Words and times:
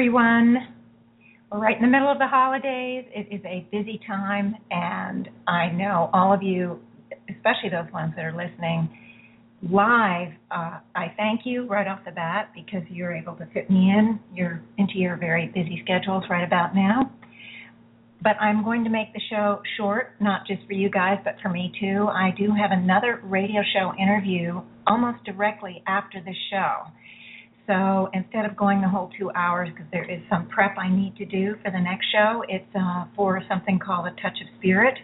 Everyone. 0.00 0.56
We're 1.52 1.60
right 1.60 1.76
in 1.76 1.82
the 1.82 1.88
middle 1.88 2.10
of 2.10 2.16
the 2.16 2.26
holidays. 2.26 3.04
It 3.14 3.28
is 3.30 3.42
a 3.44 3.66
busy 3.70 4.00
time, 4.06 4.56
and 4.70 5.28
I 5.46 5.68
know 5.68 6.08
all 6.14 6.32
of 6.32 6.42
you, 6.42 6.80
especially 7.28 7.68
those 7.68 7.92
ones 7.92 8.14
that 8.16 8.24
are 8.24 8.32
listening 8.32 8.88
live, 9.62 10.32
uh, 10.50 10.78
I 10.96 11.12
thank 11.18 11.42
you 11.44 11.66
right 11.66 11.86
off 11.86 12.00
the 12.06 12.12
bat 12.12 12.48
because 12.54 12.80
you're 12.88 13.14
able 13.14 13.34
to 13.34 13.46
fit 13.52 13.68
me 13.68 13.90
in. 13.90 14.18
You're 14.34 14.62
into 14.78 14.94
your 14.96 15.18
very 15.18 15.48
busy 15.48 15.82
schedules 15.84 16.24
right 16.30 16.44
about 16.44 16.74
now. 16.74 17.12
But 18.22 18.40
I'm 18.40 18.64
going 18.64 18.84
to 18.84 18.90
make 18.90 19.12
the 19.12 19.20
show 19.28 19.60
short, 19.76 20.14
not 20.18 20.46
just 20.46 20.62
for 20.66 20.72
you 20.72 20.88
guys, 20.88 21.18
but 21.24 21.34
for 21.42 21.50
me 21.50 21.72
too. 21.78 22.08
I 22.08 22.30
do 22.38 22.54
have 22.58 22.70
another 22.70 23.20
radio 23.22 23.60
show 23.74 23.92
interview 24.00 24.62
almost 24.86 25.24
directly 25.24 25.82
after 25.86 26.22
this 26.24 26.36
show. 26.50 26.90
So 27.70 28.10
instead 28.12 28.46
of 28.46 28.56
going 28.56 28.80
the 28.80 28.88
whole 28.88 29.10
two 29.16 29.30
hours, 29.36 29.68
because 29.72 29.86
there 29.92 30.02
is 30.02 30.20
some 30.28 30.48
prep 30.48 30.76
I 30.76 30.90
need 30.90 31.14
to 31.18 31.24
do 31.24 31.54
for 31.62 31.70
the 31.70 31.78
next 31.78 32.06
show, 32.10 32.42
it's 32.48 32.66
uh, 32.74 33.04
for 33.14 33.40
something 33.48 33.78
called 33.78 34.08
a 34.08 34.10
touch 34.20 34.40
of 34.42 34.48
spirit. 34.58 34.98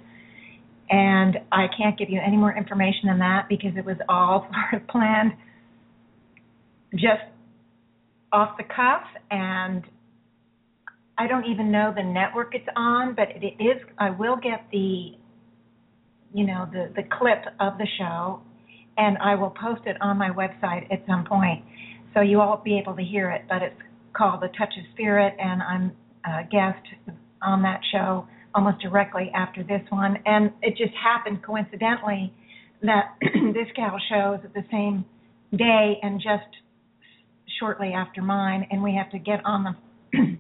And 0.90 1.36
I 1.52 1.66
can't 1.78 1.96
give 1.96 2.10
you 2.10 2.20
any 2.24 2.36
more 2.36 2.56
information 2.56 3.06
than 3.06 3.20
that 3.20 3.46
because 3.48 3.70
it 3.76 3.84
was 3.84 3.96
all 4.08 4.48
sort 4.70 4.82
of 4.82 4.88
planned 4.88 5.34
just 6.94 7.22
off 8.32 8.56
the 8.58 8.64
cuff. 8.64 9.02
And 9.30 9.84
I 11.16 11.28
don't 11.28 11.44
even 11.44 11.70
know 11.70 11.92
the 11.94 12.02
network 12.02 12.52
it's 12.56 12.66
on, 12.74 13.14
but 13.14 13.28
it 13.30 13.62
is. 13.62 13.80
I 13.96 14.10
will 14.10 14.36
get 14.42 14.66
the, 14.72 15.12
you 16.34 16.46
know, 16.46 16.66
the 16.72 16.92
the 16.96 17.04
clip 17.16 17.44
of 17.60 17.78
the 17.78 17.86
show, 17.96 18.40
and 18.96 19.18
I 19.18 19.36
will 19.36 19.50
post 19.50 19.82
it 19.86 19.96
on 20.00 20.18
my 20.18 20.30
website 20.30 20.92
at 20.92 21.04
some 21.06 21.24
point 21.24 21.64
so 22.16 22.22
you 22.22 22.38
won't 22.38 22.64
be 22.64 22.78
able 22.78 22.96
to 22.96 23.02
hear 23.02 23.30
it, 23.30 23.42
but 23.46 23.60
it's 23.60 23.80
called 24.16 24.40
The 24.40 24.48
Touch 24.58 24.72
of 24.78 24.84
Spirit, 24.94 25.34
and 25.38 25.62
I'm 25.62 25.92
a 26.24 26.44
guest 26.44 26.82
on 27.42 27.60
that 27.62 27.80
show 27.92 28.26
almost 28.54 28.80
directly 28.80 29.30
after 29.34 29.62
this 29.62 29.82
one. 29.90 30.16
And 30.24 30.50
it 30.62 30.78
just 30.78 30.94
happened 30.94 31.44
coincidentally 31.44 32.32
that 32.82 33.16
this 33.20 33.68
gal 33.76 33.98
shows 34.08 34.38
at 34.44 34.54
the 34.54 34.64
same 34.70 35.04
day 35.54 35.98
and 36.02 36.18
just 36.18 36.48
shortly 37.60 37.92
after 37.92 38.22
mine, 38.22 38.66
and 38.70 38.82
we 38.82 38.94
have 38.94 39.10
to 39.10 39.18
get 39.18 39.44
on 39.44 39.64
the, 39.64 40.18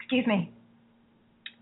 excuse 0.00 0.26
me, 0.26 0.50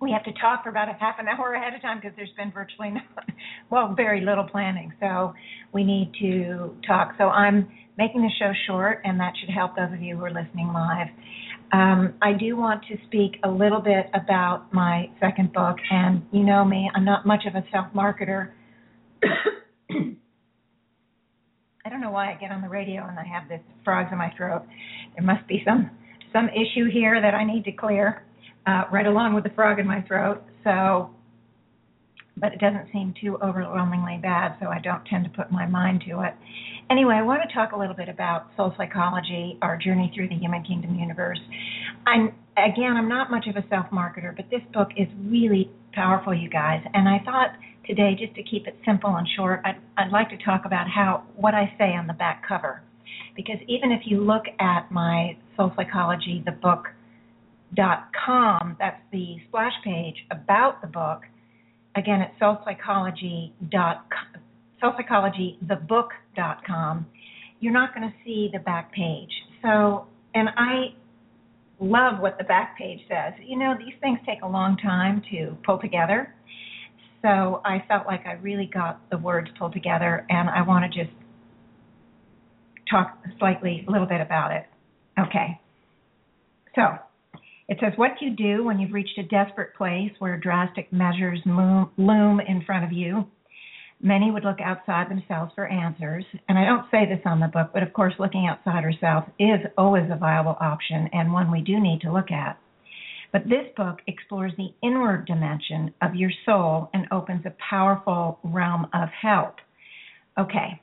we 0.00 0.12
have 0.12 0.22
to 0.24 0.32
talk 0.40 0.62
for 0.62 0.70
about 0.70 0.88
a 0.88 0.92
half 0.92 1.16
an 1.18 1.26
hour 1.26 1.54
ahead 1.54 1.74
of 1.74 1.82
time 1.82 1.98
because 2.00 2.16
there's 2.16 2.32
been 2.36 2.52
virtually 2.52 2.90
no, 2.90 3.00
well, 3.70 3.94
very 3.94 4.24
little 4.24 4.44
planning. 4.44 4.92
So 5.00 5.34
we 5.74 5.82
need 5.82 6.12
to 6.20 6.74
talk. 6.86 7.14
So 7.18 7.24
I'm 7.24 7.68
making 8.00 8.22
the 8.22 8.30
show 8.38 8.50
short, 8.66 9.02
and 9.04 9.20
that 9.20 9.34
should 9.38 9.50
help 9.50 9.76
those 9.76 9.92
of 9.92 10.00
you 10.00 10.16
who 10.16 10.24
are 10.24 10.32
listening 10.32 10.72
live. 10.72 11.08
Um, 11.72 12.14
I 12.22 12.32
do 12.32 12.56
want 12.56 12.82
to 12.88 12.96
speak 13.06 13.38
a 13.44 13.50
little 13.50 13.80
bit 13.80 14.06
about 14.14 14.72
my 14.72 15.10
second 15.20 15.52
book, 15.52 15.76
and 15.90 16.22
you 16.32 16.42
know 16.42 16.64
me, 16.64 16.90
I'm 16.94 17.04
not 17.04 17.26
much 17.26 17.44
of 17.46 17.54
a 17.54 17.64
self 17.70 17.88
marketer. 17.94 18.52
I 21.84 21.88
don't 21.90 22.00
know 22.00 22.10
why 22.10 22.32
I 22.32 22.38
get 22.40 22.50
on 22.50 22.62
the 22.62 22.68
radio 22.68 23.06
and 23.06 23.18
I 23.18 23.24
have 23.24 23.48
this 23.48 23.60
frogs 23.84 24.08
in 24.12 24.18
my 24.18 24.32
throat. 24.36 24.62
There 25.16 25.24
must 25.24 25.46
be 25.46 25.62
some 25.66 25.90
some 26.32 26.48
issue 26.48 26.88
here 26.90 27.20
that 27.20 27.34
I 27.34 27.44
need 27.44 27.64
to 27.64 27.72
clear, 27.72 28.24
uh, 28.66 28.84
right 28.92 29.06
along 29.06 29.34
with 29.34 29.44
the 29.44 29.50
frog 29.50 29.78
in 29.78 29.86
my 29.86 30.00
throat. 30.02 30.42
So, 30.64 31.10
but 32.40 32.52
it 32.52 32.60
doesn't 32.60 32.86
seem 32.92 33.14
too 33.20 33.38
overwhelmingly 33.42 34.18
bad, 34.22 34.56
so 34.60 34.68
I 34.68 34.80
don't 34.80 35.04
tend 35.04 35.24
to 35.24 35.30
put 35.30 35.52
my 35.52 35.66
mind 35.66 36.02
to 36.08 36.22
it. 36.22 36.34
Anyway, 36.90 37.14
I 37.14 37.22
want 37.22 37.42
to 37.46 37.54
talk 37.54 37.72
a 37.72 37.78
little 37.78 37.94
bit 37.94 38.08
about 38.08 38.48
soul 38.56 38.74
psychology, 38.76 39.58
our 39.62 39.76
journey 39.76 40.10
through 40.14 40.28
the 40.28 40.34
human 40.34 40.62
kingdom 40.64 40.94
universe. 40.96 41.38
I'm 42.06 42.34
again, 42.56 42.96
I'm 42.96 43.08
not 43.08 43.30
much 43.30 43.46
of 43.46 43.56
a 43.56 43.64
self 43.68 43.86
marketer, 43.92 44.34
but 44.34 44.46
this 44.50 44.62
book 44.72 44.88
is 44.96 45.06
really 45.24 45.70
powerful, 45.92 46.34
you 46.34 46.48
guys. 46.48 46.82
And 46.94 47.08
I 47.08 47.18
thought 47.24 47.50
today, 47.86 48.16
just 48.18 48.34
to 48.34 48.42
keep 48.42 48.66
it 48.66 48.76
simple 48.84 49.14
and 49.16 49.26
short, 49.36 49.60
I'd, 49.64 49.76
I'd 49.96 50.10
like 50.10 50.28
to 50.30 50.36
talk 50.44 50.62
about 50.64 50.88
how 50.88 51.24
what 51.36 51.54
I 51.54 51.72
say 51.78 51.94
on 51.94 52.06
the 52.06 52.12
back 52.14 52.42
cover, 52.46 52.82
because 53.36 53.58
even 53.68 53.92
if 53.92 54.02
you 54.04 54.20
look 54.20 54.44
at 54.58 54.90
my 54.90 55.36
soul 55.56 55.72
psychology, 55.76 56.42
the 56.44 56.52
book 56.52 56.86
dot 57.74 58.08
com, 58.26 58.76
that's 58.80 59.00
the 59.12 59.36
splash 59.46 59.72
page 59.84 60.16
about 60.32 60.80
the 60.82 60.88
book. 60.88 61.22
Again, 61.96 62.20
it's 62.20 62.40
soulpsychology 62.40 63.52
dot 63.70 64.06
you're 67.60 67.72
not 67.72 67.94
going 67.94 68.08
to 68.08 68.14
see 68.24 68.48
the 68.52 68.58
back 68.58 68.92
page. 68.92 69.30
So, 69.62 70.06
and 70.34 70.48
I 70.56 70.94
love 71.78 72.20
what 72.20 72.38
the 72.38 72.44
back 72.44 72.76
page 72.78 73.00
says. 73.08 73.34
You 73.44 73.58
know, 73.58 73.74
these 73.78 73.94
things 74.00 74.18
take 74.26 74.42
a 74.42 74.48
long 74.48 74.76
time 74.78 75.22
to 75.30 75.56
pull 75.64 75.78
together. 75.78 76.34
So 77.22 77.60
I 77.64 77.84
felt 77.86 78.06
like 78.06 78.26
I 78.26 78.32
really 78.32 78.70
got 78.72 79.08
the 79.10 79.18
words 79.18 79.48
pulled 79.58 79.74
together, 79.74 80.26
and 80.30 80.48
I 80.48 80.62
want 80.62 80.90
to 80.90 81.04
just 81.04 81.14
talk 82.90 83.18
slightly, 83.38 83.84
a 83.86 83.90
little 83.90 84.06
bit 84.06 84.22
about 84.22 84.52
it. 84.52 84.64
Okay. 85.18 85.60
So 86.74 86.82
it 87.70 87.78
says, 87.80 87.92
What 87.96 88.20
you 88.20 88.30
do 88.30 88.64
when 88.64 88.80
you've 88.80 88.92
reached 88.92 89.16
a 89.16 89.22
desperate 89.22 89.74
place 89.76 90.10
where 90.18 90.36
drastic 90.36 90.92
measures 90.92 91.40
loom 91.46 92.40
in 92.40 92.64
front 92.66 92.84
of 92.84 92.92
you? 92.92 93.28
Many 94.02 94.32
would 94.32 94.44
look 94.44 94.60
outside 94.60 95.08
themselves 95.08 95.52
for 95.54 95.68
answers. 95.68 96.24
And 96.48 96.58
I 96.58 96.64
don't 96.64 96.90
say 96.90 97.06
this 97.06 97.22
on 97.24 97.38
the 97.38 97.46
book, 97.46 97.70
but 97.72 97.84
of 97.84 97.92
course, 97.92 98.14
looking 98.18 98.48
outside 98.48 98.82
ourselves 98.82 99.28
is 99.38 99.60
always 99.78 100.10
a 100.10 100.16
viable 100.16 100.56
option 100.60 101.08
and 101.12 101.32
one 101.32 101.52
we 101.52 101.60
do 101.60 101.78
need 101.78 102.00
to 102.00 102.12
look 102.12 102.32
at. 102.32 102.58
But 103.32 103.44
this 103.44 103.66
book 103.76 103.98
explores 104.08 104.52
the 104.56 104.74
inward 104.82 105.26
dimension 105.26 105.94
of 106.02 106.16
your 106.16 106.32
soul 106.44 106.90
and 106.92 107.06
opens 107.12 107.46
a 107.46 107.54
powerful 107.70 108.40
realm 108.42 108.88
of 108.92 109.10
help. 109.10 109.56
Okay, 110.36 110.80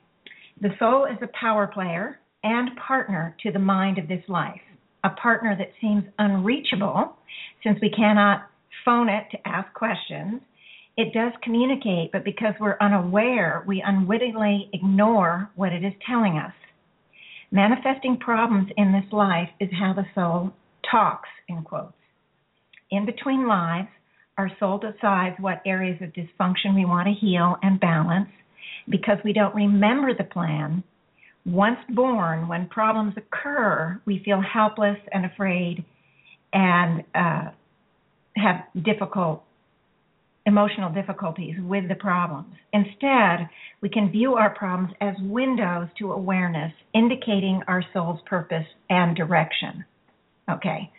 the 0.62 0.70
soul 0.78 1.04
is 1.04 1.18
a 1.20 1.28
power 1.38 1.66
player 1.66 2.20
and 2.42 2.70
partner 2.76 3.36
to 3.42 3.52
the 3.52 3.58
mind 3.58 3.98
of 3.98 4.08
this 4.08 4.22
life, 4.28 4.60
a 5.04 5.10
partner 5.10 5.56
that 5.56 5.72
seems 5.80 6.04
unreachable 6.18 7.16
since 7.62 7.78
we 7.80 7.90
cannot 7.90 8.50
phone 8.84 9.08
it 9.08 9.24
to 9.30 9.48
ask 9.48 9.72
questions 9.74 10.40
it 10.98 11.14
does 11.14 11.32
communicate, 11.44 12.10
but 12.10 12.24
because 12.24 12.54
we're 12.58 12.76
unaware, 12.80 13.62
we 13.68 13.80
unwittingly 13.86 14.68
ignore 14.72 15.48
what 15.54 15.72
it 15.72 15.84
is 15.84 15.92
telling 16.04 16.38
us. 16.38 16.52
Manifesting 17.52 18.16
problems 18.18 18.68
in 18.76 18.90
this 18.90 19.10
life 19.12 19.48
is 19.60 19.68
how 19.78 19.92
the 19.92 20.06
soul 20.12 20.52
talks, 20.90 21.28
in 21.48 21.62
quotes. 21.62 21.92
In 22.90 23.06
between 23.06 23.46
lives, 23.46 23.86
our 24.38 24.50
soul 24.58 24.78
decides 24.78 25.36
what 25.38 25.62
areas 25.64 26.02
of 26.02 26.12
dysfunction 26.12 26.74
we 26.74 26.84
want 26.84 27.06
to 27.06 27.14
heal 27.14 27.54
and 27.62 27.78
balance 27.78 28.30
because 28.88 29.18
we 29.24 29.32
don't 29.32 29.54
remember 29.54 30.12
the 30.12 30.24
plan. 30.24 30.82
Once 31.48 31.78
born, 31.94 32.46
when 32.46 32.68
problems 32.68 33.14
occur, 33.16 33.98
we 34.04 34.20
feel 34.22 34.40
helpless 34.40 34.98
and 35.12 35.24
afraid 35.24 35.82
and 36.52 37.02
uh, 37.14 37.50
have 38.36 38.56
difficult 38.84 39.42
emotional 40.44 40.92
difficulties 40.92 41.54
with 41.60 41.88
the 41.88 41.94
problems. 41.94 42.54
Instead, 42.72 43.48
we 43.80 43.88
can 43.88 44.10
view 44.10 44.34
our 44.34 44.50
problems 44.50 44.92
as 45.00 45.14
windows 45.20 45.88
to 45.98 46.12
awareness, 46.12 46.72
indicating 46.94 47.62
our 47.66 47.82
soul's 47.94 48.20
purpose 48.26 48.66
and 48.90 49.16
direction. 49.16 49.84
Okay. 50.50 50.90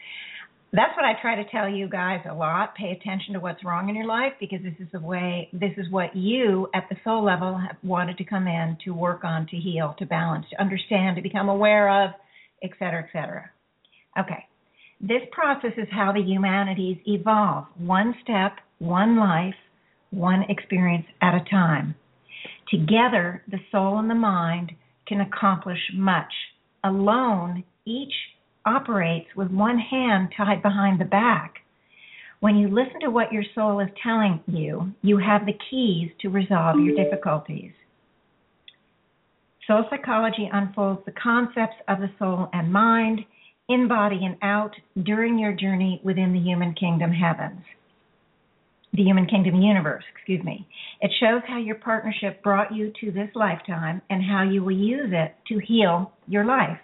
That's 0.71 0.95
what 0.95 1.05
I 1.05 1.13
try 1.19 1.35
to 1.35 1.49
tell 1.49 1.67
you 1.67 1.89
guys 1.89 2.21
a 2.29 2.33
lot. 2.33 2.75
Pay 2.75 2.91
attention 2.91 3.33
to 3.33 3.39
what's 3.39 3.63
wrong 3.63 3.89
in 3.89 3.95
your 3.95 4.05
life 4.05 4.33
because 4.39 4.59
this 4.63 4.75
is 4.79 4.87
the 4.91 4.99
way, 4.99 5.49
this 5.51 5.71
is 5.77 5.89
what 5.89 6.15
you 6.15 6.67
at 6.75 6.87
the 6.89 6.95
soul 7.03 7.23
level 7.23 7.57
have 7.57 7.77
wanted 7.81 8.17
to 8.19 8.23
come 8.23 8.47
in 8.47 8.77
to 8.85 8.91
work 8.91 9.23
on, 9.23 9.47
to 9.47 9.57
heal, 9.57 9.95
to 9.97 10.05
balance, 10.05 10.45
to 10.51 10.61
understand, 10.61 11.15
to 11.15 11.23
become 11.23 11.49
aware 11.49 12.05
of, 12.05 12.11
et 12.61 12.69
cetera, 12.77 13.03
et 13.03 13.09
cetera. 13.11 13.49
Okay. 14.19 14.45
This 15.01 15.21
process 15.31 15.71
is 15.77 15.87
how 15.91 16.11
the 16.11 16.21
humanities 16.21 16.97
evolve, 17.07 17.65
one 17.77 18.13
step 18.21 18.57
one 18.79 19.17
life, 19.17 19.55
one 20.09 20.43
experience 20.49 21.05
at 21.21 21.35
a 21.35 21.45
time. 21.49 21.95
Together, 22.69 23.43
the 23.49 23.59
soul 23.71 23.99
and 23.99 24.09
the 24.09 24.15
mind 24.15 24.71
can 25.07 25.21
accomplish 25.21 25.79
much. 25.93 26.31
Alone, 26.83 27.63
each 27.85 28.13
operates 28.65 29.27
with 29.35 29.49
one 29.51 29.77
hand 29.77 30.29
tied 30.35 30.61
behind 30.61 30.99
the 30.99 31.05
back. 31.05 31.55
When 32.39 32.55
you 32.55 32.69
listen 32.69 33.01
to 33.01 33.09
what 33.09 33.33
your 33.33 33.43
soul 33.53 33.79
is 33.79 33.89
telling 34.01 34.41
you, 34.47 34.93
you 35.01 35.17
have 35.17 35.45
the 35.45 35.57
keys 35.69 36.09
to 36.21 36.29
resolve 36.29 36.79
your 36.79 36.95
difficulties. 36.95 37.71
Soul 39.67 39.85
psychology 39.89 40.49
unfolds 40.51 41.01
the 41.05 41.11
concepts 41.11 41.75
of 41.87 41.99
the 41.99 42.09
soul 42.17 42.49
and 42.53 42.71
mind, 42.71 43.19
in 43.67 43.87
body 43.87 44.21
and 44.23 44.35
out, 44.41 44.71
during 45.03 45.37
your 45.37 45.53
journey 45.53 46.01
within 46.03 46.33
the 46.33 46.39
human 46.39 46.73
kingdom 46.73 47.11
heavens. 47.11 47.61
The 48.93 49.03
human 49.03 49.27
kingdom 49.27 49.61
universe, 49.61 50.03
excuse 50.15 50.43
me. 50.43 50.67
It 51.01 51.11
shows 51.19 51.41
how 51.47 51.59
your 51.59 51.75
partnership 51.75 52.41
brought 52.41 52.73
you 52.73 52.91
to 53.01 53.11
this 53.11 53.29
lifetime 53.35 54.01
and 54.09 54.23
how 54.23 54.43
you 54.43 54.63
will 54.63 54.71
use 54.75 55.11
it 55.11 55.35
to 55.49 55.59
heal 55.59 56.13
your 56.27 56.45
life. 56.45 56.79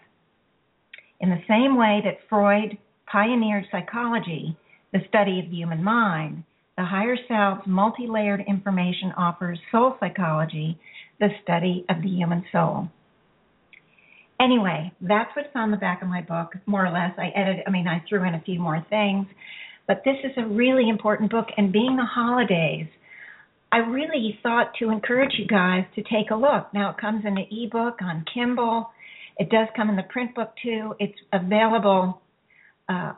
In 1.19 1.29
the 1.29 1.43
same 1.47 1.77
way 1.77 2.01
that 2.03 2.27
Freud 2.29 2.77
pioneered 3.11 3.65
psychology, 3.71 4.57
the 4.91 4.99
study 5.07 5.39
of 5.39 5.49
the 5.49 5.55
human 5.55 5.83
mind, 5.83 6.43
the 6.77 6.83
higher 6.83 7.17
self's 7.27 7.65
multi 7.65 8.07
layered 8.07 8.43
information 8.47 9.13
offers 9.17 9.59
soul 9.71 9.95
psychology, 9.99 10.77
the 11.19 11.29
study 11.43 11.85
of 11.89 12.01
the 12.01 12.09
human 12.09 12.43
soul. 12.51 12.89
Anyway, 14.41 14.91
that's 14.99 15.33
what's 15.35 15.55
on 15.55 15.71
the 15.71 15.77
back 15.77 16.01
of 16.01 16.09
my 16.09 16.21
book, 16.21 16.53
more 16.65 16.85
or 16.85 16.91
less. 16.91 17.11
I 17.17 17.29
edited, 17.33 17.63
I 17.65 17.71
mean, 17.71 17.87
I 17.87 18.03
threw 18.07 18.27
in 18.27 18.35
a 18.35 18.41
few 18.41 18.59
more 18.59 18.85
things, 18.89 19.27
but 19.87 20.01
this 20.03 20.17
is 20.25 20.31
a 20.37 20.45
really 20.45 20.89
important 20.89 21.31
book. 21.31 21.47
And 21.55 21.71
being 21.71 21.95
the 21.95 22.03
holidays, 22.05 22.87
I 23.71 23.77
really 23.77 24.37
thought 24.43 24.73
to 24.79 24.89
encourage 24.89 25.33
you 25.37 25.47
guys 25.47 25.85
to 25.95 26.03
take 26.03 26.31
a 26.31 26.35
look. 26.35 26.73
Now, 26.73 26.91
it 26.91 26.97
comes 26.97 27.23
in 27.25 27.35
the 27.35 27.47
ebook 27.49 28.01
on 28.01 28.25
Kindle. 28.33 28.89
It 29.37 29.49
does 29.49 29.67
come 29.75 29.89
in 29.89 29.95
the 29.95 30.03
print 30.03 30.33
book 30.35 30.53
too. 30.63 30.95
It's 30.99 31.17
available 31.33 32.21
uh, 32.87 33.13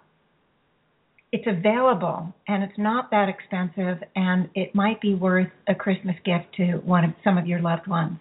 it's 1.32 1.46
available 1.46 2.34
and 2.48 2.64
it's 2.64 2.78
not 2.78 3.12
that 3.12 3.28
expensive 3.28 4.02
and 4.16 4.50
it 4.56 4.74
might 4.74 5.02
be 5.02 5.14
worth 5.14 5.52
a 5.68 5.76
Christmas 5.76 6.16
gift 6.24 6.46
to 6.56 6.78
one 6.86 7.04
of 7.04 7.12
some 7.24 7.38
of 7.38 7.46
your 7.46 7.60
loved 7.60 7.88
ones 7.88 8.18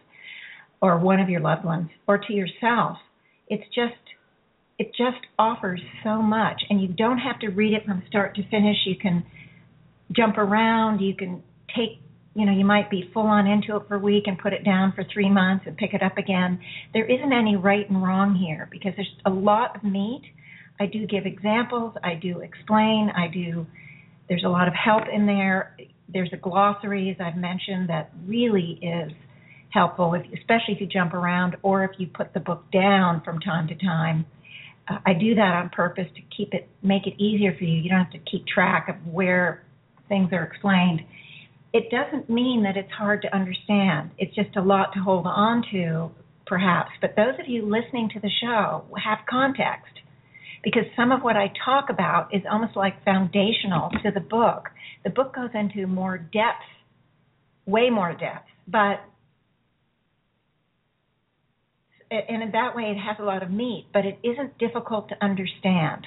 or 0.83 0.99
one 0.99 1.21
of 1.21 1.29
your 1.29 1.41
loved 1.41 1.65
ones 1.65 1.89
or 2.09 2.19
to 2.19 2.33
yourself. 2.33 2.99
It's 3.49 3.65
just 3.75 3.95
it 4.79 4.89
just 4.89 5.25
offers 5.39 5.81
so 6.05 6.21
much 6.21 6.61
and 6.69 6.83
you 6.83 6.89
don't 6.89 7.19
have 7.19 7.39
to 7.41 7.49
read 7.49 7.73
it 7.73 7.87
from 7.87 8.03
start 8.09 8.35
to 8.37 8.43
finish. 8.51 8.77
You 8.85 8.97
can 8.97 9.25
jump 10.15 10.37
around, 10.37 11.01
you 11.01 11.15
can 11.15 11.43
take 11.75 12.01
you 12.37 12.45
know, 12.45 12.53
you 12.53 12.65
might 12.65 12.91
be 12.91 13.11
full 13.15 13.27
on 13.27 13.47
into 13.47 13.77
it 13.77 13.83
for 13.89 13.95
a 13.97 13.99
week 13.99 14.25
and 14.27 14.39
put 14.39 14.53
it 14.53 14.65
down 14.65 14.93
for 14.93 15.05
three 15.13 15.31
months 15.31 15.65
and 15.67 15.77
pick 15.77 15.95
it 15.95 16.03
up 16.03 16.19
again. 16.19 16.61
There 16.93 17.07
isn't 17.07 17.33
any 17.33 17.57
right 17.57 17.89
and 17.89 18.03
wrong 18.03 18.35
here 18.35 18.69
because 18.71 18.93
there's 18.97 19.15
a 19.25 19.31
lot 19.31 19.75
of 19.77 19.83
meat 19.83 20.23
I 20.79 20.87
do 20.87 21.07
give 21.07 21.27
examples, 21.27 21.95
I 22.03 22.15
do 22.15 22.41
explain, 22.41 23.11
I 23.17 23.29
do 23.29 23.67
there's 24.29 24.45
a 24.45 24.49
lot 24.49 24.67
of 24.67 24.75
help 24.75 25.05
in 25.13 25.25
there. 25.25 25.77
There's 26.13 26.31
a 26.33 26.37
glossary 26.37 27.11
as 27.11 27.17
I've 27.25 27.37
mentioned 27.37 27.89
that 27.89 28.11
really 28.27 28.79
is 28.83 29.13
helpful 29.71 30.15
if 30.15 30.23
especially 30.39 30.75
if 30.75 30.81
you 30.81 30.87
jump 30.87 31.15
around 31.15 31.57
or 31.63 31.85
if 31.85 31.93
you 31.99 32.09
put 32.09 32.35
the 32.35 32.41
book 32.41 32.65
down 32.73 33.23
from 33.25 33.39
time 33.41 33.69
to 33.69 33.75
time. 33.77 34.27
Uh, 34.89 34.99
I 35.07 35.15
do 35.15 35.35
that 35.37 35.55
on 35.55 35.71
purpose 35.71 36.07
to 36.15 36.23
keep 36.37 36.55
it 36.55 36.69
make 36.83 37.07
it 37.07 37.15
easier 37.23 37.55
for 37.57 37.65
you. 37.65 37.81
You 37.81 37.89
don't 37.89 38.05
have 38.05 38.13
to 38.13 38.31
keep 38.31 38.47
track 38.47 38.89
of 38.89 38.97
where 39.13 39.65
things 40.09 40.33
are 40.33 40.43
explained. 40.43 41.03
It 41.77 41.91
doesn't 41.91 42.31
mean 42.31 42.63
that 42.63 42.79
it's 42.79 42.91
hard 42.91 43.21
to 43.21 43.37
understand. 43.37 44.13
It's 44.17 44.35
just 44.35 44.57
a 44.57 44.63
lot 44.63 44.95
to 44.95 45.01
hold 45.01 45.27
on 45.27 45.63
to 45.73 46.11
perhaps. 46.47 46.89
But 47.03 47.17
those 47.17 47.35
of 47.39 47.49
you 47.49 47.67
listening 47.67 48.09
to 48.15 48.21
the 48.21 48.31
show 48.41 48.87
have 49.05 49.19
context 49.29 49.93
because 50.65 50.85
some 50.97 51.13
of 51.13 51.21
what 51.21 51.37
I 51.37 51.53
talk 51.63 51.91
about 51.91 52.35
is 52.35 52.41
almost 52.51 52.77
like 52.77 53.05
foundational 53.05 53.91
to 54.03 54.11
the 54.11 54.21
book. 54.21 54.71
The 55.05 55.11
book 55.11 55.35
goes 55.35 55.51
into 55.53 55.87
more 55.87 56.17
depth, 56.17 56.65
way 57.67 57.91
more 57.91 58.13
depth, 58.13 58.49
but 58.67 59.05
and 62.11 62.43
in 62.43 62.53
that 62.53 62.75
way 62.75 62.85
it 62.85 62.97
has 62.97 63.17
a 63.21 63.23
lot 63.23 63.43
of 63.43 63.51
meat, 63.51 63.85
but 63.93 64.07
it 64.07 64.19
isn't 64.25 64.57
difficult 64.57 65.11
to 65.11 65.17
understand. 65.23 66.07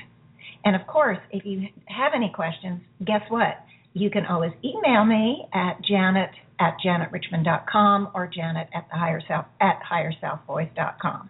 And 0.65 0.75
of 0.75 0.87
course, 0.87 1.19
if 1.29 1.45
you 1.45 1.67
have 1.85 2.13
any 2.15 2.31
questions, 2.33 2.81
guess 3.05 3.21
what? 3.29 3.53
You 3.99 4.09
can 4.09 4.25
always 4.25 4.53
email 4.63 5.03
me 5.03 5.45
at 5.53 5.83
janet 5.83 6.29
at 6.57 6.77
janetrichmond.com 6.85 8.11
or 8.15 8.27
janet 8.33 8.69
at 8.73 8.87
the 8.89 8.97
higher 8.97 9.21
self 9.27 9.45
at 9.59 9.79
higherselfvoice.com. 9.91 11.29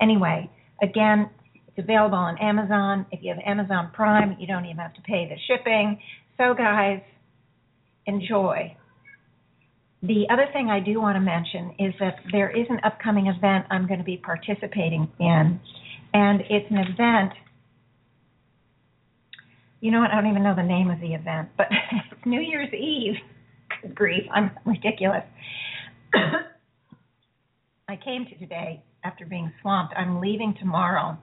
Anyway, 0.00 0.48
again, 0.80 1.28
it's 1.66 1.78
available 1.78 2.16
on 2.16 2.38
Amazon. 2.38 3.06
If 3.10 3.24
you 3.24 3.34
have 3.34 3.42
Amazon 3.44 3.90
Prime, 3.92 4.36
you 4.38 4.46
don't 4.46 4.66
even 4.66 4.76
have 4.76 4.94
to 4.94 5.02
pay 5.02 5.28
the 5.28 5.34
shipping. 5.48 5.98
So, 6.36 6.54
guys, 6.54 7.00
enjoy. 8.06 8.76
The 10.02 10.26
other 10.30 10.46
thing 10.52 10.68
I 10.70 10.78
do 10.78 11.00
want 11.00 11.16
to 11.16 11.20
mention 11.20 11.74
is 11.80 11.92
that 11.98 12.18
there 12.30 12.50
is 12.56 12.66
an 12.70 12.78
upcoming 12.84 13.26
event 13.26 13.66
I'm 13.68 13.88
going 13.88 13.98
to 13.98 14.04
be 14.04 14.18
participating 14.18 15.10
in, 15.18 15.58
and 16.14 16.40
it's 16.48 16.70
an 16.70 16.78
event. 16.78 17.32
You 19.86 19.92
know 19.92 20.00
what? 20.00 20.10
I 20.10 20.16
don't 20.16 20.28
even 20.28 20.42
know 20.42 20.56
the 20.56 20.64
name 20.64 20.90
of 20.90 21.00
the 21.00 21.14
event, 21.14 21.50
but 21.56 21.68
it's 22.10 22.26
New 22.26 22.40
Year's 22.40 22.74
Eve. 22.74 23.14
Good 23.82 23.94
grief, 23.94 24.24
I'm 24.34 24.50
ridiculous. 24.64 25.22
I 27.88 27.96
came 28.04 28.26
to 28.26 28.36
today 28.36 28.82
after 29.04 29.24
being 29.24 29.52
swamped. 29.62 29.94
I'm 29.96 30.20
leaving 30.20 30.56
tomorrow 30.58 31.16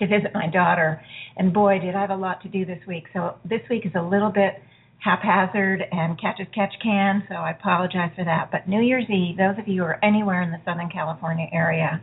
to 0.00 0.06
visit 0.08 0.34
my 0.34 0.48
daughter. 0.48 1.00
And 1.36 1.54
boy, 1.54 1.78
did 1.78 1.94
I 1.94 2.00
have 2.00 2.10
a 2.10 2.16
lot 2.16 2.42
to 2.42 2.48
do 2.48 2.64
this 2.64 2.80
week. 2.88 3.04
So 3.12 3.36
this 3.44 3.60
week 3.70 3.86
is 3.86 3.92
a 3.94 4.02
little 4.02 4.30
bit 4.30 4.54
haphazard 4.98 5.84
and 5.92 6.20
catch 6.20 6.40
as 6.40 6.48
catch 6.52 6.74
can, 6.82 7.22
so 7.28 7.36
I 7.36 7.52
apologize 7.52 8.10
for 8.16 8.24
that. 8.24 8.50
But 8.50 8.68
New 8.68 8.80
Year's 8.80 9.08
Eve, 9.08 9.36
those 9.36 9.54
of 9.60 9.68
you 9.68 9.82
who 9.82 9.86
are 9.86 10.04
anywhere 10.04 10.42
in 10.42 10.50
the 10.50 10.58
Southern 10.64 10.90
California 10.90 11.46
area, 11.52 12.02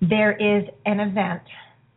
there 0.00 0.30
is 0.30 0.68
an 0.86 1.00
event, 1.00 1.42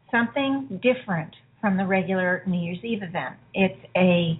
something 0.10 0.81
different 0.81 1.36
from 1.63 1.77
the 1.77 1.86
regular 1.88 2.44
New 2.45 2.60
Year's 2.60 2.83
Eve 2.83 3.04
event. 3.04 3.38
It's 3.54 3.80
a 3.95 4.38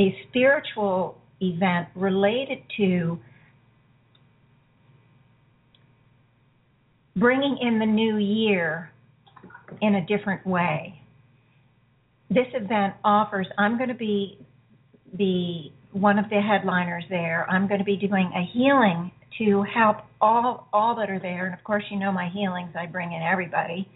a 0.00 0.18
spiritual 0.28 1.16
event 1.40 1.86
related 1.94 2.58
to 2.76 3.20
bringing 7.14 7.56
in 7.62 7.78
the 7.78 7.86
new 7.86 8.16
year 8.16 8.90
in 9.80 9.94
a 9.94 10.06
different 10.06 10.44
way. 10.44 11.00
This 12.30 12.48
event 12.52 12.94
offers, 13.04 13.46
I'm 13.56 13.76
going 13.76 13.90
to 13.90 13.94
be 13.94 14.38
the 15.16 15.70
one 15.92 16.18
of 16.18 16.28
the 16.30 16.40
headliners 16.40 17.04
there. 17.10 17.46
I'm 17.48 17.68
going 17.68 17.78
to 17.78 17.84
be 17.84 17.96
doing 17.96 18.28
a 18.34 18.44
healing 18.52 19.12
to 19.38 19.62
help 19.72 19.98
all 20.20 20.66
all 20.72 20.96
that 20.96 21.10
are 21.10 21.20
there, 21.20 21.46
and 21.46 21.54
of 21.54 21.62
course, 21.62 21.84
you 21.92 21.98
know 22.00 22.10
my 22.10 22.28
healings. 22.28 22.72
I 22.76 22.86
bring 22.86 23.12
in 23.12 23.22
everybody, 23.22 23.88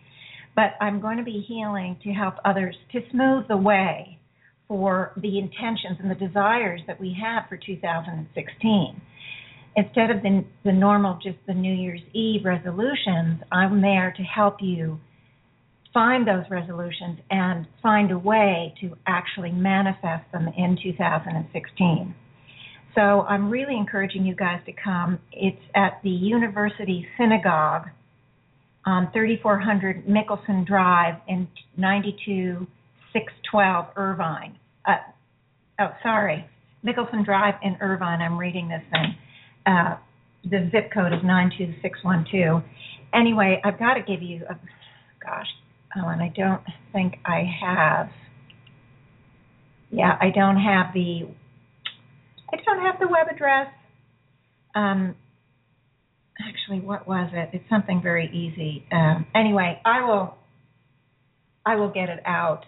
but 0.56 0.75
I'm 0.80 1.00
going 1.00 1.18
to 1.18 1.22
be 1.22 1.44
healing 1.46 1.98
to 2.02 2.10
help 2.10 2.34
others 2.44 2.75
to 2.92 3.00
smooth 3.12 3.46
the 3.46 3.56
way 3.56 4.18
for 4.66 5.12
the 5.18 5.38
intentions 5.38 5.98
and 6.00 6.10
the 6.10 6.16
desires 6.16 6.80
that 6.88 6.98
we 6.98 7.16
have 7.22 7.44
for 7.48 7.56
2016 7.56 9.00
instead 9.76 10.10
of 10.10 10.22
the, 10.22 10.44
the 10.64 10.72
normal, 10.72 11.18
just 11.22 11.36
the 11.46 11.54
New 11.54 11.72
Year's 11.72 12.00
Eve 12.14 12.44
resolutions, 12.44 13.42
I'm 13.52 13.82
there 13.82 14.12
to 14.16 14.22
help 14.22 14.56
you 14.60 14.98
find 15.92 16.26
those 16.26 16.44
resolutions 16.50 17.18
and 17.30 17.66
find 17.82 18.10
a 18.10 18.18
way 18.18 18.75
to 18.80 18.96
actually 19.06 19.52
manifest 19.52 20.30
them 20.32 20.48
in 20.56 20.78
2016. 20.82 22.14
So 22.94 23.22
I'm 23.22 23.50
really 23.50 23.76
encouraging 23.76 24.25
you 24.25 24.34
guys 24.34 24.60
to 24.66 24.72
come. 24.72 25.18
It's 25.30 25.60
at 25.75 26.00
the 26.02 26.10
University 26.10 27.06
Synagogue 27.18 27.88
on 28.87 29.11
3400 29.12 30.09
Michelson 30.09 30.64
Drive 30.64 31.16
in 31.28 31.47
92612 31.76 33.87
Irvine. 33.97 34.57
Uh, 34.87 34.95
oh, 35.81 35.90
sorry, 36.02 36.47
Michelson 36.85 37.25
Drive 37.25 37.55
in 37.62 37.76
Irvine. 37.81 38.23
I'm 38.23 38.38
reading 38.38 38.69
this 38.69 38.83
thing. 38.93 39.16
Uh, 39.66 39.97
the 40.45 40.71
zip 40.71 40.93
code 40.95 41.12
is 41.12 41.19
92612. 41.25 42.62
Anyway, 43.12 43.61
I've 43.64 43.78
got 43.78 43.95
to 43.95 44.02
give 44.02 44.23
you 44.23 44.45
a, 44.49 44.55
gosh, 45.25 45.49
Ellen, 45.97 46.21
I 46.21 46.28
don't 46.37 46.62
think 46.93 47.14
I 47.25 47.43
have. 47.61 48.11
Yeah, 49.90 50.16
I 50.21 50.31
don't 50.31 50.61
have 50.61 50.93
the, 50.95 51.23
I 52.52 52.57
don't 52.64 52.85
have 52.85 53.00
the 53.00 53.09
web 53.09 53.26
address. 53.35 53.66
Um, 54.76 55.16
actually, 56.40 56.81
what 56.81 57.07
was 57.07 57.31
it? 57.33 57.50
It's 57.52 57.69
something 57.71 58.00
very 58.02 58.26
easy. 58.28 58.87
Um, 58.93 59.26
anyway, 59.35 59.81
I 59.85 60.05
will, 60.07 60.37
I 61.64 61.76
will 61.76 61.90
get 61.90 62.09
it 62.09 62.21
out 62.26 62.64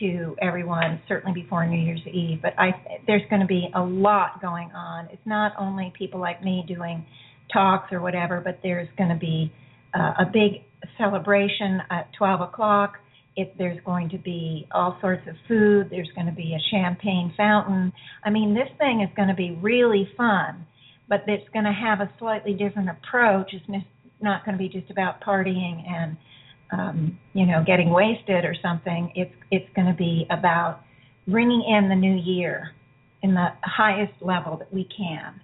to 0.00 0.36
everyone 0.40 1.00
certainly 1.08 1.40
before 1.40 1.66
New 1.66 1.80
Year's 1.80 2.06
Eve. 2.06 2.40
But 2.42 2.52
I 2.58 2.70
there's 3.06 3.22
going 3.30 3.40
to 3.40 3.46
be 3.46 3.68
a 3.74 3.82
lot 3.82 4.40
going 4.40 4.70
on. 4.72 5.08
It's 5.12 5.26
not 5.26 5.52
only 5.58 5.92
people 5.98 6.20
like 6.20 6.42
me 6.44 6.64
doing 6.66 7.04
talks 7.52 7.92
or 7.92 8.00
whatever, 8.00 8.40
but 8.44 8.60
there's 8.62 8.88
going 8.96 9.10
to 9.10 9.16
be 9.16 9.52
uh, 9.94 10.12
a 10.20 10.24
big 10.26 10.62
celebration 10.96 11.80
at 11.90 12.08
12 12.16 12.40
o'clock. 12.42 12.94
If 13.36 13.56
there's 13.56 13.78
going 13.84 14.10
to 14.10 14.18
be 14.18 14.66
all 14.72 14.98
sorts 15.00 15.22
of 15.28 15.34
food, 15.46 15.88
there's 15.90 16.10
going 16.14 16.26
to 16.26 16.32
be 16.32 16.54
a 16.54 16.62
champagne 16.70 17.32
fountain. 17.36 17.92
I 18.24 18.30
mean, 18.30 18.52
this 18.52 18.68
thing 18.78 19.00
is 19.00 19.14
going 19.16 19.28
to 19.28 19.34
be 19.34 19.56
really 19.62 20.08
fun, 20.16 20.66
but 21.08 21.24
it's 21.26 21.48
going 21.52 21.64
to 21.64 21.72
have 21.72 22.00
a 22.00 22.10
slightly 22.18 22.52
different 22.52 22.88
approach. 22.90 23.52
It's 23.52 23.84
not 24.20 24.44
going 24.44 24.56
to 24.56 24.58
be 24.58 24.68
just 24.68 24.90
about 24.90 25.20
partying 25.22 25.82
and 25.88 26.16
um, 26.70 27.18
you 27.32 27.46
know 27.46 27.64
getting 27.66 27.90
wasted 27.90 28.44
or 28.44 28.54
something. 28.62 29.12
It's 29.14 29.34
it's 29.50 29.68
going 29.74 29.86
to 29.86 29.94
be 29.94 30.26
about 30.30 30.80
bringing 31.26 31.62
in 31.62 31.88
the 31.88 31.94
new 31.94 32.14
year 32.14 32.72
in 33.22 33.34
the 33.34 33.48
highest 33.62 34.12
level 34.20 34.56
that 34.58 34.72
we 34.72 34.88
can, 34.96 35.40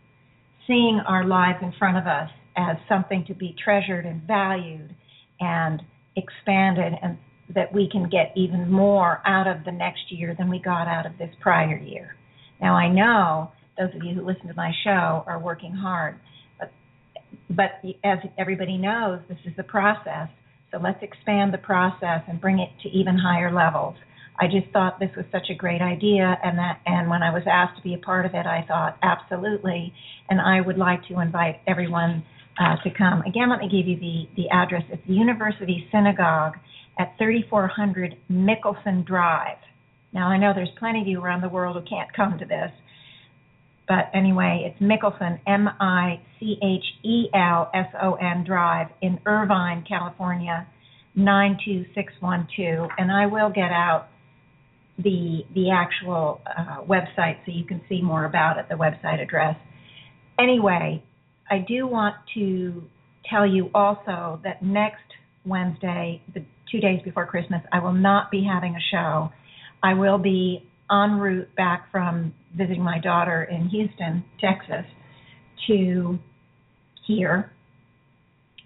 seeing 0.67 1.01
our 1.07 1.25
lives 1.25 1.59
in 1.63 1.73
front 1.79 1.97
of 1.97 2.07
us 2.07 2.31
as 2.57 2.77
something 2.89 3.25
to 3.27 3.35
be 3.35 3.55
treasured 3.63 4.07
and 4.07 4.23
valued 4.23 4.95
and 5.41 5.83
expanded 6.17 6.93
and 7.03 7.19
that 7.55 7.73
we 7.73 7.89
can 7.91 8.09
get 8.09 8.33
even 8.37 8.71
more 8.71 9.21
out 9.27 9.47
of 9.47 9.65
the 9.65 9.73
next 9.73 10.11
year 10.11 10.35
than 10.39 10.49
we 10.49 10.59
got 10.59 10.89
out 10.89 11.05
of 11.05 11.19
this 11.19 11.31
prior 11.41 11.77
year. 11.77 12.17
Now 12.61 12.75
I 12.75 12.89
know 12.89 13.53
those 13.79 13.95
of 13.95 14.03
you 14.05 14.15
who 14.15 14.27
listen 14.27 14.49
to 14.49 14.55
my 14.55 14.73
show 14.85 15.25
are 15.27 15.39
working 15.39 15.73
hard, 15.73 16.19
but 16.59 16.73
but 17.51 17.71
as 18.05 18.19
everybody 18.39 18.77
knows, 18.77 19.21
this 19.29 19.39
is 19.45 19.53
the 19.57 19.65
process. 19.65 20.29
So 20.71 20.79
let's 20.79 21.03
expand 21.03 21.55
the 21.55 21.59
process 21.59 22.23
and 22.29 22.41
bring 22.41 22.59
it 22.59 22.71
to 22.83 22.89
even 22.89 23.17
higher 23.17 23.53
levels. 23.53 23.95
I 24.41 24.47
just 24.47 24.73
thought 24.73 24.99
this 24.99 25.15
was 25.17 25.25
such 25.31 25.49
a 25.51 25.55
great 25.55 25.81
idea, 25.81 26.37
and 26.43 26.59
that 26.59 26.81
and 26.87 27.09
when 27.09 27.23
I 27.23 27.33
was 27.33 27.43
asked 27.51 27.77
to 27.77 27.83
be 27.83 27.95
a 27.95 27.99
part 27.99 28.27
of 28.27 28.35
it, 28.35 28.47
I 28.47 28.65
thought 28.67 28.99
absolutely, 29.03 29.93
and 30.29 30.41
I 30.41 30.61
would 30.61 30.79
like 30.79 31.07
to 31.09 31.21
invite 31.21 31.61
everyone 31.67 32.25
uh, 32.59 32.77
to 32.83 32.91
come. 32.91 33.23
Again, 33.23 33.51
let 33.51 33.61
me 33.61 33.69
give 33.69 33.87
you 33.87 33.99
the 33.99 34.29
the 34.37 34.49
address. 34.51 34.83
It's 34.91 35.07
the 35.07 35.15
University 35.15 35.87
Synagogue 35.93 36.55
at 36.99 37.15
3400 37.19 38.17
Michelson 38.29 39.05
Drive. 39.07 39.59
Now 40.13 40.29
I 40.29 40.39
know 40.39 40.53
there's 40.55 40.71
plenty 40.79 41.01
of 41.01 41.07
you 41.07 41.21
around 41.21 41.43
the 41.43 41.49
world 41.49 41.77
who 41.77 41.83
can't 41.89 42.13
come 42.13 42.39
to 42.39 42.45
this, 42.45 42.71
but 43.89 44.11
anyway, 44.15 44.65
it's 44.71 44.81
Michelson 44.81 45.41
M 45.47 45.69
I 45.81 46.21
C 46.41 46.57
H 46.63 46.85
E 47.05 47.29
L 47.35 47.71
S 47.75 47.89
O 48.03 48.15
N 48.15 48.45
Drive 48.45 48.89
in 49.03 49.19
Irvine, 49.27 49.85
California. 49.89 50.67
92612 51.17 52.91
and 52.99 53.13
I 53.13 53.27
will 53.27 53.49
get 53.49 53.71
out 53.71 54.09
the 54.99 55.43
the 55.55 55.71
actual 55.71 56.41
uh, 56.47 56.83
website 56.83 57.39
so 57.45 57.53
you 57.53 57.65
can 57.65 57.81
see 57.89 58.01
more 58.01 58.25
about 58.25 58.59
it, 58.59 58.67
the 58.69 58.75
website 58.75 59.21
address. 59.21 59.57
Anyway, 60.39 61.03
I 61.51 61.59
do 61.67 61.87
want 61.87 62.17
to 62.35 62.85
tell 63.29 63.47
you 63.47 63.71
also 63.75 64.41
that 64.45 64.63
next 64.63 65.03
Wednesday, 65.45 66.23
the 66.33 66.45
two 66.71 66.81
days 66.81 67.01
before 67.05 67.27
Christmas, 67.27 67.61
I 67.73 67.81
will 67.81 67.93
not 67.93 68.31
be 68.31 68.45
having 68.45 68.75
a 68.75 68.81
show. 68.93 69.31
I 69.83 69.95
will 69.95 70.19
be 70.19 70.69
en 70.91 71.19
route 71.19 71.55
back 71.57 71.91
from 71.91 72.35
visiting 72.57 72.83
my 72.83 72.99
daughter 72.99 73.45
in 73.45 73.69
Houston, 73.69 74.25
Texas, 74.41 74.85
to 75.67 76.19
here. 77.07 77.51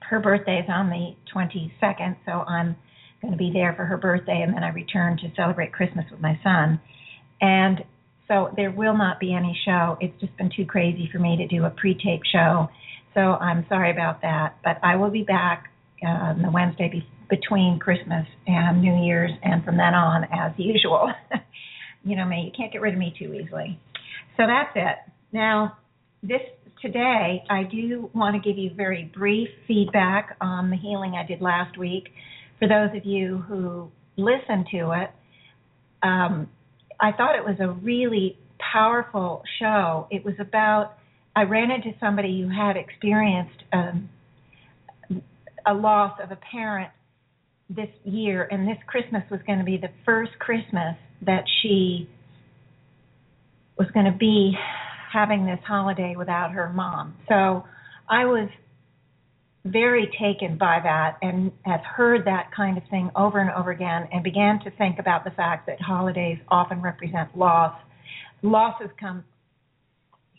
Her 0.00 0.20
birthday 0.20 0.58
is 0.58 0.66
on 0.68 0.88
the 0.88 1.14
22nd, 1.34 2.16
so 2.24 2.32
I'm 2.32 2.76
going 3.20 3.32
to 3.32 3.38
be 3.38 3.50
there 3.52 3.74
for 3.74 3.84
her 3.84 3.96
birthday, 3.96 4.42
and 4.42 4.54
then 4.54 4.62
I 4.62 4.68
return 4.68 5.18
to 5.18 5.30
celebrate 5.36 5.72
Christmas 5.72 6.06
with 6.10 6.20
my 6.20 6.38
son. 6.42 6.80
And 7.40 7.84
so 8.26 8.52
there 8.56 8.70
will 8.70 8.96
not 8.96 9.20
be 9.20 9.34
any 9.34 9.58
show. 9.64 9.96
It's 10.00 10.18
just 10.20 10.36
been 10.36 10.50
too 10.54 10.66
crazy 10.66 11.08
for 11.12 11.18
me 11.18 11.36
to 11.36 11.46
do 11.46 11.64
a 11.64 11.70
pre-tape 11.70 12.22
show. 12.30 12.68
So 13.14 13.20
I'm 13.20 13.66
sorry 13.68 13.90
about 13.90 14.22
that. 14.22 14.56
But 14.62 14.78
I 14.82 14.96
will 14.96 15.10
be 15.10 15.22
back 15.22 15.70
uh, 16.06 16.34
the 16.34 16.50
Wednesday 16.50 16.88
be- 16.88 17.08
between 17.28 17.78
Christmas 17.78 18.26
and 18.46 18.80
New 18.80 19.04
Year's, 19.04 19.32
and 19.42 19.64
from 19.64 19.76
then 19.76 19.94
on, 19.94 20.24
as 20.24 20.52
usual. 20.56 21.12
you 22.04 22.16
know 22.16 22.24
me, 22.24 22.42
you 22.44 22.52
can't 22.56 22.72
get 22.72 22.80
rid 22.80 22.94
of 22.94 22.98
me 22.98 23.14
too 23.18 23.34
easily. 23.34 23.78
So 24.36 24.44
that's 24.46 24.70
it. 24.74 24.96
Now, 25.32 25.76
this 26.22 26.40
today, 26.80 27.42
I 27.50 27.64
do 27.64 28.10
want 28.14 28.40
to 28.40 28.48
give 28.48 28.58
you 28.58 28.70
very 28.74 29.10
brief 29.14 29.48
feedback 29.66 30.36
on 30.40 30.70
the 30.70 30.76
healing 30.76 31.14
I 31.14 31.26
did 31.26 31.40
last 31.40 31.76
week 31.76 32.08
for 32.58 32.68
those 32.68 32.96
of 32.96 33.04
you 33.04 33.38
who 33.48 33.90
listened 34.16 34.66
to 34.72 34.92
it, 34.92 35.10
um, 36.02 36.48
I 37.00 37.12
thought 37.12 37.36
it 37.36 37.44
was 37.44 37.56
a 37.60 37.70
really 37.70 38.36
powerful 38.72 39.42
show. 39.60 40.08
It 40.10 40.24
was 40.24 40.34
about, 40.40 40.94
I 41.36 41.42
ran 41.42 41.70
into 41.70 41.96
somebody 42.00 42.42
who 42.42 42.48
had 42.48 42.76
experienced 42.76 43.62
um, 43.72 44.08
a 45.66 45.74
loss 45.74 46.18
of 46.22 46.32
a 46.32 46.36
parent 46.36 46.90
this 47.70 47.88
year, 48.04 48.48
and 48.50 48.66
this 48.66 48.78
Christmas 48.86 49.22
was 49.30 49.40
going 49.46 49.58
to 49.58 49.64
be 49.64 49.76
the 49.76 49.90
first 50.04 50.32
Christmas 50.38 50.96
that 51.22 51.44
she 51.60 52.08
was 53.76 53.88
going 53.92 54.06
to 54.06 54.16
be 54.16 54.52
having 55.12 55.46
this 55.46 55.60
holiday 55.66 56.14
without 56.16 56.52
her 56.52 56.72
mom. 56.72 57.14
So 57.28 57.64
I 58.08 58.24
was 58.24 58.48
very 59.64 60.08
taken 60.20 60.56
by 60.56 60.80
that 60.82 61.18
and 61.22 61.52
have 61.62 61.80
heard 61.80 62.24
that 62.24 62.50
kind 62.54 62.78
of 62.78 62.84
thing 62.90 63.10
over 63.16 63.38
and 63.38 63.50
over 63.50 63.70
again 63.70 64.08
and 64.12 64.22
began 64.22 64.60
to 64.60 64.70
think 64.72 64.98
about 64.98 65.24
the 65.24 65.30
fact 65.30 65.66
that 65.66 65.80
holidays 65.80 66.38
often 66.48 66.80
represent 66.80 67.36
loss. 67.36 67.74
Losses 68.42 68.88
come 68.98 69.24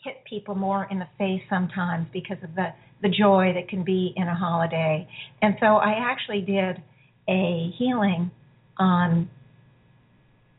hit 0.03 0.23
people 0.27 0.55
more 0.55 0.87
in 0.89 0.99
the 0.99 1.07
face 1.17 1.41
sometimes 1.49 2.07
because 2.13 2.37
of 2.43 2.55
the 2.55 2.67
the 3.01 3.09
joy 3.09 3.53
that 3.55 3.69
can 3.69 3.83
be 3.83 4.13
in 4.17 4.27
a 4.27 4.35
holiday. 4.35 5.07
And 5.41 5.55
so 5.59 5.77
I 5.77 5.93
actually 5.97 6.41
did 6.41 6.81
a 7.29 7.71
healing 7.77 8.29
on 8.77 9.29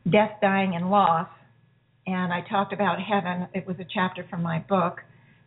death, 0.09 0.31
dying 0.41 0.75
and 0.75 0.89
loss 0.89 1.27
and 2.07 2.33
I 2.33 2.41
talked 2.49 2.73
about 2.73 2.97
heaven. 2.99 3.47
It 3.53 3.67
was 3.67 3.75
a 3.79 3.85
chapter 3.93 4.25
from 4.29 4.41
my 4.41 4.59
book, 4.67 5.01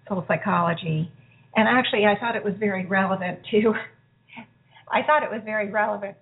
Soul 0.08 0.24
Psychology 0.28 1.10
and 1.56 1.68
actually, 1.68 2.04
I 2.04 2.18
thought 2.18 2.36
it 2.36 2.44
was 2.44 2.54
very 2.58 2.86
relevant 2.86 3.38
to. 3.50 3.74
I 4.92 5.02
thought 5.06 5.22
it 5.22 5.30
was 5.30 5.42
very 5.44 5.70
relevant 5.70 6.16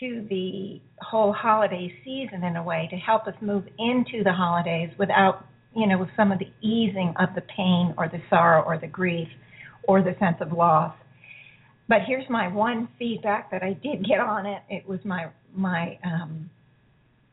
to 0.00 0.26
the 0.28 0.80
whole 1.00 1.32
holiday 1.32 1.92
season 2.04 2.42
in 2.42 2.56
a 2.56 2.62
way 2.62 2.88
to 2.90 2.96
help 2.96 3.26
us 3.26 3.34
move 3.40 3.64
into 3.78 4.24
the 4.24 4.32
holidays 4.32 4.90
without, 4.98 5.44
you 5.76 5.86
know, 5.86 5.98
with 5.98 6.08
some 6.16 6.32
of 6.32 6.38
the 6.38 6.50
easing 6.66 7.14
of 7.20 7.28
the 7.34 7.42
pain 7.56 7.94
or 7.96 8.08
the 8.08 8.20
sorrow 8.28 8.62
or 8.62 8.78
the 8.78 8.86
grief 8.86 9.28
or 9.84 10.02
the 10.02 10.16
sense 10.18 10.36
of 10.40 10.52
loss. 10.52 10.94
But 11.88 11.98
here's 12.06 12.28
my 12.28 12.48
one 12.48 12.88
feedback 12.98 13.50
that 13.50 13.62
I 13.62 13.74
did 13.74 14.04
get 14.04 14.18
on 14.18 14.46
it. 14.46 14.62
It 14.68 14.88
was 14.88 15.00
my 15.04 15.26
my 15.54 15.98
um, 16.04 16.50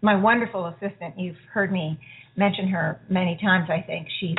my 0.01 0.15
wonderful 0.15 0.67
assistant. 0.67 1.17
You've 1.17 1.37
heard 1.53 1.71
me 1.71 1.99
mention 2.35 2.67
her 2.69 3.01
many 3.09 3.37
times. 3.41 3.69
I 3.69 3.81
think 3.85 4.07
she's 4.19 4.37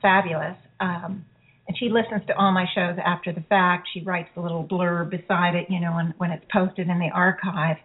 fabulous. 0.00 0.56
Um, 0.78 1.24
and 1.68 1.76
she 1.78 1.88
listens 1.88 2.26
to 2.26 2.36
all 2.36 2.52
my 2.52 2.66
shows 2.74 2.98
after 3.04 3.32
the 3.32 3.42
fact. 3.48 3.88
She 3.94 4.02
writes 4.02 4.28
a 4.36 4.40
little 4.40 4.66
blurb 4.66 5.10
beside 5.10 5.54
it, 5.54 5.66
you 5.68 5.80
know, 5.80 5.94
when 5.94 6.14
when 6.18 6.30
it's 6.30 6.44
posted 6.52 6.88
in 6.88 6.98
the 6.98 7.10
archive, 7.14 7.76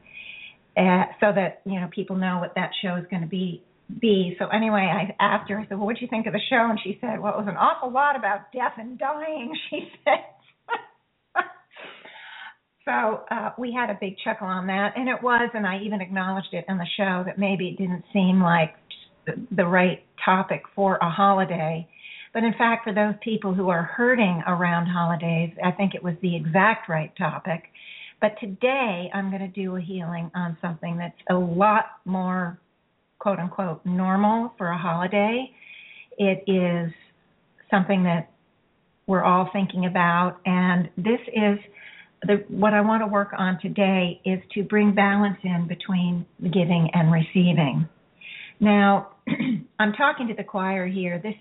uh, 0.75 1.03
so 1.19 1.31
that 1.35 1.61
you 1.65 1.79
know 1.79 1.87
people 1.93 2.15
know 2.15 2.39
what 2.39 2.55
that 2.55 2.71
show 2.81 2.95
is 2.95 3.05
going 3.09 3.21
to 3.21 3.27
be. 3.27 3.63
Be 4.01 4.35
so 4.39 4.47
anyway. 4.47 4.89
I 4.91 5.13
asked 5.23 5.51
her. 5.51 5.59
I 5.59 5.67
said, 5.67 5.77
"Well, 5.77 5.85
what 5.85 5.97
do 5.97 6.01
you 6.01 6.07
think 6.07 6.25
of 6.25 6.33
the 6.33 6.41
show?" 6.49 6.67
And 6.67 6.79
she 6.83 6.97
said, 6.99 7.19
"Well, 7.19 7.33
it 7.33 7.37
was 7.37 7.47
an 7.47 7.55
awful 7.55 7.91
lot 7.91 8.15
about 8.15 8.51
death 8.51 8.73
and 8.79 8.97
dying." 8.97 9.53
She 9.69 9.87
said. 10.03 10.25
So 12.85 13.23
uh, 13.31 13.51
we 13.57 13.73
had 13.73 13.89
a 13.89 13.97
big 13.99 14.15
chuckle 14.23 14.47
on 14.47 14.67
that, 14.67 14.93
and 14.95 15.09
it 15.09 15.21
was, 15.21 15.49
and 15.53 15.65
I 15.65 15.79
even 15.83 16.01
acknowledged 16.01 16.53
it 16.53 16.65
on 16.69 16.77
the 16.77 16.87
show 16.97 17.23
that 17.25 17.37
maybe 17.37 17.69
it 17.69 17.77
didn't 17.77 18.03
seem 18.13 18.41
like 18.41 18.75
the 19.51 19.65
right 19.65 20.03
topic 20.23 20.61
for 20.75 20.97
a 20.97 21.09
holiday 21.09 21.87
but 22.35 22.43
in 22.43 22.53
fact, 22.57 22.83
for 22.83 22.93
those 22.93 23.13
people 23.23 23.53
who 23.53 23.69
are 23.69 23.83
hurting 23.83 24.43
around 24.45 24.87
holidays, 24.87 25.51
I 25.63 25.71
think 25.71 25.95
it 25.95 26.03
was 26.03 26.15
the 26.21 26.35
exact 26.35 26.89
right 26.89 27.09
topic. 27.17 27.63
But 28.19 28.37
today, 28.41 29.09
I'm 29.13 29.29
going 29.29 29.41
to 29.41 29.47
do 29.47 29.77
a 29.77 29.81
healing 29.81 30.29
on 30.35 30.57
something 30.61 30.97
that's 30.97 31.15
a 31.29 31.33
lot 31.33 31.85
more 32.03 32.59
quote 33.19 33.39
unquote 33.39 33.85
normal 33.85 34.53
for 34.57 34.67
a 34.67 34.77
holiday. 34.77 35.49
It 36.17 36.43
is 36.45 36.91
something 37.71 38.03
that 38.03 38.29
we're 39.07 39.23
all 39.23 39.49
thinking 39.53 39.85
about, 39.85 40.39
and 40.45 40.89
this 40.97 41.21
is 41.27 41.57
the, 42.23 42.43
what 42.47 42.73
I 42.73 42.81
want 42.81 43.03
to 43.03 43.07
work 43.07 43.29
on 43.37 43.59
today 43.61 44.21
is 44.25 44.39
to 44.53 44.63
bring 44.63 44.95
balance 44.95 45.37
in 45.43 45.67
between 45.67 46.25
giving 46.41 46.89
and 46.93 47.11
receiving. 47.11 47.87
Now, 48.59 49.09
I'm 49.79 49.93
talking 49.93 50.27
to 50.29 50.33
the 50.33 50.43
choir 50.43 50.87
here. 50.87 51.19
This 51.21 51.35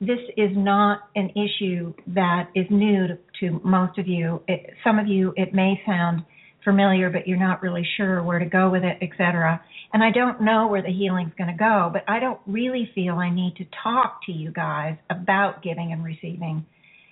this 0.00 0.18
is 0.36 0.50
not 0.52 1.00
an 1.16 1.30
issue 1.30 1.92
that 2.06 2.50
is 2.54 2.66
new 2.70 3.08
to, 3.08 3.18
to 3.40 3.60
most 3.64 3.98
of 3.98 4.06
you. 4.06 4.40
It, 4.46 4.74
some 4.84 5.00
of 5.00 5.08
you, 5.08 5.32
it 5.36 5.52
may 5.52 5.80
sound 5.84 6.22
familiar, 6.62 7.10
but 7.10 7.26
you're 7.26 7.38
not 7.38 7.62
really 7.62 7.86
sure 7.96 8.22
where 8.22 8.38
to 8.38 8.44
go 8.44 8.70
with 8.70 8.84
it, 8.84 8.98
etc. 9.02 9.60
And 9.92 10.04
I 10.04 10.10
don't 10.12 10.42
know 10.42 10.68
where 10.68 10.82
the 10.82 10.92
healing's 10.92 11.32
going 11.36 11.50
to 11.50 11.58
go, 11.58 11.90
but 11.92 12.04
I 12.06 12.20
don't 12.20 12.38
really 12.46 12.88
feel 12.94 13.14
I 13.14 13.30
need 13.30 13.56
to 13.56 13.64
talk 13.82 14.20
to 14.26 14.32
you 14.32 14.52
guys 14.52 14.96
about 15.10 15.62
giving 15.62 15.92
and 15.92 16.04
receiving 16.04 16.64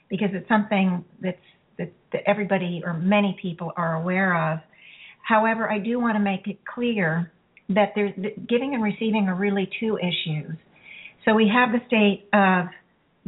because 0.08 0.28
it's 0.32 0.48
something 0.48 1.04
that's 1.20 1.38
that, 1.78 1.92
that 2.12 2.22
everybody 2.26 2.82
or 2.84 2.94
many 2.94 3.36
people 3.40 3.72
are 3.76 3.94
aware 3.94 4.52
of. 4.52 4.60
However, 5.22 5.70
I 5.70 5.78
do 5.78 5.98
want 5.98 6.16
to 6.16 6.20
make 6.22 6.46
it 6.46 6.58
clear 6.64 7.32
that 7.68 7.92
there's 7.94 8.12
that 8.16 8.46
giving 8.48 8.74
and 8.74 8.82
receiving 8.82 9.26
are 9.28 9.34
really 9.34 9.68
two 9.80 9.98
issues. 9.98 10.56
So 11.24 11.34
we 11.34 11.50
have 11.52 11.70
the 11.72 11.84
state 11.86 12.28
of 12.32 12.66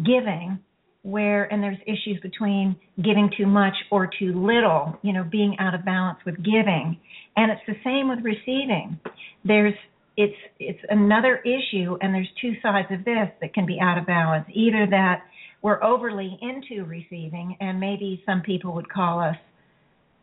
giving 0.05 0.61
where 1.03 1.45
and 1.53 1.63
there's 1.63 1.79
issues 1.87 2.21
between 2.23 2.77
giving 2.97 3.31
too 3.37 3.47
much 3.47 3.75
or 3.91 4.07
too 4.19 4.33
little, 4.35 4.99
you 5.03 5.13
know, 5.13 5.25
being 5.25 5.57
out 5.59 5.75
of 5.75 5.85
balance 5.85 6.19
with 6.27 6.37
giving. 6.37 6.99
And 7.37 7.51
it's 7.51 7.63
the 7.67 7.77
same 7.85 8.09
with 8.09 8.19
receiving. 8.23 9.01
There's 9.45 9.75
it's 10.17 10.37
it's 10.59 10.81
another 10.89 11.37
issue 11.39 11.97
and 12.01 12.15
there's 12.15 12.29
two 12.41 12.55
sides 12.63 12.89
of 12.91 13.05
this 13.05 13.29
that 13.41 13.55
can 13.55 13.67
be 13.67 13.79
out 13.81 13.99
of 13.99 14.07
balance. 14.07 14.47
Either 14.53 14.87
that 14.91 15.23
we're 15.63 15.83
overly 15.83 16.39
into 16.41 16.85
receiving 16.85 17.57
and 17.61 17.81
maybe 17.81 18.23
some 18.27 18.43
people 18.43 18.75
would 18.75 18.89
call 18.89 19.21
us 19.21 19.37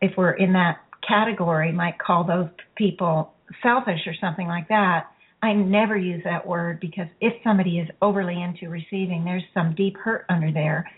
if 0.01 0.11
we're 0.17 0.33
in 0.33 0.53
that 0.53 0.79
category 1.07 1.71
might 1.71 1.97
call 1.99 2.23
those 2.23 2.49
people 2.75 3.33
selfish 3.61 3.99
or 4.07 4.13
something 4.19 4.47
like 4.47 4.67
that 4.69 5.07
I 5.45 5.53
never 5.53 5.95
use 5.95 6.23
that 6.23 6.45
word 6.45 6.79
because 6.79 7.05
if 7.21 7.33
somebody 7.43 7.77
is 7.77 7.87
overly 8.01 8.41
into 8.41 8.69
receiving, 8.69 9.23
there's 9.23 9.43
some 9.53 9.75
deep 9.75 9.95
hurt 9.97 10.25
under 10.27 10.51
there. 10.51 10.89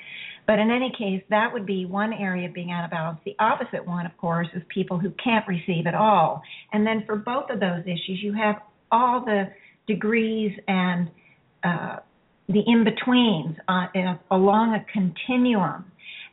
But 0.46 0.60
in 0.60 0.72
any 0.72 0.94
case, 0.98 1.22
that 1.30 1.52
would 1.52 1.66
be 1.66 1.86
one 1.86 2.14
area 2.14 2.48
of 2.48 2.54
being 2.54 2.72
out 2.72 2.86
of 2.86 2.92
balance. 2.92 3.20
The 3.26 3.36
opposite 3.40 3.86
one, 3.86 4.06
of 4.06 4.16
course, 4.18 4.48
is 4.56 4.62
people 4.74 4.98
who 4.98 5.12
can't 5.22 5.46
receive 5.48 5.86
at 5.86 5.96
all. 5.96 6.42
And 6.72 6.88
then 6.88 7.04
for 7.06 7.18
both 7.18 7.50
of 7.50 7.60
those 7.60 7.82
issues, 7.82 8.20
you 8.24 8.32
have 8.34 8.56
all 8.90 9.26
the 9.26 9.50
degrees 9.86 10.54
and 10.70 11.10
uh, 11.66 11.98
the 12.50 12.64
in 12.66 12.84
betweens 12.84 13.58
uh, 13.68 13.88
along 14.32 14.74
a 14.74 14.86
continuum. 14.92 15.86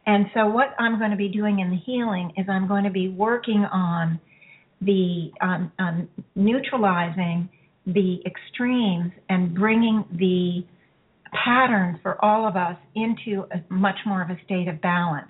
And 0.06 0.26
so, 0.34 0.46
what 0.46 0.74
I'm 0.78 0.98
going 0.98 1.10
to 1.10 1.16
be 1.16 1.28
doing 1.28 1.60
in 1.60 1.70
the 1.70 1.78
healing 1.84 2.32
is 2.36 2.46
I'm 2.48 2.68
going 2.68 2.84
to 2.84 2.90
be 2.90 3.08
working 3.08 3.64
on 3.72 4.20
the 4.80 5.30
um, 5.40 5.72
on 5.78 6.08
neutralizing 6.34 7.48
the 7.86 8.18
extremes 8.26 9.12
and 9.28 9.54
bringing 9.54 10.04
the 10.12 10.64
pattern 11.44 11.98
for 12.02 12.22
all 12.24 12.46
of 12.46 12.56
us 12.56 12.76
into 12.94 13.44
a 13.52 13.72
much 13.72 13.98
more 14.06 14.22
of 14.22 14.30
a 14.30 14.38
state 14.44 14.68
of 14.68 14.80
balance, 14.80 15.28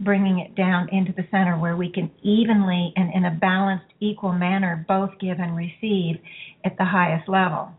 bringing 0.00 0.38
it 0.38 0.54
down 0.54 0.88
into 0.92 1.12
the 1.12 1.24
center 1.30 1.58
where 1.58 1.76
we 1.76 1.90
can 1.90 2.10
evenly 2.22 2.92
and 2.96 3.12
in 3.14 3.24
a 3.24 3.30
balanced, 3.40 3.86
equal 4.00 4.32
manner 4.32 4.84
both 4.86 5.10
give 5.20 5.38
and 5.38 5.56
receive 5.56 6.16
at 6.64 6.76
the 6.78 6.84
highest 6.84 7.28
level. 7.28 7.70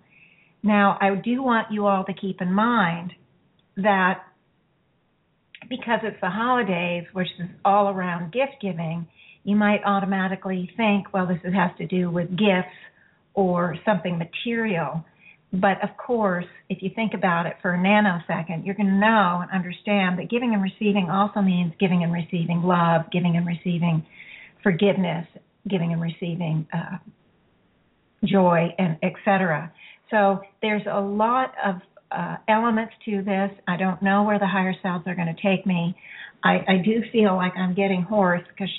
Now, 0.64 0.98
I 1.02 1.16
do 1.16 1.42
want 1.42 1.72
you 1.72 1.88
all 1.88 2.04
to 2.06 2.14
keep 2.14 2.42
in 2.42 2.54
mind 2.54 3.14
that 3.78 4.24
because 5.70 6.00
it's 6.04 6.20
the 6.22 6.30
holidays, 6.30 7.06
which 7.14 7.28
is 7.40 7.48
all 7.64 7.90
around 7.90 8.32
gift 8.32 8.62
giving, 8.62 9.08
you 9.44 9.56
might 9.56 9.82
automatically 9.86 10.70
think, 10.78 11.14
well, 11.14 11.28
this 11.28 11.40
has 11.54 11.72
to 11.78 11.88
do 11.88 12.12
with 12.12 12.30
gifts 12.30 12.76
or 13.34 13.76
something 13.86 14.18
material. 14.18 15.04
But 15.54 15.84
of 15.84 15.90
course, 15.98 16.46
if 16.70 16.82
you 16.82 16.92
think 16.96 17.14
about 17.14 17.46
it 17.46 17.56
for 17.62 17.74
a 17.74 17.78
nanosecond, 17.78 18.66
you're 18.66 18.76
going 18.76 18.88
to 18.88 18.94
know 18.94 19.42
and 19.42 19.52
understand 19.52 20.20
that 20.20 20.30
giving 20.30 20.54
and 20.54 20.64
receiving 20.64 21.10
also 21.10 21.42
means 21.42 21.74
giving 21.80 22.04
and 22.04 22.14
receiving 22.14 22.62
love, 22.64 23.12
giving 23.12 23.36
and 23.36 23.46
receiving 23.46 24.06
forgiveness, 24.64 25.28
giving 25.68 25.92
and 25.92 26.02
receiving 26.02 26.68
uh, 26.74 26.98
joy, 28.26 28.74
and 28.78 28.98
etc. 29.04 29.72
So 30.12 30.42
there's 30.62 30.84
a 30.92 31.00
lot 31.00 31.54
of 31.66 31.76
uh, 32.12 32.36
elements 32.50 32.94
to 33.06 33.24
this. 33.24 33.50
I 33.68 33.78
don't 33.78 34.02
know 34.02 34.24
where 34.24 34.38
the 34.38 34.48
higher 34.48 34.76
selves 34.84 35.06
are 35.08 35.16
going 35.16 35.34
to 35.34 35.42
take 35.42 35.66
me. 35.66 35.96
I, 36.44 36.56
I 36.68 36.78
do 36.84 37.02
feel 37.12 37.36
like 37.36 37.54
I'm 37.56 37.74
getting 37.74 38.02
hoarse 38.02 38.42
because, 38.50 38.70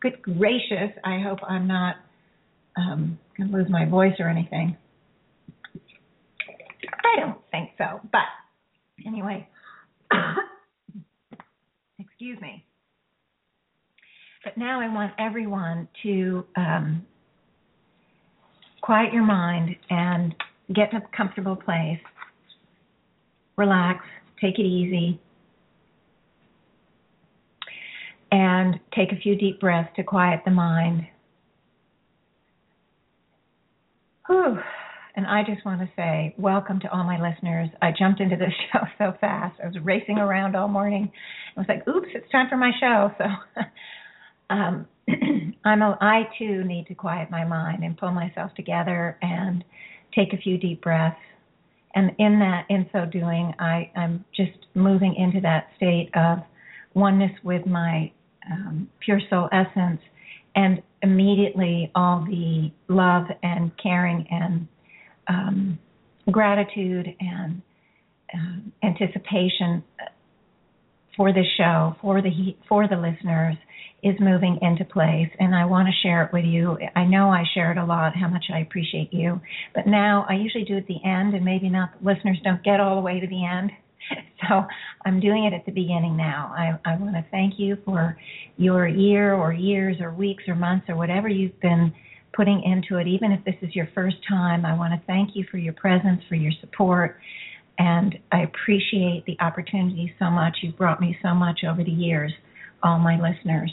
good 0.00 0.22
gracious, 0.22 0.92
I 1.04 1.18
hope 1.20 1.38
I'm 1.46 1.66
not 1.66 1.96
um, 2.76 3.18
going 3.36 3.50
to 3.50 3.56
lose 3.56 3.66
my 3.68 3.86
voice 3.86 4.14
or 4.20 4.28
anything. 4.28 4.76
I 6.82 7.20
don't 7.20 7.38
think 7.50 7.70
so, 7.78 8.00
but 8.12 8.20
anyway, 9.06 9.48
excuse 11.98 12.40
me. 12.40 12.64
But 14.44 14.56
now 14.56 14.80
I 14.80 14.92
want 14.92 15.12
everyone 15.18 15.88
to 16.04 16.44
um, 16.56 17.06
quiet 18.82 19.12
your 19.12 19.24
mind 19.24 19.74
and 19.90 20.34
get 20.74 20.90
to 20.90 20.98
a 20.98 21.16
comfortable 21.16 21.56
place. 21.56 21.98
Relax, 23.56 24.04
take 24.40 24.58
it 24.58 24.66
easy, 24.66 25.20
and 28.30 28.78
take 28.94 29.12
a 29.12 29.16
few 29.16 29.36
deep 29.36 29.60
breaths 29.60 29.88
to 29.96 30.02
quiet 30.02 30.42
the 30.44 30.50
mind. 30.50 31.06
Whew. 34.26 34.58
And 35.14 35.26
I 35.26 35.42
just 35.44 35.64
want 35.64 35.80
to 35.80 35.88
say 35.96 36.34
welcome 36.36 36.78
to 36.80 36.92
all 36.92 37.04
my 37.04 37.18
listeners. 37.18 37.70
I 37.80 37.90
jumped 37.98 38.20
into 38.20 38.36
this 38.36 38.52
show 38.72 38.80
so 38.98 39.14
fast. 39.20 39.58
I 39.62 39.66
was 39.66 39.76
racing 39.82 40.18
around 40.18 40.54
all 40.54 40.68
morning. 40.68 41.10
I 41.56 41.60
was 41.60 41.66
like, 41.68 41.88
oops, 41.88 42.08
it's 42.14 42.30
time 42.30 42.48
for 42.48 42.56
my 42.56 42.72
show. 42.78 43.10
So 44.48 44.54
um, 44.54 44.86
I'm 45.64 45.82
a, 45.82 45.98
I 46.00 46.28
too 46.38 46.62
need 46.62 46.86
to 46.86 46.94
quiet 46.94 47.30
my 47.30 47.44
mind 47.44 47.82
and 47.82 47.96
pull 47.96 48.12
myself 48.12 48.52
together 48.54 49.18
and 49.20 49.64
take 50.16 50.32
a 50.32 50.36
few 50.36 50.58
deep 50.58 50.82
breaths. 50.82 51.16
And 51.94 52.10
in 52.18 52.38
that, 52.40 52.66
in 52.68 52.88
so 52.92 53.06
doing, 53.06 53.54
I, 53.58 53.90
I'm 53.96 54.24
just 54.34 54.66
moving 54.74 55.14
into 55.16 55.40
that 55.40 55.68
state 55.76 56.10
of 56.14 56.38
oneness 56.94 57.32
with 57.42 57.66
my 57.66 58.10
um, 58.50 58.88
pure 59.00 59.20
soul 59.30 59.48
essence 59.52 60.00
and 60.54 60.82
immediately 61.02 61.90
all 61.94 62.24
the 62.26 62.70
love 62.88 63.24
and 63.42 63.70
caring 63.82 64.26
and 64.30 64.68
um, 65.28 65.78
gratitude 66.30 67.14
and 67.20 67.62
um, 68.34 68.72
anticipation 68.82 69.82
for 71.16 71.32
the 71.32 71.44
show 71.56 71.96
for 72.00 72.20
the 72.22 72.30
for 72.68 72.86
the 72.88 72.96
listeners 72.96 73.56
is 74.02 74.14
moving 74.20 74.58
into 74.62 74.84
place 74.84 75.30
and 75.40 75.54
I 75.54 75.64
want 75.64 75.88
to 75.88 76.06
share 76.06 76.22
it 76.24 76.32
with 76.32 76.44
you. 76.44 76.78
I 76.94 77.04
know 77.04 77.30
I 77.30 77.44
share 77.54 77.72
it 77.72 77.78
a 77.78 77.84
lot 77.84 78.14
how 78.14 78.28
much 78.28 78.44
I 78.52 78.60
appreciate 78.60 79.12
you, 79.12 79.40
but 79.74 79.86
now 79.86 80.26
I 80.28 80.34
usually 80.34 80.64
do 80.64 80.74
it 80.74 80.80
at 80.80 80.86
the 80.86 81.02
end 81.04 81.34
and 81.34 81.44
maybe 81.44 81.68
not 81.68 81.90
listeners 82.02 82.38
don't 82.44 82.62
get 82.62 82.78
all 82.78 82.96
the 82.96 83.02
way 83.02 83.20
to 83.20 83.26
the 83.26 83.44
end. 83.44 83.70
So 84.48 84.62
I'm 85.04 85.18
doing 85.18 85.44
it 85.46 85.54
at 85.54 85.64
the 85.66 85.72
beginning 85.72 86.16
now. 86.16 86.54
I, 86.56 86.78
I 86.88 86.96
want 86.96 87.16
to 87.16 87.24
thank 87.32 87.54
you 87.58 87.78
for 87.84 88.16
your 88.58 88.86
year 88.86 89.34
or 89.34 89.52
years 89.52 89.96
or 89.98 90.12
weeks 90.12 90.44
or 90.46 90.54
months 90.54 90.86
or 90.88 90.94
whatever 90.94 91.26
you've 91.26 91.58
been 91.60 91.92
putting 92.32 92.62
into 92.62 93.00
it. 93.00 93.08
Even 93.08 93.32
if 93.32 93.44
this 93.44 93.56
is 93.62 93.74
your 93.74 93.88
first 93.94 94.16
time, 94.28 94.64
I 94.64 94.76
want 94.76 94.92
to 94.92 95.04
thank 95.06 95.30
you 95.34 95.44
for 95.50 95.56
your 95.56 95.72
presence, 95.72 96.20
for 96.28 96.36
your 96.36 96.52
support. 96.60 97.18
And 97.78 98.18
I 98.32 98.42
appreciate 98.42 99.24
the 99.26 99.36
opportunity 99.40 100.14
so 100.18 100.30
much. 100.30 100.58
You've 100.62 100.76
brought 100.76 101.00
me 101.00 101.16
so 101.22 101.34
much 101.34 101.60
over 101.68 101.84
the 101.84 101.90
years, 101.90 102.32
all 102.82 102.98
my 102.98 103.20
listeners. 103.20 103.72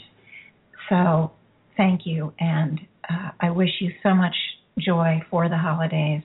So 0.88 1.32
thank 1.76 2.02
you. 2.04 2.32
And 2.38 2.80
uh, 3.08 3.30
I 3.40 3.50
wish 3.50 3.70
you 3.80 3.90
so 4.02 4.14
much 4.14 4.34
joy 4.78 5.22
for 5.30 5.48
the 5.48 5.56
holidays 5.56 6.22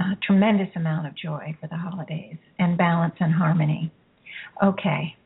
a 0.00 0.16
tremendous 0.24 0.68
amount 0.76 1.06
of 1.06 1.14
joy 1.16 1.56
for 1.60 1.66
the 1.66 1.76
holidays 1.76 2.36
and 2.58 2.78
balance 2.78 3.14
and 3.20 3.32
harmony. 3.32 3.90
Okay. 4.62 5.16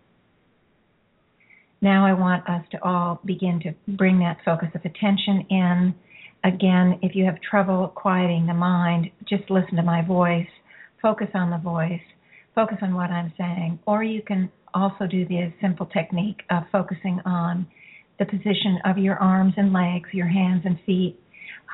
Now 1.81 2.07
I 2.07 2.13
want 2.13 2.49
us 2.49 2.65
to 2.71 2.83
all 2.83 3.21
begin 3.25 3.61
to 3.61 3.75
bring 3.97 4.19
that 4.21 4.39
focus 4.45 4.69
of 4.75 4.83
attention 4.85 5.47
in. 5.51 5.95
Again, 6.45 6.99
if 7.03 7.15
you 7.15 7.25
have 7.25 7.41
trouble 7.41 7.89
quieting 7.95 8.47
the 8.47 8.55
mind, 8.55 9.11
just 9.29 9.51
listen 9.51 9.77
to 9.77 9.83
my 9.83 10.03
voice, 10.03 10.49
focus 11.03 11.29
on 11.35 11.51
the 11.51 11.59
voice, 11.59 12.01
focus 12.55 12.79
on 12.81 12.95
what 12.95 13.11
I'm 13.11 13.33
saying, 13.37 13.81
or 13.87 14.03
you 14.03 14.23
can 14.23 14.51
also 14.73 15.07
do 15.07 15.27
the 15.27 15.53
simple 15.61 15.87
technique 15.87 16.41
of 16.51 16.63
focusing 16.73 17.21
on 17.27 17.67
the 18.19 18.25
position 18.25 18.79
of 18.85 18.97
your 18.97 19.17
arms 19.17 19.55
and 19.57 19.73
legs, 19.73 20.09
your 20.13 20.29
hands 20.29 20.63
and 20.65 20.79
feet, 20.87 21.19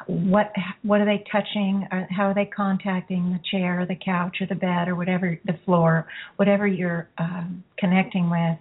what 0.07 0.53
what 0.83 1.01
are 1.01 1.05
they 1.05 1.25
touching? 1.31 1.87
How 2.11 2.29
are 2.29 2.35
they 2.35 2.47
contacting 2.47 3.33
the 3.33 3.41
chair 3.51 3.81
or 3.81 3.87
the 3.87 3.97
couch 3.97 4.37
or 4.41 4.47
the 4.47 4.55
bed 4.55 4.89
or 4.89 4.95
whatever 4.95 5.39
the 5.45 5.59
floor 5.65 6.07
whatever 6.37 6.67
you're 6.67 7.09
um, 7.19 7.65
connecting 7.79 8.31
with? 8.31 8.59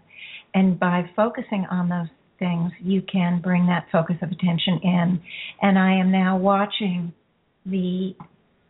And 0.54 0.80
by 0.80 1.10
focusing 1.16 1.66
on 1.70 1.90
those 1.90 2.08
things 2.40 2.72
you 2.82 3.02
can 3.02 3.42
bring 3.42 3.68
that 3.68 3.88
focus 3.92 4.16
of 4.22 4.32
attention 4.32 4.80
in. 4.84 5.22
And 5.62 5.78
i 5.78 5.94
am 5.94 6.12
now 6.12 6.38
watching 6.38 7.14
the 7.66 8.16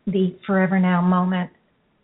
the 0.05 0.36
forever 0.45 0.79
now 0.79 1.01
moment 1.01 1.51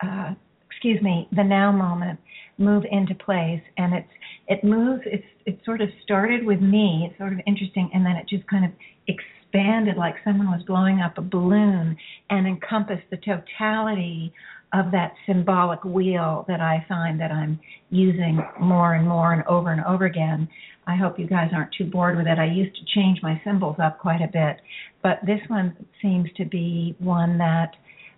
uh, 0.04 0.34
excuse 0.70 1.02
me 1.02 1.28
the 1.36 1.44
now 1.44 1.72
moment 1.72 2.20
move 2.58 2.84
into 2.92 3.16
place 3.16 3.62
and 3.78 3.94
it's 3.94 4.10
it 4.48 4.63
moves 4.63 5.02
it's 5.06 5.24
it 5.46 5.60
sort 5.66 5.82
of 5.82 5.89
started 6.04 6.46
with 6.46 6.62
me 6.62 7.08
it's 7.10 7.18
sort 7.18 7.34
of 7.34 7.39
interesting 7.48 7.89
and 7.94 8.06
then 8.06 8.16
it 8.16 8.28
just 8.28 8.46
kind 8.48 8.66
of 8.66 8.72
expanded 9.08 9.98
like 9.98 10.16
someone 10.24 10.48
was 10.48 10.62
blowing 10.68 11.00
up 11.00 11.18
a 11.18 11.22
balloon 11.22 11.96
and 12.30 12.48
encompassed 12.48 13.04
the 13.12 13.18
totality 13.18 14.34
of 14.74 14.92
that 14.92 15.13
symbolic 15.28 15.84
wheel 15.84 16.46
that 16.48 16.60
I 16.60 16.84
find 16.89 17.20
that 17.20 17.32
I'm 17.32 17.60
using 17.92 18.39
more 18.60 18.96
and 18.96 19.08
more 19.08 19.34
and 19.34 19.44
over 19.44 19.72
and 19.72 19.84
over 19.86 20.06
again. 20.06 20.50
I 20.88 20.96
hope 20.96 21.20
you 21.20 21.28
guys 21.28 21.52
aren't 21.54 21.74
too 21.78 21.86
bored 21.86 22.18
with 22.18 22.26
it. 22.26 22.39
I 22.39 22.46
used 22.46 22.76
to 22.76 22.82
change 22.96 23.20
my 23.22 23.39
symbols 23.46 23.78
up 23.82 24.00
quite 24.00 24.22
a 24.22 24.28
bit, 24.28 24.58
but 25.04 25.20
this 25.26 25.39
one 25.48 25.78
seems 26.02 26.28
to 26.38 26.46
be 26.46 26.96
one 26.98 27.38
that 27.38 27.76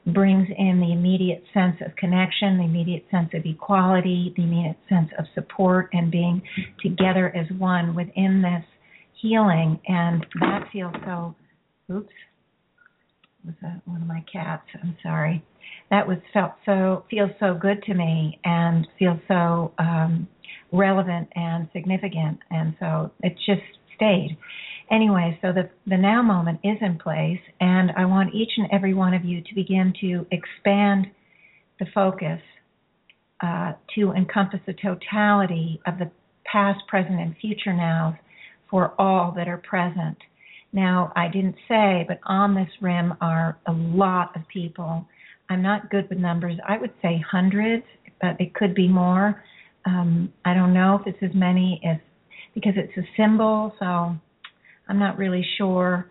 brings 0.08 0.48
in 0.58 0.80
the 0.80 0.92
immediate 0.92 1.44
sense 1.54 1.78
of 1.86 1.96
connection, 1.96 2.58
the 2.58 2.64
immediate 2.64 3.06
sense 3.10 3.30
of 3.34 3.44
equality, 3.46 4.34
the 4.36 4.44
immediate 4.44 4.78
sense 4.88 5.10
of 5.18 5.26
support 5.34 5.90
and 5.94 6.12
being 6.12 6.42
together 6.82 7.36
as 7.36 7.48
one 7.58 7.96
within 7.96 8.42
this 8.42 8.64
healing. 9.20 9.80
And 9.88 10.26
that 10.42 10.68
feels 10.72 10.94
so, 11.06 11.36
oops, 11.92 12.14
was 13.44 13.56
that 13.62 13.82
one 13.86 14.02
of 14.02 14.08
my 14.08 14.24
cats? 14.32 14.64
I'm 14.82 14.96
sorry. 15.02 15.44
That 15.90 16.08
was 16.08 16.18
felt 16.34 16.54
so, 16.66 17.06
feels 17.10 17.32
so 17.40 17.58
good 17.60 17.82
to 17.84 17.94
me 17.94 18.40
and 18.44 18.88
feels 19.00 19.20
so 19.28 19.74
um, 19.80 20.28
relevant 20.72 21.30
and 21.36 21.68
significant. 21.74 22.40
And 22.52 22.76
so 22.80 23.12
it 23.24 23.36
just 23.46 23.62
stayed 23.96 24.38
anyway, 24.92 25.38
so 25.42 25.52
the 25.52 25.70
the 25.88 25.98
now 25.98 26.22
moment 26.22 26.60
is 26.64 26.78
in 26.82 26.98
place, 26.98 27.40
and 27.60 27.92
I 27.98 28.06
want 28.06 28.34
each 28.34 28.52
and 28.58 28.68
every 28.72 28.94
one 28.94 29.14
of 29.14 29.26
you 29.26 29.42
to 29.42 29.56
begin 29.56 29.94
to 30.02 30.26
expand 30.32 31.08
the 31.80 31.86
focus 31.94 32.42
uh, 33.42 33.74
to 33.96 34.12
encompass 34.14 34.60
the 34.66 34.74
totality 34.74 35.82
of 35.86 35.98
the 36.00 36.10
past, 36.46 36.80
present, 36.88 37.20
and 37.20 37.36
future 37.38 37.74
nows 37.74 38.14
for 38.70 38.94
all 39.00 39.34
that 39.36 39.48
are 39.48 39.58
present. 39.58 40.18
Now, 40.72 41.12
I 41.16 41.28
didn't 41.28 41.56
say, 41.68 42.06
but 42.08 42.20
on 42.26 42.56
this 42.56 42.70
rim 42.82 43.14
are 43.22 43.58
a 43.68 43.72
lot 43.72 44.36
of 44.36 44.48
people. 44.48 45.08
I'm 45.50 45.62
not 45.62 45.90
good 45.90 46.10
with 46.10 46.18
numbers. 46.18 46.58
I 46.68 46.78
would 46.78 46.94
say 47.02 47.24
hundreds, 47.30 47.84
but 48.22 48.40
it 48.40 48.54
could 48.54 48.74
be 48.74 48.88
more. 48.88 49.44
Um, 49.86 50.34
I 50.44 50.54
don't 50.54 50.74
know 50.74 51.00
if 51.00 51.08
it's 51.08 51.24
as 51.24 51.36
many 51.36 51.82
as 51.88 51.98
because 52.54 52.74
it's 52.78 52.98
a 52.98 53.08
symbol, 53.18 53.74
so 53.80 54.16
I'm 54.88 55.00
not 55.00 55.18
really 55.18 55.46
sure 55.58 56.10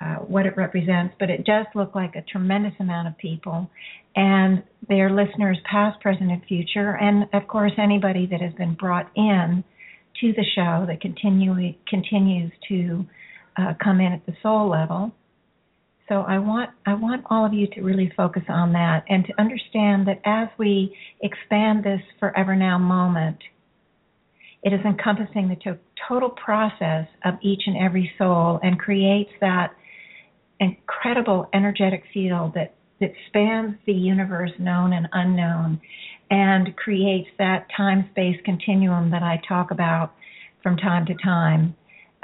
uh, 0.00 0.16
what 0.16 0.46
it 0.46 0.56
represents, 0.56 1.14
but 1.18 1.30
it 1.30 1.44
does 1.44 1.66
look 1.74 1.94
like 1.94 2.16
a 2.16 2.22
tremendous 2.22 2.74
amount 2.80 3.08
of 3.08 3.16
people 3.18 3.70
and 4.16 4.62
their 4.88 5.10
listeners, 5.10 5.58
past, 5.70 6.00
present, 6.00 6.30
and 6.30 6.42
future, 6.44 6.96
and 7.00 7.26
of 7.32 7.48
course 7.48 7.72
anybody 7.78 8.26
that 8.26 8.40
has 8.40 8.52
been 8.54 8.74
brought 8.74 9.10
in 9.16 9.64
to 10.20 10.32
the 10.32 10.44
show 10.54 10.84
that 10.86 11.00
continually 11.00 11.78
continues 11.88 12.52
to 12.68 13.04
uh, 13.56 13.74
come 13.82 14.00
in 14.00 14.12
at 14.12 14.24
the 14.26 14.34
soul 14.42 14.68
level. 14.68 15.12
So 16.08 16.20
I 16.20 16.38
want 16.38 16.70
I 16.86 16.94
want 16.94 17.24
all 17.30 17.46
of 17.46 17.54
you 17.54 17.66
to 17.68 17.80
really 17.80 18.12
focus 18.16 18.42
on 18.48 18.72
that 18.74 19.04
and 19.08 19.24
to 19.24 19.40
understand 19.40 20.06
that 20.06 20.20
as 20.24 20.48
we 20.58 20.94
expand 21.22 21.82
this 21.82 22.00
forever 22.20 22.54
now 22.54 22.78
moment 22.78 23.38
it 24.64 24.72
is 24.72 24.80
encompassing 24.84 25.48
the 25.48 25.56
to- 25.56 25.78
total 26.08 26.30
process 26.30 27.06
of 27.24 27.34
each 27.42 27.62
and 27.66 27.76
every 27.76 28.10
soul 28.18 28.58
and 28.62 28.78
creates 28.78 29.30
that 29.40 29.74
incredible 30.58 31.48
energetic 31.52 32.02
field 32.12 32.54
that, 32.54 32.74
that 33.00 33.12
spans 33.28 33.76
the 33.86 33.92
universe 33.92 34.52
known 34.58 34.94
and 34.94 35.06
unknown 35.12 35.80
and 36.30 36.74
creates 36.76 37.28
that 37.38 37.66
time 37.76 38.08
space 38.10 38.36
continuum 38.44 39.10
that 39.10 39.22
I 39.22 39.40
talk 39.46 39.70
about 39.70 40.14
from 40.62 40.76
time 40.78 41.04
to 41.06 41.14
time. 41.22 41.76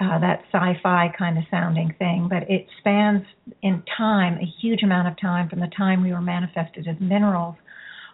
Uh, 0.03 0.19
that 0.19 0.41
sci-fi 0.51 1.13
kind 1.19 1.37
of 1.37 1.45
sounding 1.51 1.95
thing, 1.99 2.27
but 2.31 2.49
it 2.49 2.67
spans 2.79 3.23
in 3.61 3.83
time 3.99 4.39
a 4.39 4.51
huge 4.63 4.83
amount 4.83 5.07
of 5.07 5.21
time 5.21 5.47
from 5.47 5.61
the 5.61 5.69
time 5.77 6.03
we 6.03 6.11
were 6.11 6.23
manifested 6.23 6.89
as 6.89 6.97
minerals 7.01 7.55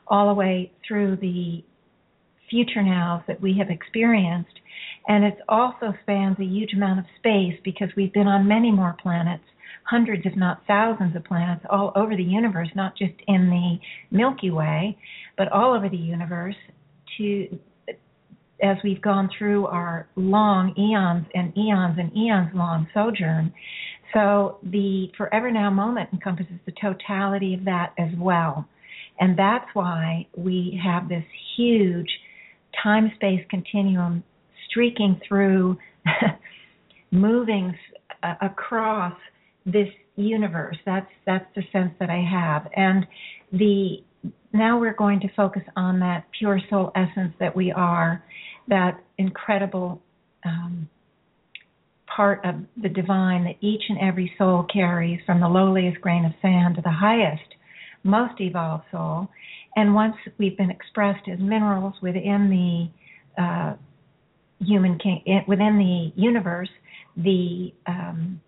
all 0.08 0.26
the 0.26 0.34
way 0.34 0.72
through 0.84 1.14
the 1.14 1.62
future 2.50 2.82
nows 2.82 3.22
that 3.26 3.40
we 3.40 3.56
have 3.59 3.70
experienced. 3.70 4.61
And 5.09 5.24
it 5.24 5.38
also 5.48 5.94
spans 6.02 6.38
a 6.38 6.44
huge 6.44 6.72
amount 6.74 7.00
of 7.00 7.04
space 7.18 7.59
because 7.64 7.88
we've 7.96 8.12
been 8.12 8.26
on 8.26 8.48
many 8.48 8.70
more 8.70 8.96
planets, 9.00 9.44
hundreds, 9.85 10.22
if 10.26 10.37
not 10.37 10.62
thousands 10.66 11.14
of 11.16 11.24
planets 11.24 11.64
all 11.70 11.92
over 11.94 12.16
the 12.16 12.24
universe, 12.24 12.68
not 12.74 12.96
just 12.96 13.14
in 13.28 13.48
the 13.48 14.16
Milky 14.16 14.50
Way, 14.50 14.98
but 15.38 15.50
all 15.52 15.74
over 15.74 15.88
the 15.88 15.96
universe 15.96 16.56
to 17.18 17.59
as 18.62 18.76
we've 18.82 19.02
gone 19.02 19.28
through 19.37 19.66
our 19.66 20.09
long 20.16 20.74
eons 20.78 21.26
and 21.35 21.56
eons 21.59 21.98
and 21.98 22.16
eons 22.16 22.50
long 22.54 22.87
sojourn. 22.94 23.52
So 24.14 24.59
the 24.62 25.09
forever 25.16 25.50
now 25.50 25.70
moment 25.70 26.09
encompasses 26.12 26.59
the 26.64 26.72
totality 26.80 27.54
of 27.54 27.64
that 27.66 27.92
as 27.98 28.09
well. 28.18 28.66
And 29.20 29.38
that's 29.38 29.66
why 29.74 30.26
we 30.37 30.80
have 30.82 31.09
this 31.09 31.24
huge 31.56 32.09
time 32.82 33.12
space 33.16 33.44
continuum 33.50 34.22
streaking 34.68 35.20
through, 35.26 35.76
moving 37.10 37.74
uh, 38.22 38.34
across 38.42 39.14
this 39.64 39.88
universe. 40.16 40.76
That's 40.86 41.10
that's 41.26 41.46
the 41.54 41.62
sense 41.72 41.92
that 42.00 42.10
I 42.10 42.24
have. 42.28 42.68
And 42.76 43.06
the 43.52 44.02
now 44.52 44.78
we're 44.80 44.94
going 44.94 45.20
to 45.20 45.28
focus 45.34 45.62
on 45.76 46.00
that 46.00 46.24
pure 46.38 46.60
soul 46.70 46.92
essence 46.96 47.34
that 47.38 47.54
we 47.54 47.70
are, 47.72 48.24
that 48.68 48.98
incredible 49.18 50.00
um, 50.44 50.88
part 52.14 52.44
of 52.44 52.54
the 52.80 52.88
divine 52.88 53.44
that 53.44 53.56
each 53.60 53.82
and 53.88 53.98
every 53.98 54.32
soul 54.38 54.64
carries, 54.72 55.20
from 55.26 55.40
the 55.40 55.48
lowliest 55.48 56.00
grain 56.00 56.24
of 56.24 56.32
sand 56.40 56.76
to 56.76 56.82
the 56.82 56.90
highest, 56.90 57.54
most 58.02 58.40
evolved 58.40 58.84
soul. 58.90 59.28
And 59.76 59.94
once 59.94 60.16
we've 60.38 60.56
been 60.56 60.70
expressed 60.70 61.28
as 61.30 61.38
minerals 61.38 61.94
within 62.00 62.90
the 63.36 63.42
uh, 63.42 63.74
human 64.64 64.98
king, 64.98 65.22
within 65.46 65.78
the 65.78 66.20
universe, 66.20 66.70
the 67.16 67.72
um, 67.86 68.40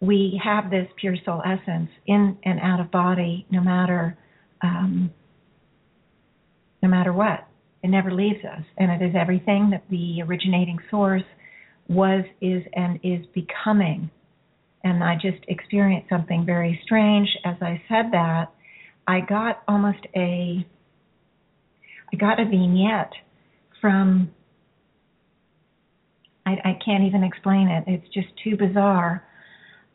we 0.00 0.40
have 0.42 0.70
this 0.70 0.86
pure 1.00 1.16
soul 1.24 1.42
essence 1.44 1.90
in 2.06 2.38
and 2.44 2.60
out 2.60 2.78
of 2.78 2.92
body, 2.92 3.44
no 3.50 3.60
matter 3.60 4.16
um, 4.62 5.10
no 6.82 6.88
matter 6.88 7.12
what. 7.12 7.46
It 7.82 7.88
never 7.88 8.12
leaves 8.12 8.44
us, 8.44 8.64
and 8.76 8.90
it 8.90 9.04
is 9.04 9.14
everything 9.18 9.70
that 9.70 9.84
the 9.88 10.22
originating 10.22 10.78
source 10.90 11.22
was, 11.88 12.24
is, 12.40 12.62
and 12.74 12.98
is 13.02 13.24
becoming. 13.34 14.10
And 14.82 15.02
I 15.02 15.14
just 15.14 15.38
experienced 15.46 16.08
something 16.08 16.44
very 16.44 16.80
strange 16.84 17.28
as 17.44 17.56
I 17.60 17.80
said 17.88 18.06
that 18.12 18.52
I 19.08 19.20
got 19.20 19.62
almost 19.66 20.06
a 20.14 20.64
I 22.12 22.16
got 22.16 22.38
a 22.38 22.44
vignette 22.44 23.12
from 23.80 24.30
I, 26.44 26.52
I 26.64 26.78
can't 26.84 27.04
even 27.04 27.24
explain 27.24 27.68
it. 27.68 27.84
It's 27.86 28.14
just 28.14 28.28
too 28.44 28.56
bizarre. 28.56 29.24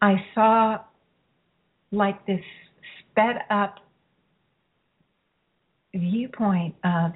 I 0.01 0.15
saw 0.33 0.79
like 1.91 2.25
this 2.25 2.41
sped 3.11 3.35
up 3.51 3.75
viewpoint 5.93 6.73
of 6.83 7.11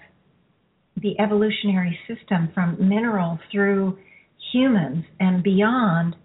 the 1.02 1.20
evolutionary 1.20 1.98
system 2.08 2.50
from 2.54 2.78
minerals 2.88 3.40
through 3.52 3.98
humans 4.54 5.04
and 5.20 5.42
beyond 5.42 6.16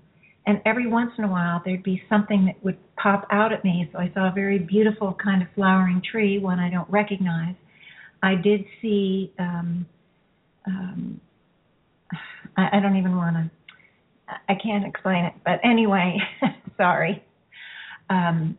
and 0.47 0.61
every 0.65 0.87
once 0.89 1.13
in 1.19 1.25
a 1.25 1.29
while 1.29 1.63
there'd 1.65 1.83
be 1.83 2.03
something 2.09 2.47
that 2.47 2.63
would 2.65 2.79
pop 2.97 3.27
out 3.31 3.53
at 3.53 3.65
me. 3.65 3.89
So 3.93 3.99
I 3.99 4.11
saw 4.15 4.29
a 4.29 4.33
very 4.33 4.59
beautiful 4.59 5.17
kind 5.23 5.43
of 5.43 5.49
flowering 5.55 6.03
tree, 6.11 6.39
one 6.39 6.59
I 6.59 6.71
don't 6.71 6.89
recognize. 6.91 7.55
I 8.23 8.35
did 8.35 8.65
see. 8.81 9.33
Um, 9.39 9.87
um, 10.67 11.21
I, 12.57 12.79
I 12.79 12.81
don't 12.81 12.97
even 12.97 13.17
want 13.17 13.37
to. 13.37 13.51
I 14.49 14.55
can't 14.55 14.87
explain 14.87 15.25
it, 15.27 15.35
but 15.45 15.61
anyway, 15.65 16.17
sorry. 16.77 17.23
Um, 18.09 18.57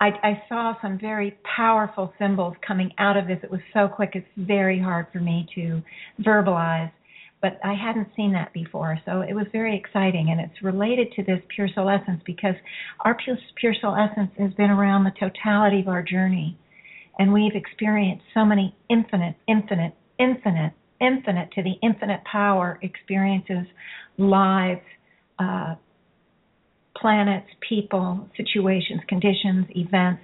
I, 0.00 0.08
I 0.22 0.42
saw 0.48 0.74
some 0.80 0.98
very 0.98 1.36
powerful 1.56 2.14
symbols 2.18 2.54
coming 2.66 2.90
out 2.98 3.18
of 3.18 3.26
this. 3.26 3.38
It 3.42 3.50
was 3.50 3.60
so 3.74 3.86
quick; 3.86 4.10
it's 4.14 4.26
very 4.36 4.80
hard 4.80 5.06
for 5.12 5.20
me 5.20 5.46
to 5.54 5.82
verbalize 6.22 6.90
but 7.42 7.58
I 7.64 7.74
hadn't 7.74 8.08
seen 8.14 8.32
that 8.32 8.52
before. 8.52 8.98
So 9.06 9.22
it 9.22 9.34
was 9.34 9.46
very 9.52 9.76
exciting, 9.76 10.28
and 10.30 10.40
it's 10.40 10.62
related 10.62 11.12
to 11.16 11.22
this 11.22 11.40
pure 11.54 11.68
soul 11.74 11.88
essence 11.88 12.20
because 12.26 12.54
our 13.04 13.16
pure, 13.24 13.38
pure 13.56 13.74
soul 13.80 13.96
essence 13.96 14.30
has 14.38 14.52
been 14.54 14.70
around 14.70 15.04
the 15.04 15.12
totality 15.18 15.80
of 15.80 15.88
our 15.88 16.02
journey, 16.02 16.58
and 17.18 17.32
we've 17.32 17.54
experienced 17.54 18.24
so 18.34 18.44
many 18.44 18.74
infinite, 18.88 19.36
infinite, 19.48 19.94
infinite, 20.18 20.72
infinite 21.00 21.50
to 21.52 21.62
the 21.62 21.74
infinite 21.82 22.20
power 22.30 22.78
experiences, 22.82 23.66
lives, 24.18 24.82
uh, 25.38 25.74
planets, 26.96 27.48
people, 27.66 28.28
situations, 28.36 29.00
conditions, 29.08 29.66
events, 29.70 30.22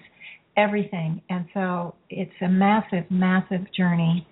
everything. 0.56 1.22
And 1.30 1.46
so 1.54 1.94
it's 2.10 2.30
a 2.42 2.48
massive, 2.48 3.10
massive 3.10 3.72
journey, 3.74 4.26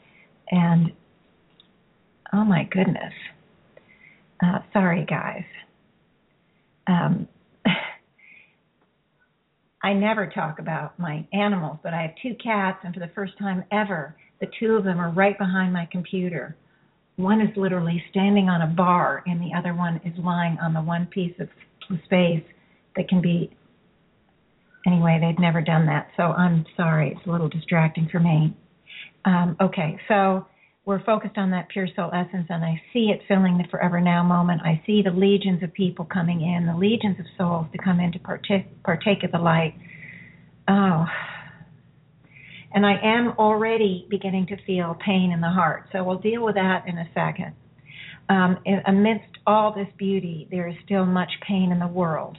and 0.50 0.92
Oh 2.32 2.44
my 2.44 2.68
goodness. 2.70 3.12
Uh, 4.42 4.58
sorry, 4.72 5.06
guys. 5.08 5.44
Um, 6.86 7.28
I 9.82 9.92
never 9.92 10.26
talk 10.26 10.58
about 10.58 10.98
my 10.98 11.26
animals, 11.32 11.78
but 11.82 11.94
I 11.94 12.02
have 12.02 12.12
two 12.22 12.34
cats, 12.42 12.78
and 12.84 12.94
for 12.94 13.00
the 13.00 13.10
first 13.14 13.38
time 13.38 13.64
ever, 13.70 14.16
the 14.40 14.46
two 14.58 14.74
of 14.74 14.84
them 14.84 14.98
are 14.98 15.10
right 15.10 15.38
behind 15.38 15.72
my 15.72 15.86
computer. 15.90 16.56
One 17.16 17.40
is 17.40 17.56
literally 17.56 18.02
standing 18.10 18.48
on 18.48 18.62
a 18.62 18.66
bar, 18.66 19.22
and 19.26 19.40
the 19.40 19.56
other 19.56 19.74
one 19.74 20.00
is 20.04 20.12
lying 20.18 20.58
on 20.60 20.72
the 20.72 20.82
one 20.82 21.06
piece 21.06 21.34
of 21.38 21.48
space 22.04 22.42
that 22.96 23.08
can 23.08 23.20
be. 23.20 23.50
Anyway, 24.86 25.18
they've 25.20 25.38
never 25.38 25.62
done 25.62 25.86
that, 25.86 26.08
so 26.16 26.24
I'm 26.24 26.66
sorry. 26.76 27.14
It's 27.16 27.26
a 27.26 27.30
little 27.30 27.48
distracting 27.48 28.08
for 28.10 28.20
me. 28.20 28.54
Um, 29.24 29.56
okay, 29.60 29.98
so 30.08 30.46
we're 30.86 31.02
focused 31.04 31.38
on 31.38 31.50
that 31.50 31.68
pure 31.70 31.88
soul 31.96 32.10
essence, 32.12 32.46
and 32.50 32.62
I 32.62 32.80
see 32.92 33.10
it 33.10 33.22
filling 33.26 33.56
the 33.56 33.64
forever 33.70 34.00
now 34.00 34.22
moment. 34.22 34.60
I 34.62 34.82
see 34.86 35.00
the 35.02 35.10
legions 35.10 35.62
of 35.62 35.72
people 35.72 36.04
coming 36.04 36.42
in, 36.42 36.66
the 36.66 36.76
legions 36.76 37.18
of 37.18 37.24
souls 37.38 37.66
to 37.72 37.78
come 37.82 38.00
in 38.00 38.12
to 38.12 38.18
partake, 38.18 38.82
partake 38.82 39.24
of 39.24 39.32
the 39.32 39.38
light. 39.38 39.74
Oh. 40.68 41.06
And 42.74 42.84
I 42.84 42.96
am 43.02 43.34
already 43.38 44.06
beginning 44.10 44.46
to 44.48 44.56
feel 44.66 44.96
pain 45.04 45.30
in 45.32 45.40
the 45.40 45.48
heart, 45.48 45.88
so 45.90 46.04
we'll 46.04 46.18
deal 46.18 46.44
with 46.44 46.56
that 46.56 46.86
in 46.86 46.98
a 46.98 47.08
second. 47.14 47.54
Um, 48.28 48.58
amidst 48.86 49.38
all 49.46 49.72
this 49.74 49.88
beauty, 49.96 50.48
there 50.50 50.68
is 50.68 50.74
still 50.84 51.06
much 51.06 51.30
pain 51.46 51.72
in 51.72 51.78
the 51.78 51.86
world. 51.86 52.36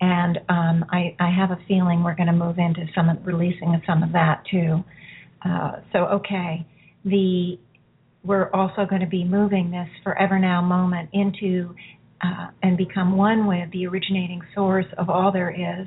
And 0.00 0.38
um, 0.48 0.84
I, 0.90 1.14
I, 1.20 1.30
have 1.30 1.50
a 1.50 1.58
feeling 1.68 2.02
we're 2.02 2.16
going 2.16 2.26
to 2.26 2.32
move 2.32 2.58
into 2.58 2.86
some 2.94 3.10
releasing 3.22 3.74
of 3.74 3.82
some 3.86 4.02
of 4.02 4.12
that 4.12 4.42
too. 4.50 4.82
Uh, 5.44 5.72
so, 5.92 5.98
okay, 6.06 6.66
the 7.04 7.58
we're 8.22 8.50
also 8.50 8.84
going 8.88 9.00
to 9.00 9.06
be 9.06 9.24
moving 9.24 9.70
this 9.70 9.88
forever 10.04 10.38
now 10.38 10.60
moment 10.60 11.08
into 11.12 11.74
uh, 12.22 12.48
and 12.62 12.76
become 12.76 13.16
one 13.16 13.46
with 13.46 13.70
the 13.72 13.86
originating 13.86 14.42
source 14.54 14.86
of 14.98 15.08
all 15.08 15.32
there 15.32 15.50
is, 15.50 15.86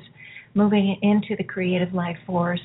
moving 0.54 0.96
it 0.96 1.06
into 1.06 1.36
the 1.36 1.44
creative 1.44 1.94
life 1.94 2.16
force. 2.26 2.60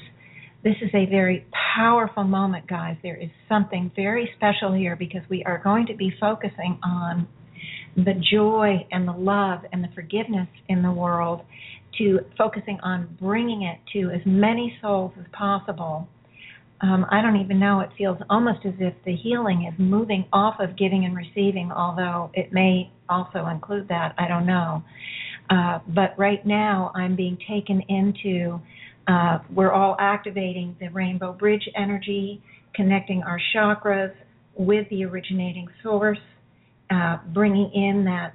This 0.63 0.75
is 0.82 0.89
a 0.93 1.05
very 1.05 1.45
powerful 1.77 2.23
moment, 2.23 2.67
guys. 2.67 2.97
There 3.03 3.15
is 3.15 3.29
something 3.47 3.91
very 3.95 4.29
special 4.36 4.73
here 4.73 4.95
because 4.95 5.21
we 5.29 5.43
are 5.45 5.62
going 5.63 5.86
to 5.88 5.95
be 5.95 6.12
focusing 6.19 6.79
on 6.84 7.27
the 7.95 8.13
joy 8.32 8.88
and 8.91 9.08
the 9.08 9.13
love 9.13 9.60
and 9.71 9.84
the 9.84 9.89
forgiveness 9.93 10.47
in 10.67 10.82
the 10.82 10.91
world 10.91 11.41
to 11.97 12.19
focusing 12.38 12.79
on 12.82 13.15
bringing 13.19 13.63
it 13.63 13.79
to 13.93 14.10
as 14.10 14.21
many 14.25 14.77
souls 14.82 15.12
as 15.19 15.25
possible 15.32 16.08
um, 16.82 17.06
I 17.12 17.22
don't 17.22 17.36
even 17.38 17.60
know. 17.60 17.82
It 17.82 17.89
feels 17.98 18.18
almost 18.30 18.60
as 18.65 18.74
if 18.80 18.94
the 19.06 19.15
healing 19.15 19.70
is 19.72 19.78
moving 19.78 20.26
off 20.32 20.56
of 20.60 20.78
giving 20.78 21.04
and 21.06 21.15
receiving, 21.15 21.72
although 21.72 22.32
it 22.34 22.54
may 22.54 22.92
also 23.10 23.48
include 23.48 23.88
that. 23.89 24.15
I 24.18 24.28
don't 24.28 24.46
know. 24.46 24.84
Uh, 25.50 25.80
but 25.88 26.18
right 26.18 26.46
now, 26.46 26.92
I'm 26.96 27.15
being 27.15 27.38
taken 27.50 27.82
into. 27.89 28.62
Uh, 29.08 29.39
we're 29.54 29.72
all 29.72 29.96
activating 30.00 30.76
the 30.80 30.88
rainbow 30.89 31.34
bridge 31.34 31.68
energy, 31.76 32.42
connecting 32.76 33.24
our 33.24 33.39
chakras 33.56 34.13
with 34.56 34.88
the 34.89 35.04
originating 35.04 35.68
source, 35.82 36.20
uh, 36.92 37.18
bringing 37.34 37.72
in 37.74 38.06
that 38.06 38.34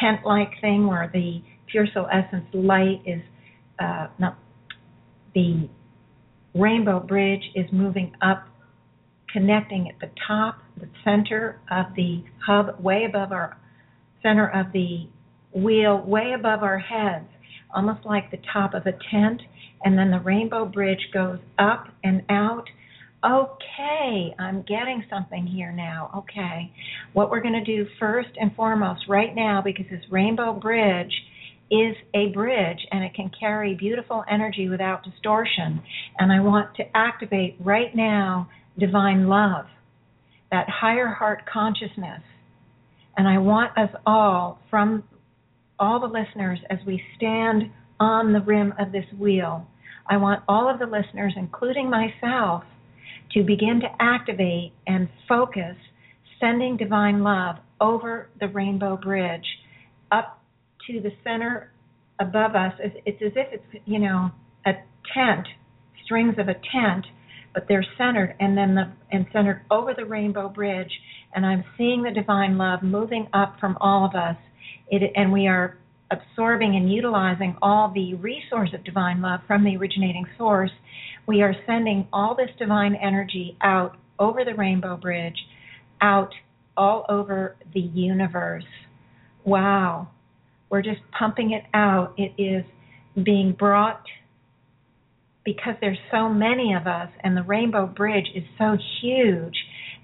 tent-like 0.00 0.50
thing 0.60 0.86
where 0.86 1.08
the 1.12 1.40
pure 1.70 1.86
soul 1.94 2.06
essence 2.12 2.44
light 2.52 3.00
is 3.06 3.22
uh, 3.78 4.08
not 4.18 4.36
the 5.34 5.68
Rainbow 6.54 7.00
Bridge 7.00 7.42
is 7.54 7.66
moving 7.72 8.12
up, 8.22 8.46
connecting 9.32 9.88
at 9.88 9.98
the 10.00 10.10
top, 10.26 10.58
the 10.78 10.88
center 11.04 11.60
of 11.70 11.86
the 11.96 12.22
hub, 12.46 12.78
way 12.82 13.04
above 13.08 13.32
our 13.32 13.56
center 14.22 14.48
of 14.48 14.72
the 14.72 15.08
wheel, 15.54 16.02
way 16.06 16.32
above 16.38 16.62
our 16.62 16.78
heads, 16.78 17.28
almost 17.74 18.04
like 18.04 18.30
the 18.30 18.38
top 18.52 18.74
of 18.74 18.86
a 18.86 18.92
tent. 19.10 19.40
And 19.84 19.98
then 19.98 20.10
the 20.10 20.20
Rainbow 20.20 20.66
Bridge 20.66 21.08
goes 21.12 21.38
up 21.58 21.88
and 22.04 22.22
out. 22.28 22.64
Okay, 23.24 24.34
I'm 24.38 24.62
getting 24.62 25.04
something 25.08 25.46
here 25.46 25.72
now. 25.72 26.10
Okay. 26.18 26.72
What 27.12 27.30
we're 27.30 27.40
going 27.40 27.54
to 27.54 27.64
do 27.64 27.86
first 27.98 28.30
and 28.36 28.54
foremost 28.54 29.02
right 29.08 29.34
now, 29.34 29.62
because 29.64 29.86
this 29.90 30.02
Rainbow 30.10 30.52
Bridge 30.54 31.12
is 31.70 31.96
a 32.14 32.28
bridge 32.28 32.86
and 32.90 33.02
it 33.04 33.14
can 33.14 33.30
carry 33.38 33.74
beautiful 33.74 34.24
energy 34.30 34.68
without 34.68 35.04
distortion. 35.04 35.82
And 36.18 36.30
I 36.30 36.40
want 36.40 36.74
to 36.76 36.84
activate 36.94 37.56
right 37.60 37.94
now 37.94 38.48
divine 38.78 39.28
love, 39.28 39.66
that 40.50 40.66
higher 40.68 41.08
heart 41.08 41.44
consciousness. 41.50 42.20
And 43.16 43.28
I 43.28 43.38
want 43.38 43.76
us 43.76 43.90
all, 44.06 44.58
from 44.70 45.04
all 45.78 46.00
the 46.00 46.06
listeners, 46.06 46.58
as 46.70 46.78
we 46.86 47.02
stand 47.16 47.70
on 48.00 48.32
the 48.32 48.40
rim 48.40 48.74
of 48.78 48.92
this 48.92 49.06
wheel, 49.18 49.66
I 50.06 50.16
want 50.16 50.42
all 50.48 50.68
of 50.68 50.78
the 50.78 50.86
listeners, 50.86 51.34
including 51.36 51.88
myself, 51.88 52.64
to 53.32 53.42
begin 53.42 53.80
to 53.80 53.88
activate 54.00 54.72
and 54.86 55.08
focus 55.28 55.76
sending 56.40 56.76
divine 56.76 57.22
love 57.22 57.56
over 57.80 58.28
the 58.40 58.48
rainbow 58.48 58.96
bridge 58.96 59.46
up 60.10 60.41
to 60.86 61.00
the 61.00 61.10
center 61.24 61.72
above 62.20 62.54
us. 62.54 62.72
It's, 62.78 62.96
it's 63.06 63.22
as 63.22 63.32
if 63.36 63.46
it's, 63.52 63.82
you 63.86 63.98
know, 63.98 64.30
a 64.66 64.72
tent, 65.14 65.46
strings 66.04 66.34
of 66.38 66.48
a 66.48 66.54
tent, 66.54 67.06
but 67.54 67.66
they're 67.68 67.84
centered 67.98 68.34
and 68.40 68.56
then 68.56 68.74
the 68.74 68.92
and 69.10 69.26
centered 69.32 69.62
over 69.70 69.94
the 69.94 70.04
rainbow 70.04 70.48
bridge. 70.48 70.90
And 71.34 71.44
I'm 71.44 71.64
seeing 71.76 72.02
the 72.02 72.10
divine 72.10 72.56
love 72.58 72.82
moving 72.82 73.26
up 73.32 73.56
from 73.60 73.76
all 73.80 74.06
of 74.06 74.14
us. 74.14 74.36
It, 74.88 75.12
and 75.14 75.32
we 75.32 75.46
are 75.46 75.78
absorbing 76.10 76.76
and 76.76 76.92
utilizing 76.92 77.56
all 77.62 77.92
the 77.94 78.14
resource 78.14 78.70
of 78.74 78.84
divine 78.84 79.22
love 79.22 79.40
from 79.46 79.64
the 79.64 79.76
originating 79.76 80.26
source. 80.36 80.70
We 81.26 81.42
are 81.42 81.54
sending 81.66 82.06
all 82.12 82.34
this 82.36 82.50
divine 82.58 82.94
energy 82.94 83.56
out 83.62 83.96
over 84.18 84.44
the 84.44 84.54
rainbow 84.54 84.96
bridge, 84.96 85.36
out 86.00 86.32
all 86.76 87.06
over 87.08 87.56
the 87.74 87.80
universe. 87.80 88.64
Wow. 89.44 90.08
We're 90.72 90.80
just 90.80 91.02
pumping 91.16 91.52
it 91.52 91.64
out. 91.74 92.14
It 92.16 92.32
is 92.42 92.64
being 93.22 93.52
brought 93.52 94.02
because 95.44 95.74
there's 95.82 95.98
so 96.10 96.30
many 96.30 96.72
of 96.72 96.86
us 96.86 97.10
and 97.22 97.36
the 97.36 97.42
rainbow 97.42 97.86
bridge 97.86 98.24
is 98.34 98.42
so 98.56 98.78
huge 99.02 99.54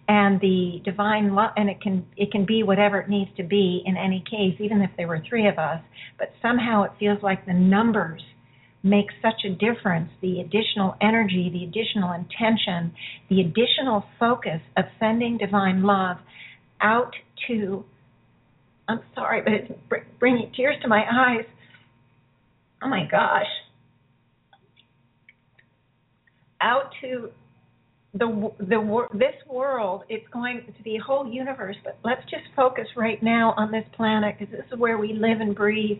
and 0.08 0.38
the 0.42 0.82
divine 0.84 1.34
love 1.34 1.52
and 1.56 1.70
it 1.70 1.80
can 1.80 2.04
it 2.18 2.30
can 2.30 2.44
be 2.44 2.62
whatever 2.62 3.00
it 3.00 3.08
needs 3.08 3.30
to 3.38 3.44
be 3.44 3.82
in 3.86 3.96
any 3.96 4.22
case 4.30 4.60
even 4.60 4.82
if 4.82 4.90
there 4.98 5.08
were 5.08 5.22
3 5.26 5.46
of 5.48 5.58
us 5.58 5.80
but 6.18 6.32
somehow 6.42 6.82
it 6.82 6.90
feels 6.98 7.22
like 7.22 7.46
the 7.46 7.52
numbers 7.52 8.20
make 8.82 9.06
such 9.22 9.44
a 9.46 9.50
difference 9.50 10.10
the 10.20 10.40
additional 10.40 10.96
energy 11.00 11.48
the 11.52 11.64
additional 11.64 12.12
intention 12.12 12.92
the 13.30 13.40
additional 13.40 14.04
focus 14.18 14.60
of 14.76 14.84
sending 14.98 15.38
divine 15.38 15.82
love 15.82 16.16
out 16.80 17.14
to 17.46 17.84
I'm 18.88 19.00
sorry, 19.14 19.42
but 19.42 19.52
it's 19.52 20.04
bringing 20.18 20.50
tears 20.56 20.76
to 20.82 20.88
my 20.88 21.04
eyes. 21.10 21.44
Oh 22.82 22.88
my 22.88 23.06
gosh. 23.10 23.46
Out 26.60 26.90
to 27.02 27.30
the 28.14 28.50
the 28.58 29.06
this 29.12 29.34
world, 29.48 30.02
it's 30.08 30.26
going 30.32 30.62
to 30.66 30.82
a 30.96 30.98
whole 30.98 31.30
universe. 31.30 31.76
But 31.84 31.98
let's 32.04 32.22
just 32.24 32.44
focus 32.56 32.86
right 32.96 33.22
now 33.22 33.54
on 33.56 33.70
this 33.70 33.84
planet 33.94 34.36
because 34.38 34.52
this 34.52 34.64
is 34.72 34.78
where 34.78 34.98
we 34.98 35.12
live 35.12 35.40
and 35.40 35.54
breathe. 35.54 35.98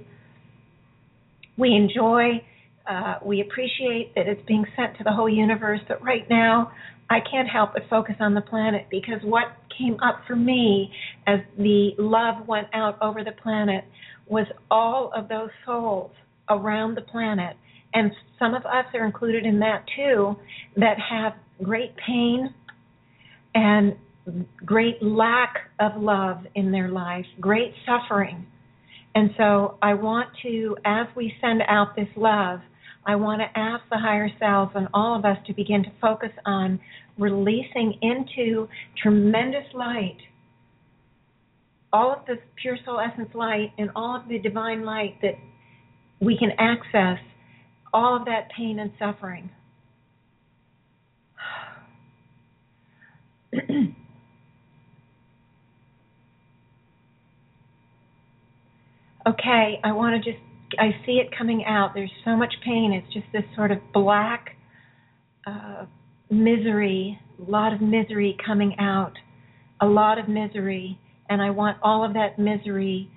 We 1.59 1.75
enjoy, 1.75 2.43
uh, 2.89 3.17
we 3.25 3.41
appreciate 3.41 4.15
that 4.15 4.27
it's 4.29 4.41
being 4.47 4.65
sent 4.77 4.97
to 4.99 5.05
the 5.05 5.13
whole 5.13 5.29
universe. 5.29 5.81
But 5.89 6.03
right 6.03 6.29
now, 6.31 6.73
I 7.11 7.19
can't 7.31 7.49
help 7.49 7.73
but 7.73 7.83
focus 7.89 8.17
on 8.21 8.35
the 8.35 8.41
planet 8.41 8.87
because 8.91 9.21
what 9.23 9.47
came 9.77 9.97
up 10.03 10.23
for 10.27 10.37
me 10.37 10.93
as 11.27 11.41
the 11.57 11.91
love 11.99 12.47
went 12.47 12.69
out 12.75 13.01
over 13.01 13.25
the 13.25 13.33
planet 13.33 13.85
was 14.27 14.47
all 14.71 15.11
of 15.17 15.29
those 15.29 15.51
souls 15.65 16.11
around 16.51 16.97
the 16.97 17.03
planet. 17.03 17.57
And 17.95 18.11
some 18.39 18.55
of 18.55 18.65
us 18.67 18.85
are 18.95 19.07
included 19.07 19.47
in 19.47 19.59
that 19.61 19.85
too, 19.97 20.37
that 20.77 20.97
have 20.99 21.33
great 21.63 21.95
pain 22.07 22.53
and 23.55 23.97
great 24.65 25.03
lack 25.03 25.55
of 25.81 26.01
love 26.01 26.39
in 26.55 26.71
their 26.71 26.89
life, 26.89 27.25
great 27.41 27.73
suffering. 27.87 28.47
And 29.15 29.31
so 29.39 29.79
I 29.81 29.95
want 29.95 30.29
to, 30.43 30.77
as 30.85 31.07
we 31.17 31.33
send 31.41 31.63
out 31.67 31.97
this 31.97 32.09
love, 32.17 32.61
I 33.09 33.17
want 33.17 33.41
to 33.41 33.59
ask 33.59 33.83
the 33.91 33.99
higher 33.99 34.29
selves 34.39 34.73
and 34.75 34.87
all 34.93 35.19
of 35.19 35.25
us 35.25 35.39
to 35.47 35.55
begin 35.55 35.83
to 35.83 35.91
focus 35.99 36.29
on 36.45 36.79
releasing 37.19 37.95
into 38.03 38.69
tremendous 39.03 39.65
light 39.75 40.19
all 41.91 42.13
of 42.13 42.27
this 42.27 42.37
pure 42.61 42.77
soul 42.85 43.01
essence 43.01 43.31
light 43.35 43.73
and 43.79 43.91
all 43.97 44.15
of 44.15 44.29
the 44.29 44.39
divine 44.39 44.85
light 44.85 45.15
that 45.23 45.33
we 46.21 46.37
can 46.37 46.51
access 46.59 47.19
all 47.95 48.15
of 48.15 48.27
that 48.27 48.51
pain 48.55 48.79
and 48.79 48.93
suffering. 48.99 49.49
okay, 59.27 59.81
I 59.83 59.93
want 59.93 60.23
to 60.23 60.31
just 60.31 60.43
I 60.79 60.91
see 61.07 61.13
it 61.13 61.29
coming 61.37 61.65
out. 61.67 61.93
There's 61.95 62.13
so 62.25 62.37
much 62.37 62.53
pain. 62.65 62.93
It's 62.93 63.13
just 63.13 63.27
this 63.33 63.45
sort 63.57 63.71
of 63.71 63.79
black 63.93 64.57
uh, 65.47 65.87
misery, 66.31 67.19
a 67.47 67.51
lot 67.51 67.73
of 67.73 67.81
misery 67.81 68.37
coming 68.45 68.77
out, 68.79 69.13
a 69.81 69.87
lot 69.87 70.19
of 70.19 70.29
misery, 70.29 70.99
and 71.29 71.41
I 71.41 71.51
want 71.51 71.79
all 71.83 72.05
of 72.05 72.15
that 72.15 72.39
misery 72.39 73.11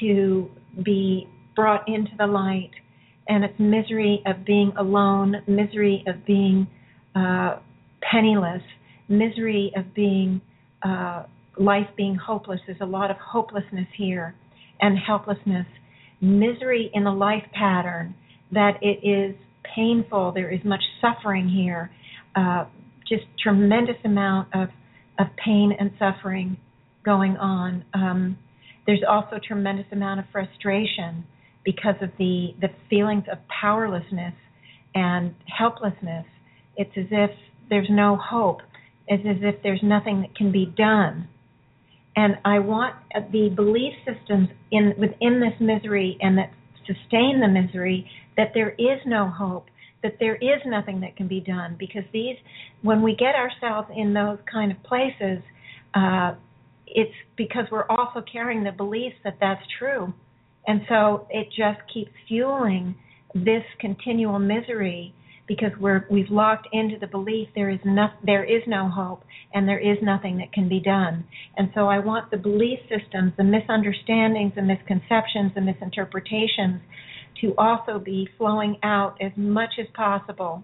to 0.00 0.50
be 0.84 1.28
brought 1.56 1.88
into 1.88 2.10
the 2.18 2.26
light. 2.26 2.70
And 3.28 3.44
it's 3.44 3.58
misery 3.58 4.22
of 4.26 4.44
being 4.44 4.72
alone, 4.78 5.36
misery 5.46 6.02
of 6.06 6.24
being 6.26 6.66
uh, 7.14 7.58
penniless, 8.10 8.62
misery 9.08 9.72
of 9.76 9.94
being 9.94 10.40
uh, 10.82 11.24
life 11.58 11.88
being 11.96 12.14
hopeless. 12.14 12.60
There's 12.66 12.80
a 12.80 12.86
lot 12.86 13.10
of 13.10 13.16
hopelessness 13.18 13.86
here 13.96 14.34
and 14.80 14.98
helplessness, 14.98 15.66
misery 16.20 16.90
in 16.94 17.04
the 17.04 17.10
life 17.10 17.44
pattern 17.52 18.14
that 18.52 18.78
it 18.82 19.06
is 19.06 19.36
painful. 19.74 20.32
There 20.32 20.50
is 20.50 20.60
much 20.64 20.82
suffering 21.00 21.48
here, 21.48 21.90
uh, 22.34 22.64
just 23.08 23.24
tremendous 23.42 23.96
amount 24.04 24.48
of 24.54 24.68
of 25.18 25.26
pain 25.44 25.72
and 25.78 25.90
suffering 25.98 26.56
going 27.04 27.36
on. 27.36 27.84
Um, 27.92 28.38
there's 28.86 29.02
also 29.08 29.40
tremendous 29.46 29.86
amount 29.90 30.20
of 30.20 30.26
frustration 30.32 31.24
because 31.64 31.96
of 32.00 32.10
the 32.18 32.54
the 32.60 32.68
feelings 32.88 33.24
of 33.30 33.38
powerlessness 33.48 34.34
and 34.94 35.34
helplessness. 35.46 36.26
It's 36.76 36.90
as 36.96 37.06
if 37.10 37.30
there's 37.68 37.88
no 37.90 38.16
hope. 38.16 38.60
It's 39.06 39.24
as 39.26 39.42
if 39.42 39.62
there's 39.62 39.82
nothing 39.82 40.20
that 40.22 40.34
can 40.36 40.52
be 40.52 40.66
done. 40.66 41.28
And 42.18 42.34
I 42.44 42.58
want 42.58 42.96
the 43.30 43.48
belief 43.54 43.94
systems 44.04 44.48
in 44.72 44.92
within 44.98 45.38
this 45.38 45.54
misery 45.60 46.18
and 46.20 46.36
that 46.36 46.50
sustain 46.84 47.38
the 47.40 47.46
misery 47.46 48.10
that 48.36 48.50
there 48.54 48.70
is 48.70 48.98
no 49.06 49.28
hope, 49.28 49.66
that 50.02 50.16
there 50.18 50.34
is 50.34 50.60
nothing 50.66 50.98
that 51.02 51.16
can 51.16 51.28
be 51.28 51.38
done. 51.38 51.76
Because 51.78 52.02
these 52.12 52.34
when 52.82 53.02
we 53.02 53.14
get 53.14 53.36
ourselves 53.36 53.88
in 53.96 54.14
those 54.14 54.38
kind 54.52 54.72
of 54.72 54.82
places 54.82 55.38
uh, 55.94 56.34
it's 56.88 57.14
because 57.36 57.66
we're 57.70 57.86
also 57.86 58.20
carrying 58.32 58.64
the 58.64 58.72
beliefs 58.72 59.14
that 59.22 59.36
that's 59.40 59.62
true. 59.78 60.12
And 60.66 60.80
so 60.88 61.28
it 61.30 61.46
just 61.56 61.78
keeps 61.94 62.10
fueling 62.26 62.96
this 63.32 63.62
continual 63.78 64.40
misery 64.40 65.14
because 65.48 65.72
we're 65.80 66.06
we've 66.10 66.30
locked 66.30 66.68
into 66.72 66.96
the 67.00 67.06
belief 67.06 67.48
there 67.54 67.70
is 67.70 67.80
no, 67.84 68.08
there 68.24 68.44
is 68.44 68.62
no 68.66 68.88
hope 68.88 69.24
and 69.52 69.66
there 69.66 69.80
is 69.80 69.96
nothing 70.02 70.36
that 70.38 70.52
can 70.52 70.68
be 70.68 70.78
done. 70.78 71.24
And 71.56 71.70
so 71.74 71.88
I 71.88 71.98
want 71.98 72.30
the 72.30 72.36
belief 72.36 72.78
systems, 72.82 73.32
the 73.36 73.44
misunderstandings, 73.44 74.52
the 74.54 74.62
misconceptions, 74.62 75.52
the 75.54 75.62
misinterpretations 75.62 76.82
to 77.40 77.54
also 77.56 77.98
be 77.98 78.28
flowing 78.36 78.76
out 78.82 79.16
as 79.20 79.32
much 79.36 79.70
as 79.80 79.86
possible. 79.94 80.62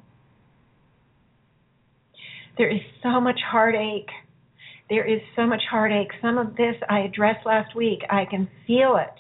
There 2.59 2.71
is 2.71 2.81
so 3.03 3.21
much 3.21 3.41
heartache. 3.51 4.11
There 4.91 5.07
is 5.07 5.21
so 5.35 5.47
much 5.47 5.63
heartache. 5.71 6.11
Some 6.21 6.39
of 6.39 6.57
this 6.57 6.75
I 6.89 7.01
addressed 7.01 7.47
last 7.47 7.75
week. 7.75 8.01
I 8.11 8.25
can 8.31 8.49
feel 8.67 8.97
it. 8.97 9.15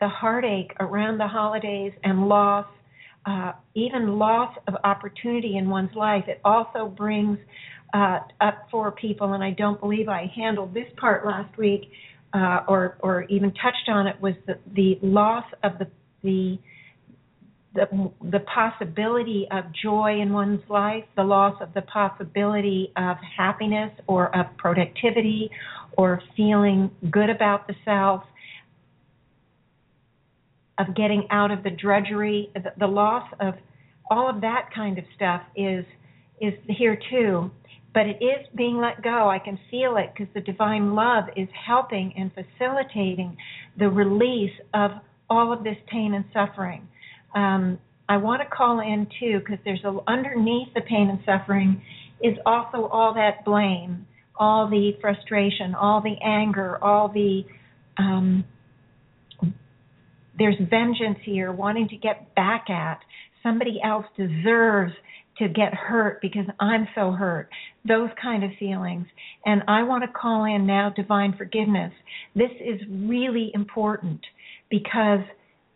The 0.00 0.08
heartache 0.08 0.72
around 0.78 1.18
the 1.18 1.26
holidays 1.26 1.92
and 2.04 2.28
loss, 2.28 2.66
uh, 3.28 3.52
even 3.74 4.18
loss 4.18 4.56
of 4.66 4.74
opportunity 4.84 5.58
in 5.58 5.68
one's 5.68 5.94
life. 5.94 6.24
It 6.28 6.40
also 6.44 6.86
brings 6.88 7.38
uh, 7.92 8.20
up 8.40 8.66
for 8.70 8.90
people, 8.92 9.34
and 9.34 9.44
I 9.44 9.50
don't 9.50 9.78
believe 9.78 10.08
I 10.08 10.32
handled 10.34 10.72
this 10.72 10.86
part 10.96 11.26
last 11.26 11.56
week 11.58 11.90
uh, 12.32 12.60
or 12.66 12.96
or 13.00 13.24
even 13.24 13.50
touched 13.50 13.88
on 13.88 14.06
it. 14.06 14.16
Was 14.20 14.34
the, 14.46 14.58
the 14.74 14.98
loss 15.02 15.44
of 15.62 15.72
the 15.78 15.88
the 16.22 16.58
the, 17.74 18.10
the 18.32 18.40
possibility 18.40 19.46
of 19.52 19.64
joy 19.82 20.20
in 20.20 20.32
one's 20.32 20.62
life, 20.70 21.04
the 21.16 21.22
loss 21.22 21.54
of 21.60 21.74
the 21.74 21.82
possibility 21.82 22.92
of 22.96 23.18
happiness 23.36 23.92
or 24.06 24.34
of 24.34 24.46
productivity 24.56 25.50
or 25.96 26.22
feeling 26.36 26.90
good 27.10 27.28
about 27.28 27.66
the 27.66 27.74
self, 27.84 28.22
of 30.78 30.94
getting 30.94 31.26
out 31.30 31.50
of 31.50 31.62
the 31.62 31.70
drudgery, 31.70 32.50
the, 32.54 32.72
the 32.78 32.86
loss 32.86 33.28
of 33.40 33.54
all 34.10 34.28
of 34.28 34.40
that 34.40 34.70
kind 34.74 34.98
of 34.98 35.04
stuff 35.14 35.42
is 35.56 35.84
is 36.40 36.54
here 36.68 36.98
too. 37.10 37.50
But 37.94 38.06
it 38.06 38.22
is 38.22 38.46
being 38.54 38.78
let 38.78 39.02
go. 39.02 39.28
I 39.28 39.38
can 39.38 39.58
feel 39.70 39.96
it 39.96 40.12
because 40.14 40.32
the 40.34 40.40
divine 40.40 40.94
love 40.94 41.24
is 41.36 41.48
helping 41.66 42.12
and 42.16 42.30
facilitating 42.32 43.36
the 43.78 43.88
release 43.88 44.52
of 44.72 44.92
all 45.28 45.52
of 45.52 45.64
this 45.64 45.76
pain 45.90 46.14
and 46.14 46.24
suffering 46.32 46.86
um, 47.34 47.78
I 48.08 48.16
want 48.16 48.42
to 48.42 48.48
call 48.48 48.80
in 48.80 49.06
too 49.20 49.40
because 49.40 49.58
there's 49.64 49.84
a, 49.84 49.96
underneath 50.06 50.68
the 50.74 50.80
pain 50.82 51.10
and 51.10 51.18
suffering 51.26 51.82
is 52.22 52.36
also 52.46 52.86
all 52.86 53.14
that 53.14 53.44
blame, 53.44 54.06
all 54.36 54.68
the 54.68 54.92
frustration, 55.00 55.74
all 55.74 56.00
the 56.00 56.16
anger, 56.24 56.82
all 56.82 57.08
the 57.08 57.42
um, 57.98 58.44
there's 60.38 60.56
vengeance 60.70 61.18
here, 61.24 61.52
wanting 61.52 61.88
to 61.88 61.96
get 61.96 62.34
back 62.34 62.70
at 62.70 63.00
somebody 63.42 63.80
else 63.84 64.06
deserves 64.16 64.92
to 65.38 65.48
get 65.48 65.72
hurt 65.72 66.20
because 66.20 66.46
I'm 66.60 66.88
so 66.94 67.12
hurt. 67.12 67.48
Those 67.86 68.10
kind 68.20 68.44
of 68.44 68.50
feelings. 68.58 69.06
And 69.44 69.62
I 69.68 69.84
want 69.84 70.04
to 70.04 70.08
call 70.08 70.44
in 70.44 70.66
now 70.66 70.92
divine 70.94 71.34
forgiveness. 71.36 71.92
This 72.34 72.50
is 72.60 72.80
really 72.90 73.50
important 73.54 74.20
because 74.68 75.20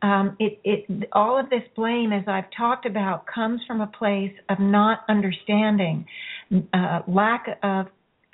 um, 0.02 0.36
it, 0.40 0.58
it, 0.64 1.08
all 1.12 1.38
of 1.38 1.48
this 1.48 1.62
blame, 1.76 2.12
as 2.12 2.24
I've 2.26 2.50
talked 2.56 2.86
about, 2.86 3.24
comes 3.32 3.60
from 3.66 3.80
a 3.80 3.86
place 3.86 4.32
of 4.48 4.58
not 4.58 5.00
understanding, 5.08 6.06
uh, 6.74 7.00
lack 7.06 7.46
of 7.62 7.86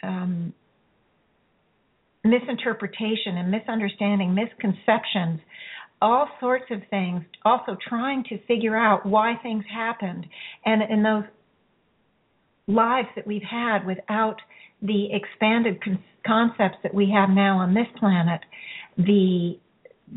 um, 0.03 0.55
misinterpretation 2.25 3.37
and 3.37 3.51
misunderstanding, 3.51 4.35
misconceptions, 4.35 5.41
all 6.01 6.29
sorts 6.41 6.67
of 6.71 6.81
things. 6.91 7.23
Also, 7.45 7.77
trying 7.89 8.25
to 8.25 8.39
figure 8.47 8.77
out 8.77 9.05
why 9.07 9.35
things 9.43 9.65
happened, 9.73 10.27
and 10.65 10.83
in 10.83 11.03
those 11.03 11.25
lives 12.67 13.09
that 13.17 13.27
we've 13.27 13.43
had 13.43 13.87
without 13.87 14.37
the 14.83 15.09
expanded 15.13 15.83
con- 15.83 16.03
concepts 16.27 16.77
that 16.83 16.95
we 16.95 17.11
have 17.11 17.31
now 17.31 17.59
on 17.59 17.75
this 17.75 17.87
planet, 17.99 18.41
the 18.97 19.59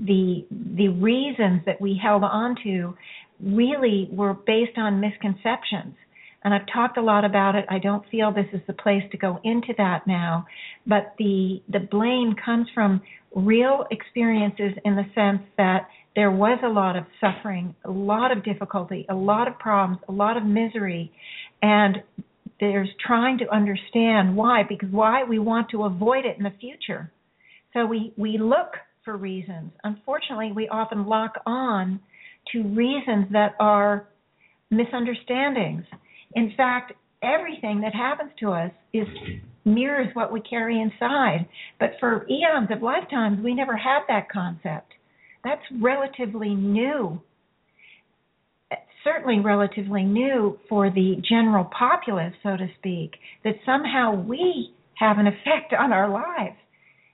the 0.06 0.46
the 0.50 0.88
reasons 0.89 1.62
that 1.65 1.80
we 1.82 2.00
held 2.02 2.24
on 2.24 2.56
to 2.63 2.96
really 3.44 4.08
were 4.12 4.34
based 4.34 4.78
on 4.78 5.00
misconceptions. 5.00 5.96
And 6.44 6.54
I've 6.54 6.66
talked 6.74 6.98
a 6.98 7.02
lot 7.02 7.24
about 7.24 7.56
it. 7.56 7.66
I 7.70 7.78
don't 7.80 8.04
feel 8.10 8.32
this 8.32 8.48
is 8.54 8.62
the 8.66 8.74
place 8.74 9.04
to 9.12 9.18
go 9.18 9.40
into 9.44 9.74
that 9.78 10.08
now, 10.08 10.46
but 10.88 11.14
the 11.20 11.62
the 11.70 11.80
blame 11.80 12.36
comes 12.44 12.68
from 12.74 13.02
real 13.36 13.86
experiences 13.92 14.74
in 14.84 14.96
the 14.96 15.06
sense 15.14 15.42
that 15.58 15.88
there 16.16 16.32
was 16.32 16.60
a 16.64 16.68
lot 16.68 16.96
of 16.96 17.06
suffering, 17.22 17.76
a 17.86 17.92
lot 17.92 18.36
of 18.36 18.44
difficulty, 18.44 19.06
a 19.10 19.16
lot 19.16 19.48
of 19.48 19.58
problems, 19.60 20.02
a 20.10 20.12
lot 20.12 20.36
of 20.36 20.44
misery, 20.44 21.12
and 21.62 21.98
there's 22.60 22.90
trying 23.06 23.38
to 23.40 23.50
understand 23.54 24.36
why 24.36 24.64
because 24.68 24.90
why 24.92 25.24
we 25.24 25.40
want 25.40 25.70
to 25.70 25.84
avoid 25.84 26.26
it 26.26 26.38
in 26.38 26.44
the 26.44 26.54
future. 26.60 27.12
So 27.74 27.86
we 27.86 28.14
we 28.18 28.38
look 28.38 28.74
for 29.04 29.16
reasons. 29.18 29.72
Unfortunately, 29.84 30.52
we 30.52 30.68
often 30.70 31.06
lock 31.06 31.34
on 31.46 32.00
to 32.52 32.64
reasons 32.64 33.28
that 33.32 33.56
are 33.60 34.08
misunderstandings. 34.70 35.86
In 36.36 36.54
fact, 36.56 36.94
everything 37.22 37.82
that 37.82 37.94
happens 37.94 38.32
to 38.39 38.52
us 38.52 38.72
is 38.94 39.08
mirrors 39.65 40.10
what 40.13 40.32
we 40.32 40.41
carry 40.41 40.82
inside. 40.82 41.48
But 41.80 41.91
for 42.00 42.26
eons 42.30 42.70
of 42.72 42.82
lifetimes, 42.82 43.44
we 43.44 43.54
never 43.54 43.76
had 43.78 44.02
that 44.08 44.30
concept. 44.30 44.94
That's 45.44 45.62
relatively 45.82 46.56
new. 46.56 47.22
Certainly, 49.04 49.39
relatively 49.39 50.04
new 50.04 50.60
for 50.70 50.91
the 50.91 51.15
general 51.28 51.65
populace, 51.78 52.34
so 52.44 52.56
to 52.56 52.68
speak, 52.78 53.14
that 53.43 53.56
somehow 53.66 54.14
we 54.14 54.76
have 54.99 55.18
an 55.18 55.26
effect 55.26 55.74
on 55.78 55.91
our 55.91 56.08
lives. 56.08 56.58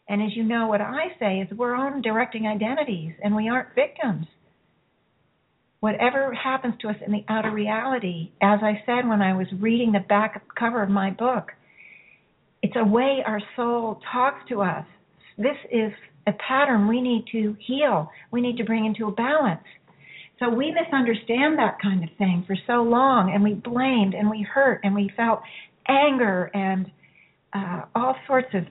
And 0.09 0.21
as 0.21 0.35
you 0.35 0.43
know, 0.43 0.67
what 0.67 0.81
I 0.81 1.15
say 1.19 1.39
is 1.39 1.57
we're 1.57 1.75
own 1.75 2.01
directing 2.01 2.45
identities 2.45 3.13
and 3.23 3.35
we 3.35 3.47
aren't 3.47 3.73
victims. 3.73 4.27
Whatever 5.79 6.33
happens 6.33 6.73
to 6.81 6.89
us 6.89 6.95
in 7.05 7.11
the 7.11 7.23
outer 7.29 7.51
reality, 7.51 8.31
as 8.41 8.59
I 8.63 8.81
said 8.85 9.07
when 9.07 9.21
I 9.21 9.35
was 9.35 9.47
reading 9.59 9.91
the 9.91 9.99
back 9.99 10.41
cover 10.57 10.81
of 10.81 10.89
my 10.89 11.11
book, 11.11 11.51
it's 12.63 12.75
a 12.75 12.83
way 12.83 13.19
our 13.25 13.41
soul 13.55 13.99
talks 14.11 14.39
to 14.49 14.61
us. 14.61 14.85
This 15.37 15.57
is 15.71 15.91
a 16.25 16.31
pattern 16.33 16.87
we 16.87 16.99
need 16.99 17.25
to 17.31 17.55
heal, 17.65 18.09
we 18.31 18.41
need 18.41 18.57
to 18.57 18.63
bring 18.63 18.85
into 18.85 19.07
a 19.07 19.11
balance. 19.11 19.63
So 20.39 20.49
we 20.49 20.71
misunderstand 20.71 21.57
that 21.57 21.77
kind 21.81 22.03
of 22.03 22.09
thing 22.17 22.43
for 22.45 22.55
so 22.67 22.83
long, 22.83 23.31
and 23.33 23.43
we 23.43 23.53
blamed 23.53 24.13
and 24.13 24.29
we 24.29 24.41
hurt 24.41 24.81
and 24.83 24.93
we 24.93 25.11
felt 25.15 25.41
anger 25.87 26.51
and 26.53 26.91
uh, 27.53 27.83
all 27.95 28.15
sorts 28.27 28.49
of 28.53 28.63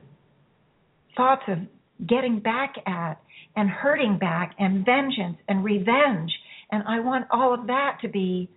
thoughts 1.16 1.42
of 1.48 1.58
getting 2.06 2.40
back 2.40 2.74
at 2.86 3.20
and 3.56 3.70
hurting 3.70 4.18
back 4.18 4.54
and 4.58 4.84
vengeance 4.84 5.38
and 5.48 5.64
revenge 5.64 6.30
And 6.70 6.82
I 6.86 7.00
want 7.00 7.26
all 7.30 7.54
of 7.54 7.66
that 7.68 7.98
to 8.02 8.08
be. 8.08 8.50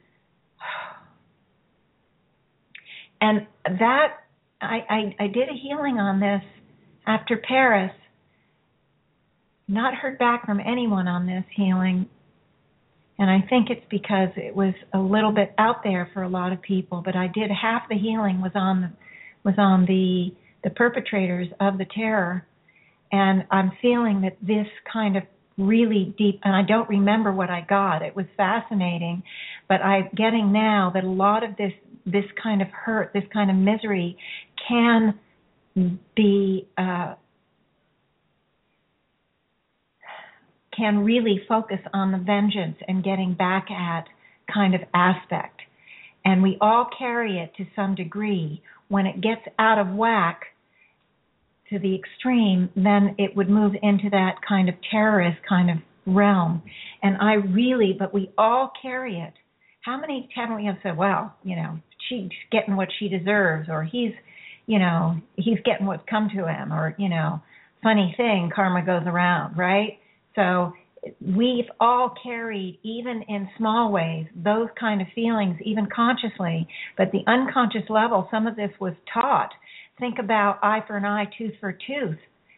And 3.21 3.47
that, 3.65 4.13
I, 4.61 4.79
I, 4.89 5.15
I 5.23 5.27
did 5.27 5.49
a 5.49 5.53
healing 5.61 5.97
on 5.99 6.19
this 6.21 6.41
after 7.05 7.37
Paris. 7.37 7.91
Not 9.67 9.93
heard 9.93 10.17
back 10.17 10.45
from 10.45 10.59
anyone 10.59 11.07
on 11.07 11.27
this 11.27 11.43
healing. 11.55 12.07
And 13.19 13.29
I 13.29 13.45
think 13.49 13.69
it's 13.69 13.85
because 13.91 14.29
it 14.37 14.55
was 14.55 14.73
a 14.93 14.99
little 14.99 15.33
bit 15.33 15.53
out 15.57 15.83
there 15.83 16.09
for 16.13 16.23
a 16.23 16.29
lot 16.29 16.53
of 16.53 16.61
people. 16.61 17.01
But 17.03 17.15
I 17.15 17.27
did 17.27 17.51
half 17.51 17.89
the 17.89 17.97
healing 17.97 18.41
was 18.41 18.53
on 18.55 18.81
the 18.81 18.91
was 19.43 19.55
on 19.57 19.85
the 19.85 20.33
the 20.63 20.69
perpetrators 20.69 21.47
of 21.59 21.77
the 21.77 21.85
terror 21.93 22.45
and 23.11 23.45
I'm 23.51 23.71
feeling 23.81 24.21
that 24.21 24.37
this 24.41 24.67
kind 24.91 25.17
of 25.17 25.23
really 25.59 26.15
deep 26.17 26.39
and 26.43 26.55
I 26.55 26.63
don't 26.63 26.89
remember 26.89 27.31
what 27.31 27.49
I 27.49 27.65
got. 27.67 28.01
It 28.01 28.15
was 28.15 28.25
fascinating, 28.37 29.23
but 29.67 29.81
I'm 29.81 30.09
getting 30.15 30.51
now 30.51 30.91
that 30.93 31.03
a 31.03 31.09
lot 31.09 31.43
of 31.43 31.55
this 31.57 31.73
this 32.05 32.25
kind 32.41 32.61
of 32.61 32.69
hurt, 32.69 33.11
this 33.13 33.25
kind 33.31 33.51
of 33.51 33.57
misery 33.57 34.17
can 34.67 35.19
be 36.15 36.67
uh, 36.77 37.15
can 40.75 40.99
really 40.99 41.41
focus 41.47 41.79
on 41.93 42.11
the 42.11 42.17
vengeance 42.17 42.77
and 42.87 43.03
getting 43.03 43.33
back 43.33 43.69
at 43.69 44.05
kind 44.51 44.73
of 44.73 44.81
aspect. 44.93 45.59
And 46.23 46.41
we 46.41 46.57
all 46.61 46.87
carry 46.97 47.39
it 47.39 47.53
to 47.57 47.65
some 47.75 47.95
degree. 47.95 48.61
When 48.87 49.05
it 49.05 49.21
gets 49.21 49.41
out 49.59 49.77
of 49.77 49.93
whack, 49.93 50.41
to 51.69 51.79
the 51.79 51.95
extreme, 51.95 52.69
then 52.75 53.15
it 53.17 53.35
would 53.35 53.49
move 53.49 53.73
into 53.81 54.09
that 54.11 54.35
kind 54.47 54.69
of 54.69 54.75
terrorist 54.91 55.37
kind 55.47 55.69
of 55.69 55.77
realm. 56.05 56.61
And 57.03 57.17
I 57.17 57.33
really, 57.33 57.95
but 57.97 58.13
we 58.13 58.31
all 58.37 58.71
carry 58.81 59.19
it. 59.19 59.33
How 59.81 59.99
many 59.99 60.29
haven't 60.35 60.57
we 60.57 60.65
have 60.65 60.77
said, 60.83 60.97
well, 60.97 61.35
you 61.43 61.55
know, 61.55 61.79
she's 62.09 62.29
getting 62.51 62.75
what 62.75 62.89
she 62.99 63.07
deserves, 63.07 63.69
or 63.69 63.83
he's, 63.83 64.11
you 64.65 64.79
know, 64.79 65.17
he's 65.35 65.59
getting 65.63 65.85
what's 65.85 66.03
come 66.09 66.29
to 66.35 66.47
him, 66.47 66.73
or, 66.73 66.95
you 66.97 67.09
know, 67.09 67.41
funny 67.81 68.13
thing, 68.17 68.51
karma 68.53 68.85
goes 68.85 69.03
around, 69.05 69.57
right? 69.57 69.99
So 70.35 70.73
we've 71.21 71.69
all 71.79 72.13
carried, 72.21 72.79
even 72.83 73.23
in 73.27 73.49
small 73.57 73.91
ways, 73.91 74.25
those 74.35 74.67
kind 74.77 75.01
of 75.01 75.07
feelings, 75.15 75.57
even 75.63 75.87
consciously. 75.93 76.67
But 76.97 77.11
the 77.11 77.23
unconscious 77.25 77.89
level, 77.89 78.27
some 78.29 78.47
of 78.47 78.55
this 78.55 78.71
was 78.79 78.93
taught 79.13 79.51
think 79.99 80.17
about 80.19 80.59
eye 80.63 80.83
for 80.87 80.97
an 80.97 81.05
eye, 81.05 81.25
tooth 81.37 81.53
for 81.59 81.71
tooth. 81.71 82.17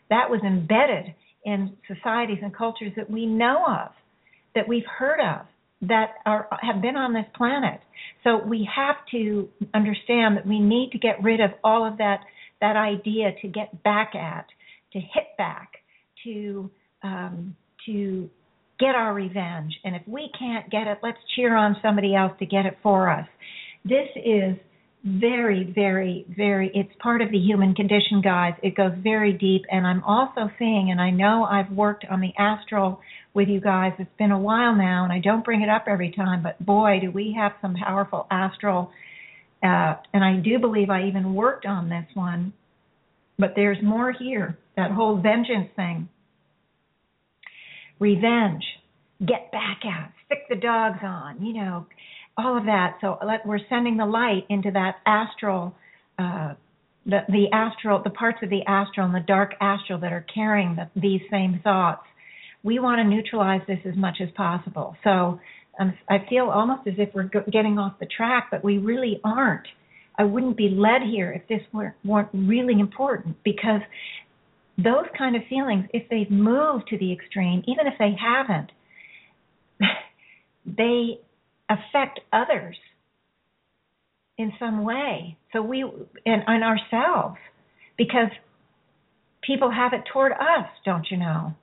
That 0.10 0.30
was 0.30 0.42
embedded 0.46 1.14
in 1.46 1.76
societies 1.88 2.39
and 2.42 2.56
cultures 2.56 2.92
that 2.96 3.10
we 3.10 3.26
know 3.26 3.66
of, 3.66 3.92
that 4.56 4.68
we've 4.68 4.86
heard 4.86 5.20
of, 5.20 5.46
that 5.88 6.16
are 6.26 6.48
have 6.62 6.82
been 6.82 6.96
on 6.96 7.14
this 7.14 7.26
planet. 7.36 7.80
So 8.24 8.38
we 8.38 8.70
have 8.76 8.98
to 9.12 9.50
understand 9.74 10.38
that 10.38 10.46
we 10.46 10.60
need 10.60 10.92
to 10.92 11.00
get 11.00 11.22
rid 11.24 11.39
of 11.39 11.52
all 11.64 11.88
of 11.88 11.98
that 11.98 12.20
that 12.60 12.76
idea 12.76 13.32
to 13.42 13.48
get 13.48 13.82
back 13.82 14.14
at, 14.14 14.46
to 14.94 15.00
hit 15.00 15.36
back, 15.38 15.72
to 16.24 16.70
um, 17.02 17.56
to 17.88 18.30
get 18.80 18.96
our 18.96 19.14
revenge. 19.14 19.74
And 19.84 19.96
if 19.96 20.04
we 20.08 20.30
can't 20.38 20.70
get 20.70 20.88
it, 20.88 21.00
let's 21.02 21.18
cheer 21.36 21.56
on 21.56 21.78
somebody 21.82 22.16
else 22.16 22.34
to 22.39 22.46
get 22.46 22.66
it 22.66 22.78
for 22.84 23.10
us. 23.10 23.28
This 23.84 24.08
is 24.24 24.56
very, 25.04 25.72
very, 25.74 26.26
very, 26.36 26.72
it's 26.76 26.91
part 26.99 27.22
of 27.22 27.32
the 27.32 27.38
human 27.38 27.74
condition, 27.74 28.22
guys. 28.22 28.54
It 28.62 28.76
goes 28.76 28.91
very 29.02 29.34
deep. 29.34 29.64
And 29.72 29.86
I'm 29.88 30.04
also 30.04 30.49
seeing, 30.60 30.89
and 30.91 31.02
I 31.02 31.10
know 31.10 31.43
I've 31.43 31.72
worked 31.72 32.06
on 32.10 32.22
the 32.22 32.32
astral 32.38 33.02
with 33.34 33.47
you 33.47 33.60
guys. 33.60 33.93
It's 33.97 34.10
been 34.20 34.32
a 34.32 34.39
while 34.39 34.76
now, 34.76 35.04
and 35.04 35.12
I 35.12 35.20
don't 35.20 35.43
bring 35.43 35.62
it 35.62 35.70
up 35.70 35.86
every 35.88 36.12
time, 36.12 36.43
but 36.43 36.64
boy, 36.64 36.99
do 37.02 37.10
we 37.12 37.36
have 37.38 37.54
some 37.62 37.76
powerful 37.76 38.28
astral. 38.30 38.91
Uh, 39.64 39.95
and 40.14 40.24
I 40.24 40.38
do 40.43 40.60
believe 40.60 40.89
I 40.89 41.08
even 41.08 41.34
worked 41.34 41.66
on 41.66 41.89
this 41.89 42.06
one, 42.14 42.54
but 43.39 43.54
there's 43.56 43.78
more 43.84 44.12
here. 44.12 44.58
That 44.76 44.91
whole 44.91 45.18
vengeance 45.18 45.70
thing, 45.76 46.10
revenge, 47.99 48.64
get 49.20 49.52
back 49.52 49.80
at, 49.86 50.12
stick 50.26 50.39
the 50.49 50.56
dogs 50.56 50.99
on, 51.04 51.43
you 51.45 51.54
know, 51.54 51.86
all 52.38 52.58
of 52.58 52.66
that. 52.66 52.98
So 53.02 53.18
we're 53.46 53.60
sending 53.70 53.98
the 53.98 54.06
light 54.06 54.46
into 54.50 54.72
that 54.72 54.98
astral, 55.06 55.76
uh, 56.18 56.54
the, 57.06 57.20
the 57.30 57.48
astral, 57.54 58.02
the 58.04 58.10
parts 58.10 58.40
of 58.44 58.50
the 58.50 58.64
astral 58.68 59.06
and 59.06 59.16
the 59.16 59.26
dark 59.26 59.54
astral 59.60 60.00
that 60.00 60.14
are 60.14 60.26
carrying 60.34 60.76
the, 60.76 60.90
these 61.00 61.22
same 61.30 61.60
thoughts. 61.64 62.04
We 62.64 62.80
want 62.80 63.00
to 63.00 63.04
neutralize 63.04 63.62
this 63.68 63.80
as 63.86 63.96
much 63.96 64.18
as 64.22 64.30
possible. 64.36 64.96
So 65.04 65.40
um, 65.80 65.94
I 66.10 66.26
feel 66.30 66.46
almost 66.46 66.88
as 66.88 66.94
if 66.98 67.10
we're 67.14 67.30
getting 67.52 67.80
off 67.80 67.94
the 68.00 68.06
track, 68.06 68.48
but 68.52 68.64
we 68.64 68.78
really 68.78 69.20
aren't. 69.24 69.68
I 70.18 70.24
wouldn't 70.24 70.58
be 70.58 70.70
led 70.70 71.02
here 71.02 71.32
if 71.32 71.48
this 71.48 71.62
weren't, 71.74 71.96
weren't 72.06 72.30
really 72.34 72.80
important 72.80 73.38
because 73.44 73.82
those 74.78 75.06
kind 75.18 75.36
of 75.36 75.42
feelings, 75.50 75.86
if 75.94 76.08
they've 76.10 76.30
moved 76.30 76.88
to 76.90 76.98
the 76.98 77.12
extreme, 77.12 77.64
even 77.68 77.88
if 77.88 77.94
they 77.98 78.16
haven't, 78.20 78.72
they 80.66 81.20
affect 81.72 82.19
others 82.34 82.76
in 84.38 84.51
some 84.59 84.84
way. 84.84 85.38
So 85.53 85.61
we 85.61 85.84
and, 86.26 86.43
on 86.47 86.63
ourselves 86.63 87.38
because 87.97 88.30
people 89.41 89.72
have 89.72 89.93
it 89.93 90.01
toward 90.11 90.32
us, 90.34 90.67
don't 90.86 91.05
you 91.09 91.17
know? 91.17 91.53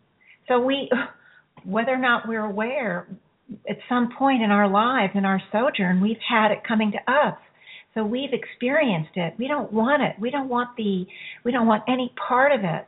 So 0.49 0.61
we 0.61 0.91
whether 1.65 1.93
or 1.93 1.99
not 1.99 2.29
we're 2.29 2.45
aware 2.45 3.09
at 3.69 3.79
some 3.89 4.11
point 4.17 4.43
in 4.43 4.51
our 4.51 4.69
lives 4.69 5.13
in 5.15 5.25
our 5.25 5.41
sojourn 5.51 6.01
we've 6.01 6.17
had 6.29 6.53
it 6.53 6.59
coming 6.67 6.93
to 6.93 7.13
us. 7.13 7.35
So 7.95 8.05
we've 8.05 8.33
experienced 8.33 9.17
it. 9.17 9.35
We 9.39 9.49
don't 9.49 9.73
want 9.73 10.03
it. 10.03 10.15
We 10.21 10.31
don't 10.31 10.49
want 10.49 10.77
the 10.77 11.07
we 11.45 11.53
don't 11.53 11.67
want 11.67 11.85
any 11.89 12.13
part 12.29 12.53
of 12.53 12.61
it. 12.61 12.87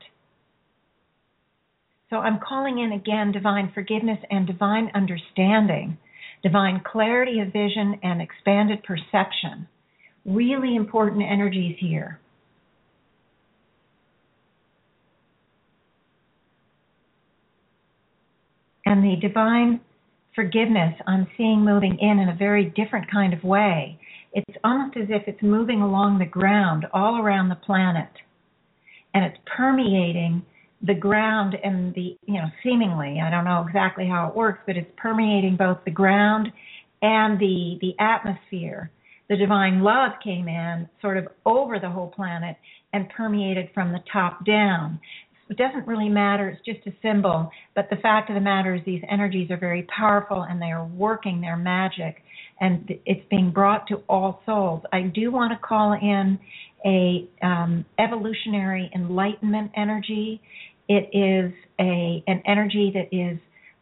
So 2.10 2.16
I'm 2.16 2.40
calling 2.46 2.78
in 2.78 2.92
again 2.92 3.32
divine 3.32 3.72
forgiveness 3.74 4.18
and 4.30 4.46
divine 4.46 4.90
understanding 4.94 5.98
divine 6.42 6.82
clarity 6.84 7.40
of 7.40 7.52
vision, 7.52 7.98
and 8.02 8.20
expanded 8.20 8.82
perception. 8.82 9.68
Really 10.24 10.76
important 10.76 11.22
energies 11.22 11.76
here. 11.78 12.20
And 18.86 19.04
the 19.04 19.16
divine 19.20 19.80
forgiveness 20.34 20.94
I'm 21.06 21.26
seeing 21.36 21.64
moving 21.64 21.98
in 22.00 22.18
in 22.18 22.28
a 22.28 22.34
very 22.34 22.72
different 22.76 23.10
kind 23.10 23.32
of 23.32 23.44
way. 23.44 23.98
It's 24.32 24.58
almost 24.64 24.96
as 24.96 25.08
if 25.10 25.22
it's 25.26 25.42
moving 25.42 25.82
along 25.82 26.18
the 26.18 26.26
ground 26.26 26.86
all 26.92 27.20
around 27.20 27.48
the 27.48 27.56
planet. 27.56 28.10
And 29.14 29.24
it's 29.24 29.38
permeating 29.56 30.42
the 30.82 30.94
ground 30.94 31.54
and 31.62 31.94
the 31.94 32.16
you 32.26 32.34
know 32.34 32.46
seemingly 32.62 33.20
i 33.22 33.30
don't 33.30 33.44
know 33.44 33.64
exactly 33.66 34.06
how 34.06 34.28
it 34.28 34.34
works 34.34 34.60
but 34.66 34.76
it's 34.76 34.90
permeating 34.96 35.56
both 35.56 35.78
the 35.84 35.90
ground 35.90 36.50
and 37.02 37.38
the 37.38 37.78
the 37.80 37.94
atmosphere. 37.98 38.90
The 39.28 39.36
divine 39.36 39.82
love 39.82 40.12
came 40.22 40.48
in 40.48 40.88
sort 41.00 41.16
of 41.16 41.28
over 41.46 41.78
the 41.78 41.88
whole 41.88 42.08
planet 42.08 42.56
and 42.92 43.08
permeated 43.10 43.70
from 43.72 43.92
the 43.92 44.00
top 44.12 44.44
down. 44.44 44.98
It 45.48 45.56
doesn't 45.56 45.86
really 45.86 46.08
matter 46.08 46.48
it's 46.48 46.64
just 46.64 46.86
a 46.86 46.92
symbol 47.02 47.50
but 47.74 47.88
the 47.90 47.96
fact 47.96 48.30
of 48.30 48.34
the 48.34 48.40
matter 48.40 48.74
is 48.74 48.82
these 48.84 49.02
energies 49.10 49.50
are 49.50 49.56
very 49.56 49.82
powerful 49.84 50.42
and 50.42 50.62
they 50.62 50.70
are 50.70 50.86
working 50.86 51.40
their 51.40 51.56
magic 51.56 52.22
and 52.60 52.88
it's 53.04 53.26
being 53.30 53.50
brought 53.50 53.88
to 53.88 53.96
all 54.08 54.42
souls. 54.46 54.82
I 54.92 55.02
do 55.02 55.32
want 55.32 55.52
to 55.52 55.58
call 55.66 55.94
in 55.94 56.38
a 56.86 57.28
um, 57.42 57.84
evolutionary 57.98 58.90
enlightenment 58.94 59.72
energy 59.76 60.40
it 60.90 61.08
is 61.16 61.52
a 61.78 62.22
an 62.26 62.42
energy 62.46 62.92
that 62.92 63.16
is 63.16 63.38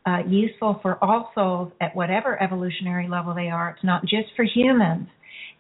uh, 0.07 0.19
useful 0.29 0.79
for 0.83 1.03
all 1.03 1.31
souls 1.35 1.73
at 1.81 1.97
whatever 1.97 2.41
evolutionary 2.43 3.09
level 3.09 3.35
they 3.35 3.49
are. 3.49 3.71
It's 3.71 3.85
not 3.85 4.03
just 4.03 4.29
for 4.37 4.45
humans. 4.45 5.09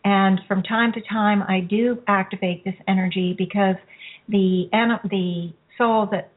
And 0.05 0.40
from 0.46 0.62
time 0.62 0.92
to 0.92 1.01
time, 1.11 1.42
I 1.42 1.61
do 1.61 2.03
activate 2.07 2.64
this 2.64 2.74
energy 2.86 3.34
because 3.36 3.76
the 4.28 4.68
the 5.11 5.53
souls 5.78 6.11
at 6.12 6.30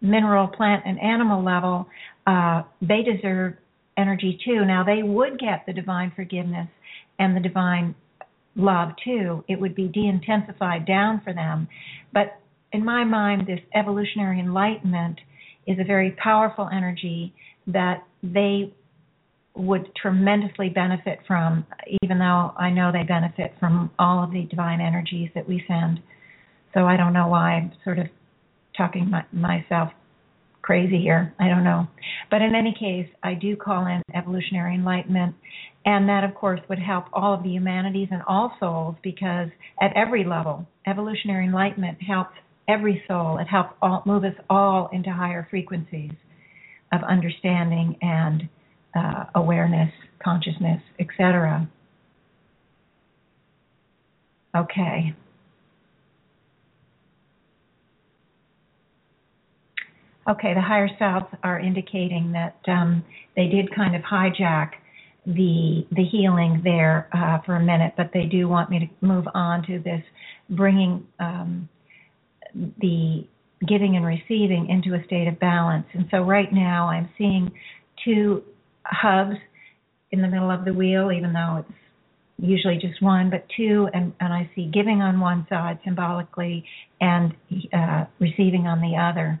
mineral, 0.00 0.48
plant, 0.48 0.82
and 0.84 1.00
animal 1.00 1.44
level, 1.44 1.86
uh, 2.26 2.62
they 2.80 3.02
deserve 3.02 3.54
energy 3.96 4.40
too. 4.44 4.64
Now 4.64 4.82
they 4.82 5.04
would 5.04 5.38
get 5.38 5.64
the 5.66 5.72
divine 5.72 6.12
forgiveness 6.16 6.68
and 7.20 7.36
the 7.36 7.40
divine 7.40 7.94
love 8.56 8.90
too. 9.04 9.44
It 9.48 9.60
would 9.60 9.76
be 9.76 9.86
de-intensified 9.86 10.84
down 10.84 11.20
for 11.22 11.32
them, 11.32 11.68
but 12.12 12.41
in 12.72 12.84
my 12.84 13.04
mind, 13.04 13.46
this 13.46 13.60
evolutionary 13.74 14.40
enlightenment 14.40 15.20
is 15.66 15.78
a 15.78 15.84
very 15.84 16.12
powerful 16.12 16.68
energy 16.72 17.34
that 17.66 18.04
they 18.22 18.72
would 19.54 19.94
tremendously 19.94 20.70
benefit 20.70 21.18
from, 21.26 21.66
even 22.02 22.18
though 22.18 22.52
I 22.56 22.70
know 22.70 22.90
they 22.90 23.02
benefit 23.02 23.52
from 23.60 23.90
all 23.98 24.24
of 24.24 24.32
the 24.32 24.44
divine 24.44 24.80
energies 24.80 25.30
that 25.34 25.46
we 25.46 25.62
send. 25.68 26.00
So 26.72 26.86
I 26.86 26.96
don't 26.96 27.12
know 27.12 27.28
why 27.28 27.56
I'm 27.56 27.72
sort 27.84 27.98
of 27.98 28.06
talking 28.76 29.10
my, 29.10 29.24
myself 29.30 29.90
crazy 30.62 30.98
here. 30.98 31.34
I 31.38 31.48
don't 31.48 31.64
know. 31.64 31.86
But 32.30 32.40
in 32.40 32.54
any 32.54 32.74
case, 32.78 33.12
I 33.22 33.34
do 33.34 33.56
call 33.56 33.86
in 33.86 34.00
evolutionary 34.14 34.74
enlightenment, 34.74 35.34
and 35.84 36.08
that, 36.08 36.24
of 36.24 36.34
course, 36.34 36.60
would 36.70 36.78
help 36.78 37.06
all 37.12 37.34
of 37.34 37.42
the 37.42 37.50
humanities 37.50 38.08
and 38.10 38.22
all 38.26 38.56
souls 38.58 38.96
because 39.02 39.48
at 39.80 39.92
every 39.94 40.24
level, 40.24 40.66
evolutionary 40.86 41.44
enlightenment 41.44 41.98
helps 42.00 42.36
every 42.68 43.02
soul. 43.08 43.38
It 43.38 43.46
helps 43.46 43.74
all, 43.82 44.02
move 44.06 44.24
us 44.24 44.34
all 44.48 44.88
into 44.92 45.10
higher 45.10 45.46
frequencies 45.50 46.12
of 46.92 47.02
understanding 47.02 47.96
and 48.02 48.48
uh, 48.94 49.24
awareness, 49.34 49.90
consciousness, 50.22 50.82
etc. 51.00 51.68
Okay. 54.54 55.14
Okay, 60.28 60.54
the 60.54 60.60
higher 60.60 60.88
selves 60.98 61.26
are 61.42 61.58
indicating 61.58 62.32
that 62.32 62.56
um, 62.68 63.04
they 63.34 63.48
did 63.48 63.74
kind 63.74 63.96
of 63.96 64.02
hijack 64.02 64.72
the 65.26 65.86
the 65.92 66.04
healing 66.04 66.60
there 66.64 67.08
uh, 67.12 67.38
for 67.44 67.56
a 67.56 67.62
minute, 67.62 67.94
but 67.96 68.10
they 68.12 68.24
do 68.24 68.48
want 68.48 68.70
me 68.70 68.78
to 68.80 69.06
move 69.06 69.24
on 69.34 69.64
to 69.66 69.78
this 69.78 70.02
bringing 70.50 71.06
um, 71.18 71.68
the 72.54 73.26
giving 73.66 73.96
and 73.96 74.04
receiving 74.04 74.68
into 74.68 74.96
a 74.98 75.04
state 75.04 75.28
of 75.28 75.38
balance. 75.38 75.86
And 75.92 76.06
so 76.10 76.22
right 76.22 76.52
now 76.52 76.88
I'm 76.88 77.08
seeing 77.16 77.52
two 78.04 78.42
hubs 78.84 79.36
in 80.10 80.20
the 80.20 80.28
middle 80.28 80.50
of 80.50 80.64
the 80.64 80.72
wheel, 80.72 81.12
even 81.12 81.32
though 81.32 81.58
it's 81.60 81.78
usually 82.38 82.76
just 82.76 83.00
one, 83.00 83.30
but 83.30 83.46
two, 83.56 83.88
and, 83.94 84.12
and 84.20 84.32
I 84.32 84.50
see 84.54 84.68
giving 84.72 85.00
on 85.00 85.20
one 85.20 85.46
side 85.48 85.78
symbolically 85.84 86.64
and 87.00 87.34
uh, 87.72 88.04
receiving 88.18 88.66
on 88.66 88.80
the 88.80 88.96
other. 88.96 89.40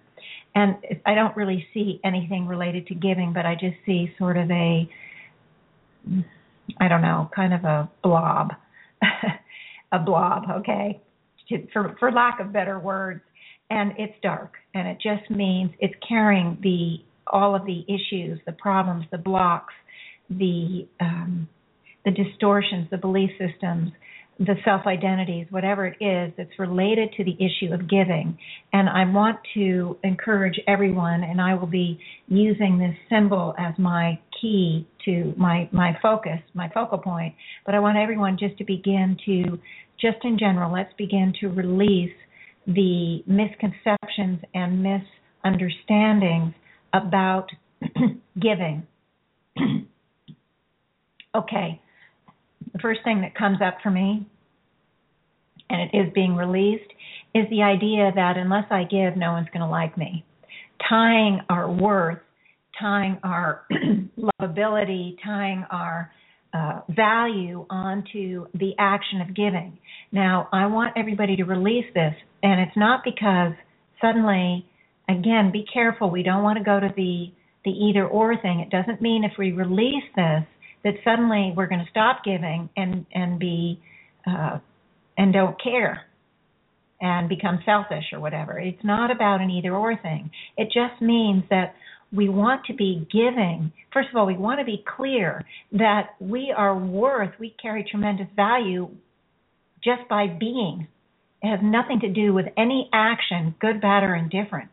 And 0.54 0.76
I 1.04 1.14
don't 1.14 1.36
really 1.36 1.66
see 1.74 2.00
anything 2.04 2.46
related 2.46 2.86
to 2.88 2.94
giving, 2.94 3.32
but 3.32 3.44
I 3.44 3.54
just 3.54 3.76
see 3.84 4.12
sort 4.18 4.36
of 4.36 4.50
a, 4.50 4.88
I 6.78 6.88
don't 6.88 7.02
know, 7.02 7.30
kind 7.34 7.54
of 7.54 7.64
a 7.64 7.90
blob, 8.02 8.52
a 9.92 9.98
blob, 9.98 10.44
okay, 10.60 11.00
for 11.72 11.96
for 11.98 12.10
lack 12.12 12.40
of 12.40 12.52
better 12.52 12.78
words. 12.78 13.20
And 13.70 13.92
it's 13.96 14.14
dark, 14.22 14.54
and 14.74 14.86
it 14.86 14.98
just 15.02 15.30
means 15.30 15.70
it's 15.80 15.94
carrying 16.06 16.58
the 16.62 16.98
all 17.26 17.54
of 17.54 17.64
the 17.64 17.84
issues, 17.88 18.38
the 18.44 18.52
problems, 18.52 19.06
the 19.10 19.18
blocks, 19.18 19.72
the 20.28 20.86
um, 21.00 21.48
the 22.04 22.10
distortions, 22.10 22.88
the 22.90 22.98
belief 22.98 23.30
systems, 23.38 23.92
the 24.38 24.54
self 24.64 24.86
identities, 24.86 25.46
whatever 25.50 25.86
it 25.86 25.96
is 26.02 26.32
that's 26.36 26.58
related 26.58 27.12
to 27.16 27.24
the 27.24 27.34
issue 27.34 27.72
of 27.72 27.88
giving. 27.88 28.38
And 28.72 28.88
I 28.88 29.04
want 29.04 29.38
to 29.54 29.98
encourage 30.02 30.58
everyone, 30.66 31.22
and 31.22 31.40
I 31.40 31.54
will 31.54 31.66
be 31.66 31.98
using 32.28 32.78
this 32.78 32.96
symbol 33.08 33.54
as 33.58 33.74
my 33.78 34.18
key 34.40 34.88
to 35.04 35.34
my, 35.36 35.68
my 35.72 35.96
focus, 36.02 36.40
my 36.54 36.68
focal 36.72 36.98
point. 36.98 37.34
But 37.66 37.74
I 37.74 37.80
want 37.80 37.98
everyone 37.98 38.36
just 38.38 38.58
to 38.58 38.64
begin 38.64 39.16
to, 39.26 39.58
just 40.00 40.24
in 40.24 40.38
general, 40.38 40.72
let's 40.72 40.92
begin 40.96 41.32
to 41.40 41.48
release 41.48 42.12
the 42.66 43.22
misconceptions 43.26 44.40
and 44.54 44.82
misunderstandings 44.82 46.54
about 46.92 47.48
giving. 48.40 48.86
okay, 51.34 51.80
first 52.82 53.00
thing 53.04 53.22
that 53.22 53.34
comes 53.34 53.58
up 53.64 53.78
for 53.82 53.90
me, 53.90 54.26
and 55.70 55.90
it 55.90 55.96
is 55.96 56.12
being 56.14 56.36
released, 56.36 56.90
is 57.34 57.46
the 57.48 57.62
idea 57.62 58.12
that 58.14 58.36
unless 58.36 58.66
I 58.70 58.84
give, 58.84 59.16
no 59.16 59.32
one's 59.32 59.48
going 59.48 59.62
to 59.62 59.68
like 59.68 59.96
me. 59.96 60.24
Tying 60.88 61.40
our 61.48 61.70
worth, 61.70 62.18
tying 62.78 63.18
our 63.22 63.66
lovability, 64.40 65.16
tying 65.24 65.64
our 65.70 66.12
uh, 66.52 66.80
value 66.90 67.64
onto 67.70 68.46
the 68.54 68.72
action 68.78 69.22
of 69.22 69.34
giving. 69.34 69.78
Now, 70.10 70.48
I 70.52 70.66
want 70.66 70.92
everybody 70.96 71.36
to 71.36 71.44
release 71.44 71.86
this, 71.94 72.14
and 72.42 72.60
it's 72.60 72.76
not 72.76 73.02
because 73.04 73.52
suddenly, 74.00 74.66
again, 75.08 75.50
be 75.50 75.64
careful. 75.72 76.10
We 76.10 76.22
don't 76.22 76.42
want 76.42 76.58
to 76.58 76.64
go 76.64 76.78
to 76.80 76.92
the 76.94 77.32
the 77.64 77.70
either 77.70 78.04
or 78.04 78.36
thing. 78.42 78.58
It 78.58 78.70
doesn't 78.70 79.00
mean 79.00 79.22
if 79.22 79.38
we 79.38 79.52
release 79.52 80.02
this 80.16 80.42
that 80.84 80.94
suddenly 81.04 81.52
we're 81.56 81.68
going 81.68 81.84
to 81.84 81.90
stop 81.90 82.24
giving 82.24 82.68
and 82.76 83.06
and 83.14 83.38
be 83.38 83.80
uh, 84.26 84.58
and 85.16 85.32
don't 85.32 85.60
care 85.62 86.06
and 87.00 87.28
become 87.28 87.58
selfish 87.64 88.04
or 88.12 88.20
whatever. 88.20 88.58
It's 88.58 88.84
not 88.84 89.10
about 89.10 89.40
an 89.40 89.50
either 89.50 89.74
or 89.74 89.96
thing. 89.96 90.30
It 90.56 90.66
just 90.66 91.02
means 91.02 91.42
that 91.50 91.74
we 92.12 92.28
want 92.28 92.64
to 92.66 92.74
be 92.74 93.06
giving. 93.10 93.72
First 93.92 94.10
of 94.10 94.16
all, 94.16 94.26
we 94.26 94.36
want 94.36 94.60
to 94.60 94.64
be 94.64 94.84
clear 94.96 95.44
that 95.72 96.10
we 96.20 96.54
are 96.56 96.76
worth, 96.78 97.32
we 97.40 97.56
carry 97.60 97.84
tremendous 97.90 98.28
value 98.36 98.88
just 99.82 100.08
by 100.08 100.26
being. 100.28 100.86
It 101.42 101.48
has 101.48 101.60
nothing 101.62 102.00
to 102.00 102.08
do 102.08 102.32
with 102.32 102.46
any 102.56 102.88
action, 102.92 103.54
good, 103.60 103.80
bad, 103.80 104.04
or 104.04 104.14
indifferent. 104.14 104.70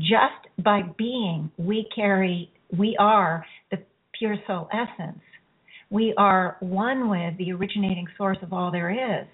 Just 0.00 0.48
by 0.58 0.82
being, 0.96 1.52
we 1.58 1.86
carry, 1.94 2.50
we 2.76 2.96
are 2.98 3.44
the 3.70 3.78
pure 4.18 4.36
soul 4.46 4.68
essence. 4.72 5.20
We 5.90 6.12
are 6.18 6.56
one 6.60 7.08
with 7.08 7.38
the 7.38 7.52
originating 7.52 8.06
source 8.16 8.38
of 8.42 8.52
all 8.52 8.70
there 8.70 8.90
is. 8.90 9.26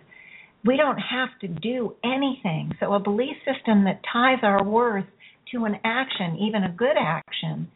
We 0.64 0.76
don't 0.76 0.98
have 0.98 1.30
to 1.40 1.48
do 1.48 1.94
anything. 2.04 2.72
So, 2.80 2.94
a 2.94 3.00
belief 3.00 3.36
system 3.44 3.84
that 3.84 4.00
ties 4.10 4.38
our 4.42 4.64
worth 4.64 5.04
to 5.52 5.64
an 5.64 5.76
action, 5.84 6.38
even 6.40 6.62
a 6.62 6.70
good 6.70 6.96
action, 6.98 7.68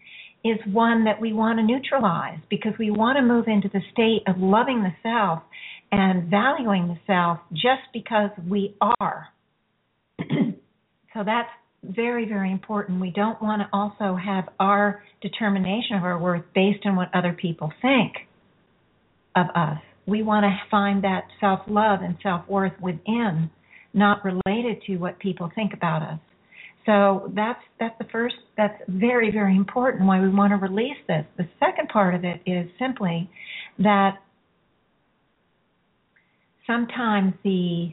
is 0.44 0.58
one 0.72 1.04
that 1.04 1.20
we 1.20 1.32
want 1.32 1.58
to 1.58 1.64
neutralize 1.64 2.38
because 2.48 2.72
we 2.78 2.90
want 2.90 3.16
to 3.16 3.22
move 3.22 3.46
into 3.48 3.68
the 3.68 3.80
state 3.92 4.22
of 4.26 4.40
loving 4.40 4.82
the 4.82 4.92
self 5.02 5.42
and 5.90 6.30
valuing 6.30 6.88
the 6.88 6.98
self 7.06 7.38
just 7.52 7.82
because 7.92 8.30
we 8.48 8.76
are. 8.80 9.26
so 10.20 11.24
that's 11.24 11.50
very, 11.82 12.26
very 12.28 12.52
important. 12.52 13.00
We 13.00 13.10
don't 13.10 13.40
want 13.42 13.62
to 13.62 13.68
also 13.72 14.16
have 14.16 14.48
our 14.60 15.02
determination 15.20 15.96
of 15.96 16.04
our 16.04 16.18
worth 16.18 16.44
based 16.54 16.86
on 16.86 16.94
what 16.94 17.08
other 17.12 17.32
people 17.32 17.72
think 17.82 18.12
of 19.36 19.46
us. 19.54 19.78
We 20.06 20.22
want 20.22 20.44
to 20.44 20.56
find 20.70 21.04
that 21.04 21.24
self 21.40 21.60
love 21.68 22.00
and 22.02 22.16
self 22.22 22.48
worth 22.48 22.72
within, 22.80 23.50
not 23.92 24.24
related 24.24 24.82
to 24.86 24.96
what 24.96 25.18
people 25.18 25.50
think 25.54 25.72
about 25.74 26.02
us. 26.02 26.18
So 26.86 27.30
that's 27.34 27.60
that's 27.78 27.96
the 27.98 28.06
first 28.10 28.36
that's 28.56 28.80
very, 28.88 29.30
very 29.30 29.56
important 29.56 30.06
why 30.06 30.20
we 30.20 30.30
want 30.30 30.52
to 30.52 30.56
release 30.56 30.96
this. 31.06 31.26
The 31.36 31.46
second 31.60 31.88
part 31.88 32.14
of 32.14 32.24
it 32.24 32.40
is 32.46 32.70
simply 32.78 33.28
that 33.78 34.18
sometimes 36.66 37.34
the 37.44 37.92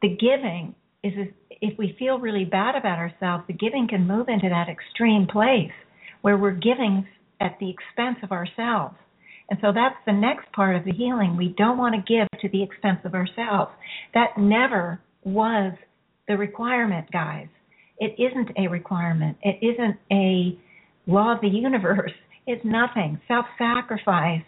the 0.00 0.08
giving 0.08 0.74
is 1.04 1.12
if 1.50 1.78
we 1.78 1.94
feel 1.98 2.18
really 2.18 2.44
bad 2.44 2.76
about 2.76 2.98
ourselves, 2.98 3.44
the 3.48 3.52
giving 3.52 3.86
can 3.88 4.06
move 4.06 4.28
into 4.28 4.48
that 4.48 4.68
extreme 4.68 5.26
place 5.26 5.72
where 6.22 6.36
we're 6.36 6.52
giving 6.52 7.06
at 7.40 7.56
the 7.60 7.70
expense 7.70 8.18
of 8.22 8.32
ourselves. 8.32 8.96
And 9.50 9.58
so 9.62 9.72
that's 9.74 9.96
the 10.06 10.12
next 10.12 10.50
part 10.52 10.76
of 10.76 10.84
the 10.84 10.92
healing. 10.92 11.36
We 11.36 11.54
don't 11.56 11.78
want 11.78 11.94
to 11.94 12.00
give 12.00 12.28
to 12.40 12.48
the 12.48 12.62
expense 12.62 13.00
of 13.04 13.14
ourselves. 13.14 13.70
That 14.14 14.36
never 14.36 15.00
was 15.24 15.72
the 16.26 16.36
requirement, 16.36 17.10
guys. 17.10 17.48
It 17.98 18.14
isn't 18.18 18.50
a 18.56 18.68
requirement. 18.68 19.38
It 19.42 19.58
isn't 19.64 19.96
a 20.12 20.58
law 21.10 21.34
of 21.34 21.40
the 21.40 21.48
universe. 21.48 22.12
It's 22.50 22.64
nothing. 22.64 23.20
Self 23.28 23.44
sacrifice 23.58 24.40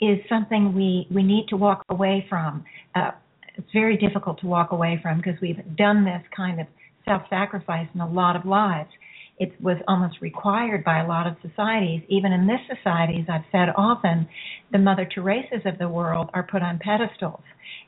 is 0.00 0.18
something 0.28 0.76
we, 0.76 1.08
we 1.12 1.24
need 1.24 1.46
to 1.48 1.56
walk 1.56 1.82
away 1.88 2.24
from. 2.28 2.64
Uh, 2.94 3.10
it's 3.56 3.66
very 3.72 3.96
difficult 3.96 4.38
to 4.42 4.46
walk 4.46 4.70
away 4.70 5.00
from 5.02 5.16
because 5.16 5.34
we've 5.42 5.58
done 5.76 6.04
this 6.04 6.22
kind 6.36 6.60
of 6.60 6.68
self 7.04 7.22
sacrifice 7.28 7.88
in 7.92 8.00
a 8.00 8.08
lot 8.08 8.36
of 8.36 8.46
lives 8.46 8.90
it 9.38 9.52
was 9.60 9.76
almost 9.86 10.20
required 10.20 10.84
by 10.84 11.00
a 11.00 11.06
lot 11.06 11.26
of 11.26 11.36
societies. 11.48 12.02
Even 12.08 12.32
in 12.32 12.46
this 12.46 12.60
society, 12.76 13.18
as 13.20 13.26
I've 13.28 13.46
said 13.52 13.68
often, 13.76 14.28
the 14.72 14.78
Mother 14.78 15.08
Teresa's 15.12 15.62
of 15.64 15.78
the 15.78 15.88
world 15.88 16.30
are 16.34 16.42
put 16.42 16.62
on 16.62 16.78
pedestals. 16.78 17.42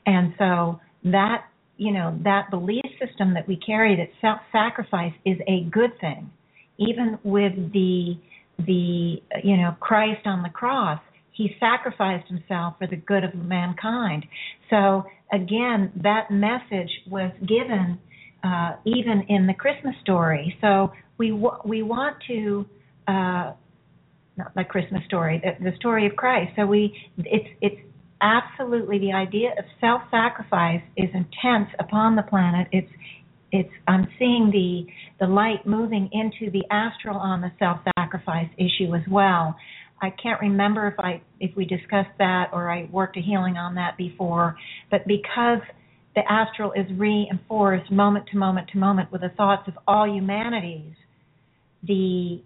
And 0.07 0.35
so 0.39 0.81
that, 1.05 1.47
you 1.77 1.93
know, 1.93 2.19
that 2.25 2.51
belief 2.51 2.85
system 3.05 3.35
that 3.35 3.49
we 3.49 3.57
carry 3.57 3.97
that 3.97 4.11
self-sacrifice 4.21 5.15
is 5.25 5.39
a 5.49 5.65
good 5.71 5.99
thing. 6.01 6.31
Even 6.79 7.19
with 7.25 7.53
the 7.73 8.15
the 8.67 9.23
you 9.43 9.57
know 9.57 9.75
Christ 9.81 10.27
on 10.27 10.43
the 10.43 10.51
cross, 10.51 11.01
he 11.33 11.57
sacrificed 11.59 12.29
himself 12.29 12.75
for 12.79 12.87
the 12.87 12.97
good 12.97 13.25
of 13.25 13.35
mankind. 13.35 14.27
So 14.69 15.05
again, 15.33 15.93
that 16.03 16.31
message 16.31 16.91
was 17.09 17.33
given 17.41 17.99
uh, 18.43 18.73
even 18.85 19.25
in 19.29 19.47
the 19.47 19.55
Christmas 19.55 19.95
story. 20.03 20.57
So 20.61 20.93
we 21.19 21.33
we 21.65 21.83
want 21.83 22.17
to 22.29 22.67
uh, 23.07 23.53
not 24.37 24.55
the 24.55 24.65
Christmas 24.65 25.03
story, 25.07 25.43
the, 25.43 25.71
the 25.71 25.77
story 25.77 26.07
of 26.07 26.17
Christ. 26.17 26.53
So 26.57 26.67
we 26.67 26.97
it's 27.19 27.49
it's 27.61 27.81
absolutely 28.23 28.99
the 28.99 29.13
idea 29.13 29.51
of 29.59 29.65
self-sacrifice 29.81 30.83
is 30.97 31.09
intense 31.15 31.69
upon 31.79 32.17
the 32.17 32.23
planet. 32.23 32.69
It's 32.73 32.91
it's 33.53 33.71
I'm 33.87 34.09
seeing 34.19 34.51
the 34.51 34.87
the 35.25 35.31
light 35.31 35.67
moving 35.67 36.09
into 36.13 36.51
the 36.51 36.65
astral 36.71 37.17
on 37.17 37.41
the 37.41 37.53
self-sacrifice 37.59 38.49
issue 38.57 38.95
as 38.95 39.03
well. 39.11 39.57
I 40.03 40.11
can't 40.23 40.41
remember 40.41 40.89
if 40.89 40.99
I 40.99 41.21
if 41.41 41.55
we 41.57 41.65
discussed 41.65 42.17
that 42.19 42.51
or 42.53 42.71
I 42.71 42.89
worked 42.91 43.17
a 43.17 43.21
healing 43.21 43.57
on 43.57 43.75
that 43.75 43.97
before, 43.97 44.57
but 44.91 45.07
because 45.07 45.61
the 46.15 46.23
astral 46.31 46.73
is 46.73 46.87
reinforced 46.97 47.91
moment 47.91 48.27
to 48.33 48.37
moment 48.37 48.69
to 48.73 48.79
moment 48.79 49.13
with 49.13 49.21
the 49.21 49.29
thoughts 49.31 49.69
of 49.69 49.75
all 49.87 50.09
humanities, 50.09 50.95
the 51.83 52.43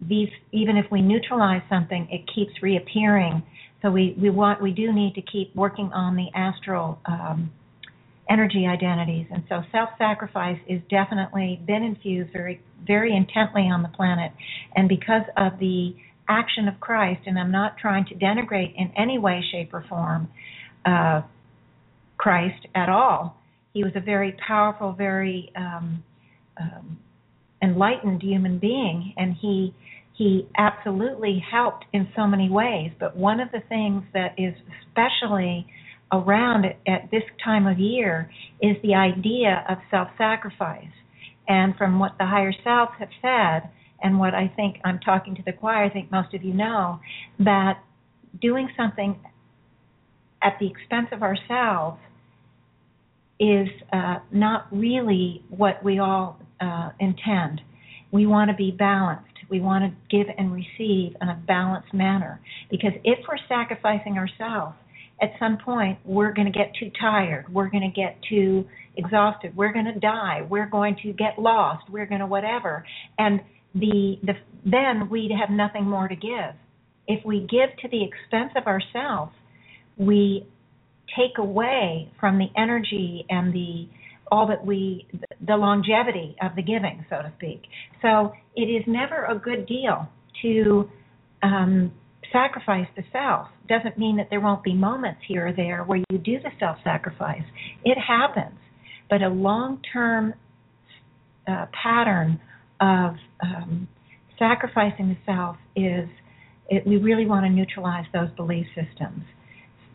these 0.00 0.28
even 0.50 0.76
if 0.76 0.86
we 0.90 1.00
neutralize 1.00 1.62
something, 1.68 2.08
it 2.10 2.28
keeps 2.34 2.62
reappearing. 2.62 3.42
So 3.80 3.90
we 3.90 4.14
we 4.20 4.30
want 4.30 4.60
we 4.60 4.72
do 4.72 4.92
need 4.92 5.14
to 5.14 5.22
keep 5.22 5.54
working 5.54 5.90
on 5.92 6.16
the 6.16 6.26
astral 6.34 6.98
um, 7.06 7.50
energy 8.28 8.66
identities, 8.66 9.26
and 9.30 9.42
so 9.48 9.62
self-sacrifice 9.72 10.58
is 10.68 10.80
definitely 10.90 11.60
been 11.66 11.82
infused 11.82 12.32
very 12.32 12.60
very 12.86 13.16
intently 13.16 13.62
on 13.62 13.82
the 13.82 13.88
planet, 13.88 14.32
and 14.76 14.88
because 14.88 15.22
of 15.36 15.58
the 15.58 15.94
action 16.28 16.68
of 16.68 16.78
Christ, 16.80 17.22
and 17.26 17.38
I'm 17.38 17.50
not 17.50 17.78
trying 17.78 18.04
to 18.06 18.14
denigrate 18.14 18.74
in 18.76 18.92
any 18.96 19.18
way, 19.18 19.42
shape, 19.50 19.74
or 19.74 19.84
form 19.88 20.28
uh, 20.84 21.22
Christ 22.22 22.68
at 22.76 22.88
all. 22.88 23.36
He 23.74 23.82
was 23.82 23.92
a 23.96 24.00
very 24.00 24.36
powerful, 24.46 24.92
very 24.92 25.50
um, 25.56 26.04
um, 26.56 26.96
enlightened 27.60 28.22
human 28.22 28.60
being, 28.60 29.12
and 29.16 29.34
he 29.40 29.74
he 30.14 30.46
absolutely 30.56 31.42
helped 31.50 31.84
in 31.92 32.06
so 32.14 32.28
many 32.28 32.48
ways. 32.48 32.92
But 33.00 33.16
one 33.16 33.40
of 33.40 33.50
the 33.50 33.62
things 33.68 34.04
that 34.12 34.34
is 34.38 34.54
especially 34.86 35.66
around 36.12 36.64
at 36.66 37.10
this 37.10 37.24
time 37.42 37.66
of 37.66 37.80
year 37.80 38.30
is 38.60 38.76
the 38.82 38.94
idea 38.94 39.64
of 39.68 39.78
self-sacrifice. 39.90 40.94
And 41.48 41.74
from 41.76 41.98
what 41.98 42.12
the 42.18 42.26
higher 42.26 42.52
selves 42.62 42.92
have 43.00 43.08
said, 43.20 43.70
and 44.00 44.20
what 44.20 44.32
I 44.32 44.52
think 44.54 44.76
I'm 44.84 45.00
talking 45.00 45.34
to 45.36 45.42
the 45.42 45.54
choir, 45.54 45.84
I 45.84 45.90
think 45.90 46.12
most 46.12 46.34
of 46.34 46.44
you 46.44 46.54
know, 46.54 47.00
that 47.40 47.82
doing 48.40 48.68
something 48.76 49.18
at 50.42 50.56
the 50.60 50.68
expense 50.68 51.08
of 51.10 51.22
ourselves 51.22 51.98
is 53.42 53.68
uh, 53.92 54.20
not 54.30 54.68
really 54.70 55.42
what 55.50 55.82
we 55.84 55.98
all 55.98 56.38
uh, 56.60 56.90
intend. 57.00 57.60
We 58.12 58.24
want 58.24 58.50
to 58.50 58.56
be 58.56 58.70
balanced. 58.70 59.26
We 59.50 59.60
want 59.60 59.84
to 59.84 60.16
give 60.16 60.32
and 60.38 60.52
receive 60.52 61.16
in 61.20 61.28
a 61.28 61.42
balanced 61.44 61.92
manner. 61.92 62.40
Because 62.70 62.92
if 63.02 63.18
we're 63.28 63.44
sacrificing 63.48 64.16
ourselves, 64.16 64.76
at 65.20 65.32
some 65.40 65.58
point 65.58 65.98
we're 66.04 66.32
going 66.32 66.50
to 66.50 66.56
get 66.56 66.72
too 66.78 66.90
tired. 67.00 67.52
We're 67.52 67.68
going 67.68 67.82
to 67.92 68.00
get 68.00 68.16
too 68.28 68.64
exhausted. 68.96 69.56
We're 69.56 69.72
going 69.72 69.86
to 69.86 69.98
die. 69.98 70.46
We're 70.48 70.70
going 70.70 70.96
to 71.02 71.12
get 71.12 71.36
lost. 71.36 71.90
We're 71.90 72.06
going 72.06 72.20
to 72.20 72.26
whatever. 72.26 72.86
And 73.18 73.40
the, 73.74 74.18
the 74.22 74.34
then 74.64 75.10
we'd 75.10 75.32
have 75.32 75.50
nothing 75.50 75.84
more 75.84 76.06
to 76.06 76.14
give. 76.14 76.54
If 77.08 77.24
we 77.24 77.40
give 77.40 77.76
to 77.82 77.88
the 77.88 78.04
expense 78.04 78.52
of 78.56 78.66
ourselves, 78.68 79.32
we 79.96 80.46
take 81.16 81.38
away 81.38 82.10
from 82.18 82.38
the 82.38 82.48
energy 82.56 83.26
and 83.28 83.52
the 83.52 83.88
all 84.30 84.46
that 84.46 84.64
we 84.64 85.06
the 85.46 85.56
longevity 85.56 86.34
of 86.40 86.56
the 86.56 86.62
giving, 86.62 87.04
so 87.10 87.16
to 87.16 87.32
speak. 87.36 87.62
So 88.00 88.32
it 88.56 88.62
is 88.62 88.82
never 88.86 89.26
a 89.26 89.38
good 89.38 89.66
deal 89.66 90.08
to 90.40 90.88
um, 91.42 91.92
sacrifice 92.32 92.86
the 92.96 93.02
self. 93.12 93.48
Doesn't 93.68 93.98
mean 93.98 94.16
that 94.16 94.28
there 94.30 94.40
won't 94.40 94.62
be 94.64 94.74
moments 94.74 95.20
here 95.28 95.48
or 95.48 95.52
there 95.52 95.84
where 95.84 95.98
you 96.10 96.18
do 96.18 96.38
the 96.40 96.50
self-sacrifice. 96.58 97.42
It 97.84 97.98
happens, 97.98 98.58
but 99.10 99.22
a 99.22 99.28
long-term 99.28 100.34
uh, 101.46 101.66
pattern 101.82 102.40
of 102.80 103.14
um, 103.42 103.88
sacrificing 104.38 105.08
the 105.08 105.16
self 105.26 105.56
is 105.76 106.08
it, 106.68 106.86
we 106.86 106.96
really 106.96 107.26
want 107.26 107.44
to 107.44 107.50
neutralize 107.50 108.06
those 108.12 108.30
belief 108.36 108.66
systems. 108.74 109.24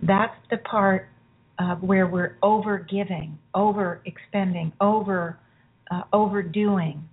That's 0.02 0.36
the 0.50 0.58
part 0.58 1.10
uh, 1.60 1.76
where 1.76 2.08
we're 2.08 2.38
over 2.44 2.78
giving, 2.78 3.38
over 3.54 4.02
expending, 4.06 4.72
over 4.80 5.40
uh, 5.90 6.02
overdoing. 6.14 7.08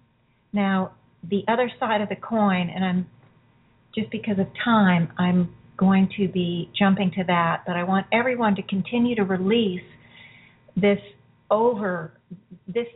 Now, 0.52 0.92
the 1.28 1.42
other 1.48 1.70
side 1.80 2.00
of 2.00 2.08
the 2.08 2.16
coin, 2.16 2.70
and 2.74 2.84
I'm 2.84 3.06
just 3.94 4.10
because 4.10 4.38
of 4.38 4.46
time, 4.64 5.12
I'm 5.18 5.54
going 5.76 6.08
to 6.18 6.28
be 6.28 6.70
jumping 6.78 7.10
to 7.16 7.24
that, 7.24 7.62
but 7.66 7.76
I 7.76 7.84
want 7.84 8.06
everyone 8.12 8.54
to 8.56 8.62
continue 8.62 9.16
to 9.16 9.24
release 9.24 9.82
this 10.76 10.98
over 11.50 12.12
this 12.66 12.86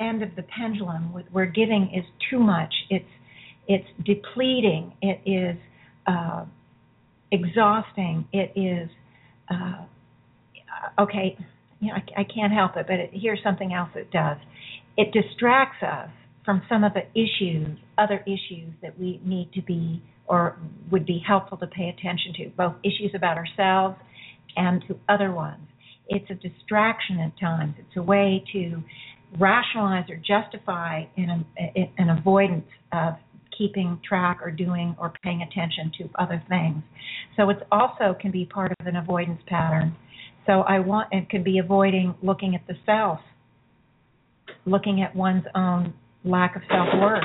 end 0.00 0.22
of 0.22 0.30
the 0.36 0.42
pendulum 0.42 1.14
where 1.32 1.46
giving 1.46 1.90
is 1.94 2.04
too 2.30 2.38
much. 2.38 2.72
It's 2.90 3.04
it's 3.68 3.86
depleting. 4.04 4.92
It 5.02 5.20
is 5.26 5.56
uh, 6.06 6.44
exhausting. 7.32 8.28
It 8.32 8.52
is 8.54 8.88
uh, 9.50 11.02
okay, 11.02 11.36
you 11.80 11.88
know, 11.88 11.94
I, 11.94 12.20
I 12.20 12.24
can't 12.24 12.52
help 12.52 12.76
it, 12.76 12.86
but 12.86 12.96
it, 12.96 13.10
here's 13.12 13.42
something 13.42 13.72
else 13.72 13.90
it 13.94 14.10
does. 14.10 14.38
It 14.96 15.12
distracts 15.12 15.82
us 15.82 16.08
from 16.44 16.62
some 16.68 16.84
of 16.84 16.92
the 16.94 17.02
issues, 17.12 17.76
other 17.98 18.24
issues 18.26 18.72
that 18.82 18.98
we 18.98 19.20
need 19.24 19.52
to 19.54 19.62
be 19.62 20.02
or 20.28 20.56
would 20.90 21.06
be 21.06 21.22
helpful 21.26 21.58
to 21.58 21.66
pay 21.66 21.88
attention 21.88 22.32
to, 22.36 22.48
both 22.56 22.74
issues 22.82 23.12
about 23.14 23.36
ourselves 23.36 23.96
and 24.56 24.82
to 24.88 24.98
other 25.08 25.32
ones. 25.32 25.66
It's 26.08 26.28
a 26.30 26.34
distraction 26.34 27.18
at 27.20 27.38
times. 27.38 27.74
It's 27.78 27.96
a 27.96 28.02
way 28.02 28.44
to 28.52 28.82
rationalize 29.38 30.08
or 30.08 30.16
justify 30.16 31.04
an, 31.16 31.44
an 31.98 32.10
avoidance 32.10 32.66
of 32.92 33.14
keeping 33.56 34.00
track 34.06 34.40
or 34.42 34.50
doing 34.50 34.94
or 34.98 35.12
paying 35.22 35.42
attention 35.42 35.92
to 35.98 36.08
other 36.18 36.42
things. 36.48 36.82
So 37.36 37.50
it 37.50 37.58
also 37.70 38.16
can 38.20 38.30
be 38.30 38.44
part 38.44 38.72
of 38.80 38.86
an 38.86 38.96
avoidance 38.96 39.40
pattern. 39.46 39.96
So 40.46 40.60
I 40.60 40.78
want 40.78 41.08
it 41.12 41.28
could 41.28 41.44
be 41.44 41.58
avoiding 41.58 42.14
looking 42.22 42.54
at 42.54 42.66
the 42.66 42.74
self, 42.84 43.20
looking 44.64 45.02
at 45.02 45.14
one's 45.14 45.44
own 45.54 45.94
lack 46.24 46.56
of 46.56 46.62
self 46.68 46.88
worth. 47.00 47.24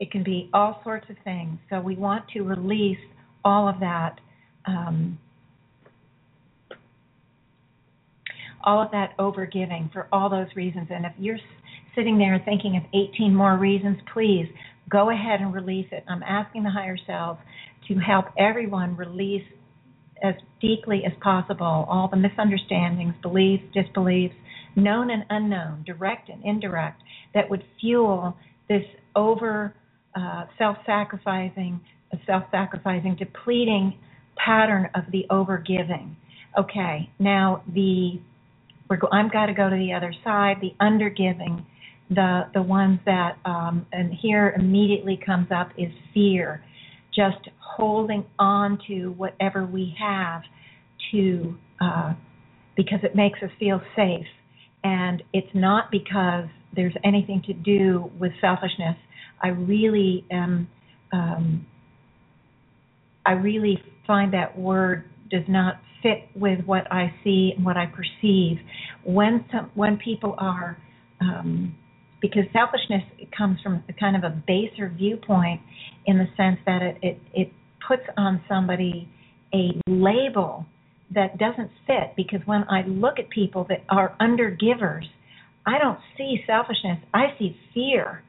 It 0.00 0.10
can 0.10 0.24
be 0.24 0.50
all 0.52 0.80
sorts 0.82 1.06
of 1.10 1.16
things. 1.22 1.58
So 1.70 1.80
we 1.80 1.96
want 1.96 2.24
to 2.34 2.42
release 2.42 2.98
all 3.44 3.68
of 3.68 3.78
that. 3.80 4.18
Um, 4.66 5.18
all 8.64 8.80
of 8.82 8.90
that 8.92 9.16
overgiving 9.18 9.92
for 9.92 10.08
all 10.12 10.30
those 10.30 10.46
reasons. 10.54 10.88
And 10.90 11.04
if 11.04 11.12
you're 11.18 11.38
sitting 11.94 12.18
there 12.18 12.40
thinking 12.44 12.76
of 12.76 12.82
18 12.94 13.34
more 13.34 13.56
reasons, 13.56 13.98
please 14.12 14.46
go 14.88 15.10
ahead 15.10 15.40
and 15.40 15.54
release 15.54 15.86
it. 15.92 16.04
I'm 16.08 16.22
asking 16.22 16.64
the 16.64 16.70
higher 16.70 16.96
self 17.06 17.38
to 17.88 17.94
help 17.94 18.26
everyone 18.38 18.96
release 18.96 19.44
as 20.22 20.34
deeply 20.60 21.02
as 21.04 21.12
possible 21.20 21.86
all 21.88 22.08
the 22.08 22.16
misunderstandings, 22.16 23.14
beliefs, 23.22 23.64
disbeliefs, 23.74 24.34
known 24.76 25.10
and 25.10 25.24
unknown, 25.30 25.82
direct 25.84 26.28
and 26.28 26.44
indirect, 26.44 27.02
that 27.34 27.50
would 27.50 27.64
fuel 27.80 28.36
this 28.68 28.84
over 29.16 29.74
uh, 30.14 30.44
self-sacrificing, 30.58 31.80
self-sacrificing, 32.26 33.16
depleting 33.16 33.98
pattern 34.36 34.88
of 34.94 35.04
the 35.10 35.24
overgiving. 35.30 36.14
Okay, 36.58 37.10
now 37.18 37.62
the 37.72 38.20
we're 38.88 38.96
go, 38.96 39.08
I'm 39.10 39.28
got 39.28 39.46
to 39.46 39.54
go 39.54 39.70
to 39.70 39.76
the 39.76 39.94
other 39.94 40.12
side, 40.22 40.56
the 40.60 40.74
undergiving, 40.80 41.64
the 42.14 42.42
the 42.54 42.62
ones 42.62 43.00
that 43.06 43.38
um, 43.44 43.86
and 43.92 44.12
here 44.12 44.54
immediately 44.58 45.18
comes 45.24 45.48
up 45.50 45.70
is 45.78 45.90
fear 46.14 46.62
just 47.14 47.48
holding 47.58 48.24
on 48.38 48.78
to 48.88 49.08
whatever 49.12 49.66
we 49.66 49.94
have 49.98 50.42
to 51.10 51.54
uh, 51.80 52.14
because 52.76 53.00
it 53.02 53.14
makes 53.14 53.38
us 53.42 53.50
feel 53.58 53.80
safe. 53.94 54.26
And 54.84 55.22
it's 55.32 55.54
not 55.54 55.90
because 55.90 56.46
there's 56.74 56.94
anything 57.04 57.42
to 57.46 57.52
do 57.52 58.10
with 58.18 58.32
selfishness. 58.40 58.96
I 59.42 59.48
really 59.48 60.24
am. 60.30 60.68
Um, 61.12 61.66
I 63.24 63.32
really 63.32 63.80
find 64.06 64.32
that 64.32 64.58
word 64.58 65.04
does 65.30 65.44
not 65.48 65.74
fit 66.02 66.28
with 66.34 66.64
what 66.64 66.90
I 66.90 67.14
see 67.22 67.52
and 67.56 67.64
what 67.64 67.76
I 67.76 67.86
perceive. 67.86 68.58
When 69.04 69.44
some, 69.52 69.70
when 69.74 69.96
people 69.98 70.34
are 70.38 70.76
um, 71.20 71.76
because 72.22 72.44
selfishness 72.52 73.02
comes 73.36 73.58
from 73.62 73.84
a 73.88 73.92
kind 73.92 74.16
of 74.16 74.22
a 74.24 74.42
baser 74.46 74.88
viewpoint 74.96 75.60
in 76.06 76.16
the 76.16 76.26
sense 76.36 76.58
that 76.64 76.80
it, 76.80 76.96
it, 77.02 77.18
it 77.34 77.52
puts 77.86 78.04
on 78.16 78.40
somebody 78.48 79.08
a 79.52 79.72
label 79.86 80.64
that 81.14 81.36
doesn't 81.36 81.70
fit 81.86 82.14
because 82.16 82.40
when 82.46 82.64
I 82.70 82.86
look 82.86 83.18
at 83.18 83.28
people 83.28 83.66
that 83.68 83.84
are 83.90 84.16
under 84.18 84.50
givers, 84.50 85.04
I 85.66 85.78
don't 85.78 85.98
see 86.16 86.42
selfishness. 86.46 86.98
I 87.12 87.34
see 87.38 87.56
fear. 87.74 88.22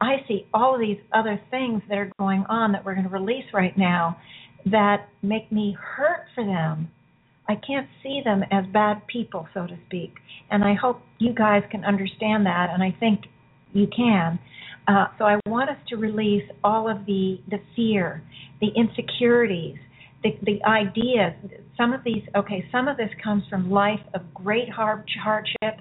I 0.00 0.16
see 0.28 0.46
all 0.54 0.74
of 0.74 0.80
these 0.80 0.98
other 1.12 1.40
things 1.50 1.82
that 1.88 1.98
are 1.98 2.12
going 2.18 2.44
on 2.48 2.72
that 2.72 2.84
we're 2.84 2.94
going 2.94 3.08
to 3.08 3.12
release 3.12 3.44
right 3.52 3.76
now 3.76 4.16
that 4.66 5.08
make 5.22 5.50
me 5.50 5.76
hurt 5.78 6.26
for 6.34 6.44
them. 6.44 6.90
I 7.50 7.56
can't 7.66 7.88
see 8.00 8.20
them 8.24 8.44
as 8.52 8.64
bad 8.72 9.04
people, 9.08 9.48
so 9.52 9.66
to 9.66 9.76
speak. 9.86 10.14
And 10.52 10.62
I 10.62 10.74
hope 10.74 11.02
you 11.18 11.34
guys 11.34 11.64
can 11.68 11.84
understand 11.84 12.46
that, 12.46 12.68
and 12.72 12.80
I 12.80 12.96
think 13.00 13.22
you 13.72 13.88
can. 13.88 14.38
Uh, 14.86 15.06
so 15.18 15.24
I 15.24 15.40
want 15.46 15.68
us 15.68 15.76
to 15.88 15.96
release 15.96 16.48
all 16.62 16.88
of 16.88 17.06
the 17.06 17.40
the 17.50 17.58
fear, 17.74 18.22
the 18.60 18.68
insecurities, 18.76 19.78
the 20.22 20.30
the 20.42 20.62
ideas. 20.64 21.34
Some 21.76 21.92
of 21.92 22.04
these, 22.04 22.22
okay, 22.36 22.64
some 22.70 22.86
of 22.86 22.96
this 22.96 23.10
comes 23.24 23.42
from 23.50 23.68
life 23.68 24.04
of 24.14 24.22
great 24.32 24.68
hard, 24.68 25.04
hardship, 25.24 25.74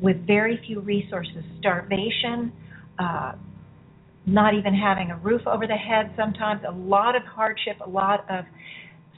with 0.00 0.26
very 0.26 0.60
few 0.66 0.80
resources, 0.80 1.44
starvation. 1.60 2.52
Uh, 2.98 3.32
not 4.26 4.54
even 4.54 4.72
having 4.74 5.10
a 5.10 5.16
roof 5.18 5.42
over 5.46 5.66
the 5.66 5.74
head 5.90 6.12
sometimes, 6.16 6.62
a 6.68 6.70
lot 6.70 7.16
of 7.16 7.22
hardship, 7.24 7.76
a 7.84 7.88
lot 7.88 8.20
of 8.30 8.44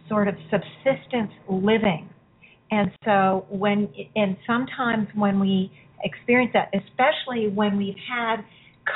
sort 0.08 0.28
of 0.28 0.34
subsistence 0.50 1.32
living. 1.48 2.08
And 2.70 2.90
so 3.04 3.46
when 3.50 3.92
and 4.16 4.36
sometimes 4.46 5.08
when 5.14 5.38
we 5.38 5.70
experience 6.02 6.52
that, 6.54 6.70
especially 6.74 7.48
when 7.48 7.76
we've 7.76 7.94
had 8.08 8.36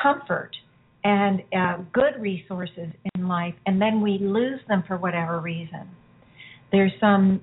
comfort 0.03 0.51
and 1.05 1.43
uh, 1.57 1.79
good 1.93 2.21
resources 2.21 2.89
in 3.15 3.29
life, 3.29 3.55
and 3.67 3.81
then 3.81 4.01
we 4.01 4.19
lose 4.21 4.61
them 4.69 4.83
for 4.87 4.97
whatever 4.97 5.41
reason. 5.41 5.89
There's 6.73 6.93
some 7.01 7.41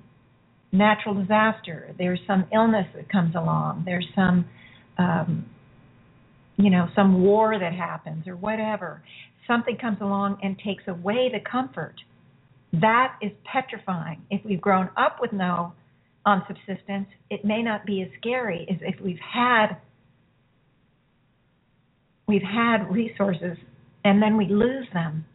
natural 0.72 1.16
disaster. 1.16 1.96
There's 1.98 2.20
some 2.28 2.46
illness 2.54 2.86
that 2.96 3.10
comes 3.10 3.36
along. 3.36 3.84
There's 3.86 4.08
some, 4.16 4.46
um, 4.98 5.46
you 6.58 6.70
know, 6.70 6.88
some 6.96 7.24
war 7.24 7.58
that 7.58 7.74
happens 7.74 8.28
or 8.28 8.36
whatever. 8.36 9.02
Something 9.48 9.78
comes 9.78 9.98
along 10.02 10.40
and 10.44 10.58
takes 10.60 10.84
away 10.88 11.30
the 11.32 11.40
comfort. 11.50 11.96
That 12.82 13.16
is 13.22 13.32
petrifying. 13.52 14.22
If 14.30 14.44
we've 14.46 14.62
grown 14.62 14.90
up 14.98 15.18
with 15.22 15.32
no 15.32 15.74
on 16.26 16.44
subsistence, 16.48 17.08
it 17.30 17.46
may 17.46 17.62
not 17.62 17.86
be 17.86 18.02
as 18.02 18.10
scary 18.20 18.68
as 18.70 18.78
if 18.82 19.00
we've 19.02 19.20
had 19.20 19.78
we've 22.28 22.42
had 22.42 22.90
resources 22.92 23.58
and 24.04 24.22
then 24.22 24.36
we 24.36 24.48
lose 24.48 24.88
them. 24.94 25.26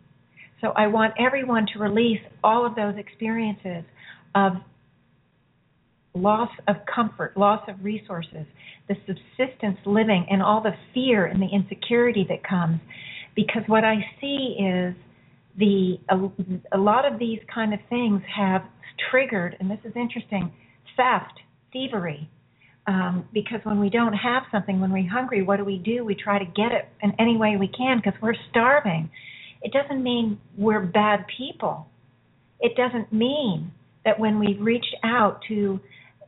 So 0.61 0.72
I 0.76 0.88
want 0.88 1.14
everyone 1.18 1.66
to 1.72 1.78
release 1.78 2.20
all 2.43 2.66
of 2.66 2.74
those 2.74 2.95
experiences 2.99 3.84
of 4.34 4.55
loss 6.14 6.51
of 6.68 6.76
comfort, 6.93 7.36
loss 7.36 7.62
of 7.68 7.82
resources, 7.82 8.45
the 8.88 8.97
subsistence 9.07 9.78
living, 9.86 10.26
and 10.28 10.43
all 10.43 10.61
the 10.61 10.74
fear 10.93 11.26
and 11.26 11.41
the 11.41 11.47
insecurity 11.47 12.26
that 12.28 12.43
comes. 12.43 12.80
Because 13.36 13.62
what 13.68 13.84
I 13.84 13.97
see 14.20 14.57
is 14.61 14.95
the 15.61 16.00
a, 16.08 16.76
a 16.76 16.78
lot 16.78 17.11
of 17.11 17.18
these 17.20 17.38
kind 17.54 17.72
of 17.72 17.80
things 17.88 18.22
have 18.34 18.62
triggered, 19.11 19.56
and 19.61 19.70
this 19.70 19.78
is 19.84 19.92
interesting, 19.94 20.52
theft, 20.96 21.38
thievery, 21.72 22.28
um, 22.86 23.28
because 23.32 23.61
when 23.62 23.78
we 23.78 23.90
don't 23.90 24.14
have 24.14 24.42
something, 24.50 24.80
when 24.80 24.90
we're 24.92 25.08
hungry, 25.08 25.42
what 25.42 25.58
do 25.58 25.64
we 25.64 25.78
do? 25.78 26.04
We 26.04 26.16
try 26.16 26.38
to 26.38 26.44
get 26.44 26.72
it 26.72 26.88
in 27.02 27.12
any 27.20 27.36
way 27.36 27.56
we 27.56 27.68
can 27.68 27.98
because 28.02 28.20
we're 28.20 28.34
starving. 28.50 29.08
It 29.62 29.72
doesn't 29.72 30.02
mean 30.02 30.40
we're 30.56 30.80
bad 30.80 31.26
people. 31.36 31.86
It 32.58 32.76
doesn't 32.76 33.12
mean 33.12 33.70
that 34.04 34.18
when 34.18 34.38
we've 34.38 34.61
reached 34.61 34.96
out 35.04 35.40
to 35.48 35.78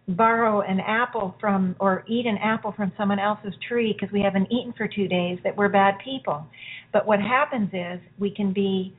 borrow 0.08 0.60
an 0.60 0.80
apple 0.80 1.34
from 1.40 1.74
or 1.78 2.04
eat 2.08 2.26
an 2.26 2.36
apple 2.38 2.72
from 2.72 2.92
someone 2.98 3.18
else's 3.18 3.54
tree 3.66 3.94
because 3.98 4.12
we 4.12 4.20
haven't 4.20 4.50
eaten 4.52 4.74
for 4.76 4.88
two 4.88 5.08
days 5.08 5.38
that 5.44 5.56
we're 5.56 5.68
bad 5.68 5.94
people. 6.04 6.46
But 6.92 7.06
what 7.06 7.20
happens 7.20 7.70
is 7.72 8.00
we 8.18 8.30
can 8.30 8.52
be 8.52 8.94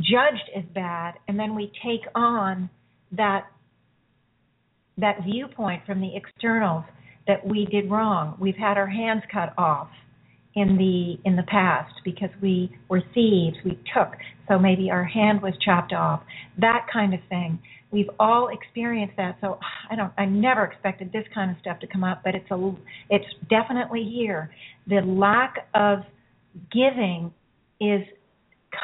judged 0.00 0.50
as 0.56 0.64
bad 0.74 1.14
and 1.28 1.38
then 1.38 1.54
we 1.54 1.70
take 1.84 2.02
on 2.14 2.68
that 3.12 3.46
that 4.98 5.24
viewpoint 5.24 5.82
from 5.86 6.00
the 6.00 6.10
externals 6.14 6.84
that 7.26 7.44
we 7.46 7.66
did 7.66 7.90
wrong. 7.90 8.36
We've 8.38 8.56
had 8.56 8.76
our 8.76 8.86
hands 8.86 9.22
cut 9.32 9.52
off 9.58 9.88
in 10.54 10.76
the 10.76 11.28
in 11.28 11.36
the 11.36 11.42
past 11.44 11.92
because 12.04 12.28
we 12.40 12.70
were 12.88 13.02
thieves, 13.12 13.56
we 13.64 13.72
took, 13.94 14.12
so 14.48 14.58
maybe 14.58 14.90
our 14.90 15.04
hand 15.04 15.42
was 15.42 15.52
chopped 15.64 15.92
off. 15.92 16.22
That 16.58 16.86
kind 16.92 17.14
of 17.14 17.20
thing. 17.28 17.58
We've 17.90 18.10
all 18.18 18.48
experienced 18.48 19.16
that. 19.16 19.38
So 19.40 19.58
I 19.90 19.96
don't 19.96 20.12
I 20.16 20.26
never 20.26 20.64
expected 20.64 21.12
this 21.12 21.24
kind 21.34 21.50
of 21.50 21.56
stuff 21.60 21.80
to 21.80 21.86
come 21.86 22.04
up, 22.04 22.22
but 22.24 22.34
it's 22.34 22.50
a 22.50 22.72
it's 23.10 23.26
definitely 23.50 24.04
here. 24.04 24.50
The 24.86 25.00
lack 25.00 25.68
of 25.74 26.00
giving 26.72 27.32
is 27.80 28.02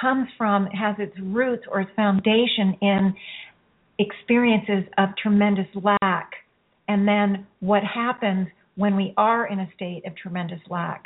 comes 0.01 0.28
from 0.36 0.66
has 0.66 0.97
its 0.99 1.14
roots 1.20 1.64
or 1.70 1.80
its 1.80 1.91
foundation 1.97 2.76
in 2.80 3.14
experiences 3.99 4.84
of 4.99 5.11
tremendous 5.22 5.66
lack. 5.74 6.30
And 6.88 7.07
then 7.07 7.47
what 7.61 7.82
happens 7.82 8.49
when 8.76 8.97
we 8.97 9.14
are 9.16 9.47
in 9.47 9.61
a 9.61 9.68
state 9.74 10.05
of 10.07 10.16
tremendous 10.16 10.61
lack? 10.68 11.05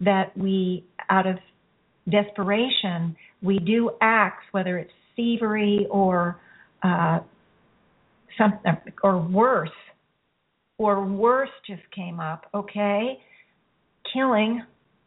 That 0.00 0.36
we, 0.36 0.84
out 1.10 1.26
of 1.26 1.36
desperation, 2.10 3.16
we 3.42 3.58
do 3.58 3.90
acts, 4.00 4.44
whether 4.52 4.78
it's 4.78 4.92
thievery 5.16 5.86
or 5.90 6.38
uh, 6.82 7.20
something, 8.38 8.76
or 9.02 9.18
worse, 9.18 9.70
or 10.78 11.04
worse 11.04 11.50
just 11.66 11.82
came 11.94 12.20
up. 12.20 12.46
Okay, 12.54 13.18
killing 14.12 14.62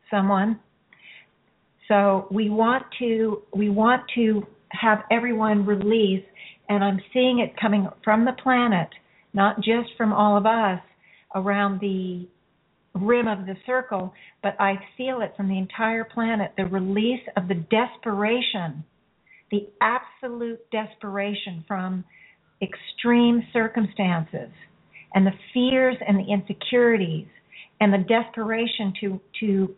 someone. 0.10 0.60
So 1.90 2.28
we 2.32 2.50
want 2.50 2.86
to 3.00 3.42
we 3.54 3.70
want 3.70 4.04
to 4.16 4.46
have 4.70 5.00
everyone 5.12 5.66
release 5.66 6.24
and 6.70 6.84
I'm 6.84 7.02
seeing 7.12 7.40
it 7.40 7.60
coming 7.60 7.88
from 8.04 8.26
the 8.26 8.34
planet, 8.44 8.90
not 9.34 9.58
just 9.58 9.90
from 9.98 10.14
all 10.14 10.38
of 10.38 10.46
us 10.46 10.80
around 11.34 11.82
the 11.82 12.28
rim 12.94 13.28
of 13.28 13.48
the 13.48 13.56
circle, 13.66 14.14
but 14.44 14.56
I 14.60 14.76
feel 14.98 15.22
it 15.22 15.34
from 15.36 15.50
the 15.50 15.58
entire 15.58 16.04
planet 16.04 16.54
the 16.58 16.66
release 16.66 17.24
of 17.36 17.48
the 17.48 17.56
desperation, 17.56 18.84
the 19.50 19.68
absolute 19.82 20.60
desperation 20.72 21.66
from 21.68 22.06
extreme 22.62 23.42
circumstances 23.52 24.52
and 25.16 25.26
the 25.26 25.34
fears 25.54 25.96
and 26.08 26.20
the 26.20 26.32
insecurities 26.32 27.28
and 27.82 27.92
the 27.92 27.98
desperation 27.98 28.94
to 29.02 29.20
to 29.40 29.76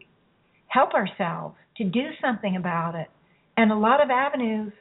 help 0.68 0.93
ourselves 0.93 1.55
to 1.78 1.84
do 1.84 2.04
something 2.22 2.56
about 2.56 2.96
it 2.96 3.08
and 3.58 3.72
a 3.72 3.76
lot 3.76 4.04
of 4.04 4.10
avenues 4.10 4.72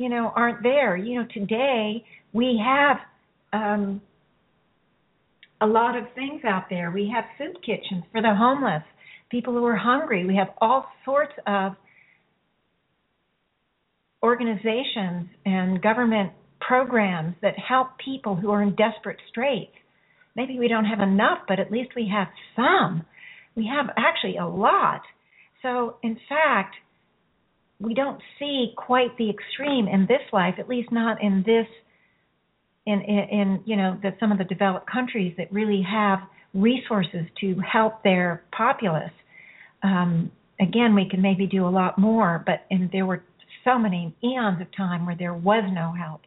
you 0.00 0.08
know, 0.08 0.32
aren't 0.34 0.62
there. 0.62 0.96
You 0.96 1.20
know, 1.20 1.26
today 1.32 2.02
we 2.32 2.58
have 2.64 2.96
um, 3.52 4.00
a 5.60 5.66
lot 5.66 5.96
of 5.96 6.04
things 6.14 6.42
out 6.44 6.64
there. 6.70 6.90
We 6.90 7.12
have 7.14 7.24
soup 7.36 7.60
kitchens 7.62 8.04
for 8.10 8.22
the 8.22 8.34
homeless, 8.34 8.82
people 9.30 9.52
who 9.52 9.64
are 9.66 9.76
hungry. 9.76 10.24
We 10.26 10.36
have 10.36 10.48
all 10.58 10.86
sorts 11.04 11.34
of 11.46 11.72
organizations 14.22 15.28
and 15.44 15.82
government 15.82 16.32
programs 16.60 17.34
that 17.42 17.54
help 17.58 17.88
people 18.02 18.36
who 18.36 18.50
are 18.50 18.62
in 18.62 18.74
desperate 18.76 19.18
straits. 19.28 19.72
Maybe 20.34 20.58
we 20.58 20.68
don't 20.68 20.86
have 20.86 21.00
enough, 21.00 21.40
but 21.46 21.58
at 21.58 21.70
least 21.70 21.90
we 21.94 22.10
have 22.14 22.28
some. 22.56 23.04
We 23.54 23.66
have 23.66 23.86
actually 23.98 24.38
a 24.38 24.46
lot. 24.46 25.02
So, 25.62 25.96
in 26.02 26.16
fact, 26.28 26.76
we 27.80 27.94
don't 27.94 28.20
see 28.38 28.72
quite 28.76 29.16
the 29.18 29.30
extreme 29.30 29.88
in 29.88 30.02
this 30.02 30.22
life, 30.32 30.54
at 30.58 30.68
least 30.68 30.92
not 30.92 31.22
in 31.22 31.42
this 31.44 31.66
in 32.86 33.00
in, 33.02 33.18
in 33.30 33.62
you 33.64 33.76
know 33.76 33.98
that 34.02 34.16
some 34.20 34.32
of 34.32 34.38
the 34.38 34.44
developed 34.44 34.88
countries 34.90 35.34
that 35.38 35.52
really 35.52 35.82
have 35.82 36.20
resources 36.54 37.26
to 37.40 37.56
help 37.60 38.02
their 38.02 38.42
populace. 38.56 39.12
Um, 39.82 40.30
again, 40.60 40.94
we 40.94 41.08
can 41.08 41.22
maybe 41.22 41.46
do 41.46 41.66
a 41.66 41.70
lot 41.70 41.98
more, 41.98 42.42
but 42.44 42.66
and 42.70 42.90
there 42.92 43.06
were 43.06 43.22
so 43.64 43.78
many 43.78 44.14
eons 44.22 44.60
of 44.60 44.68
time 44.76 45.06
where 45.06 45.16
there 45.16 45.34
was 45.34 45.64
no 45.72 45.92
help. 45.92 46.22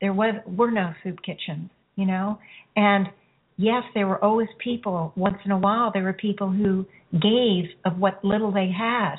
There 0.00 0.12
was 0.12 0.34
were 0.46 0.70
no 0.70 0.92
soup 1.02 1.18
kitchens, 1.22 1.70
you 1.96 2.06
know, 2.06 2.38
and 2.76 3.08
yes, 3.56 3.82
there 3.94 4.06
were 4.06 4.22
always 4.22 4.48
people. 4.62 5.12
Once 5.16 5.38
in 5.44 5.50
a 5.50 5.58
while, 5.58 5.90
there 5.92 6.04
were 6.04 6.12
people 6.12 6.50
who 6.50 6.86
gave 7.12 7.70
of 7.84 7.98
what 7.98 8.24
little 8.24 8.52
they 8.52 8.70
had 8.76 9.16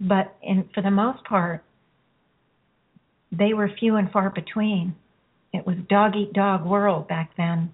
but 0.00 0.36
in 0.42 0.68
for 0.74 0.82
the 0.82 0.90
most 0.90 1.24
part, 1.24 1.64
they 3.32 3.52
were 3.52 3.70
few 3.78 3.96
and 3.96 4.10
far 4.10 4.30
between. 4.30 4.94
It 5.52 5.66
was 5.66 5.76
dog 5.88 6.14
eat 6.16 6.32
dog 6.32 6.64
world 6.64 7.08
back 7.08 7.32
then. 7.36 7.72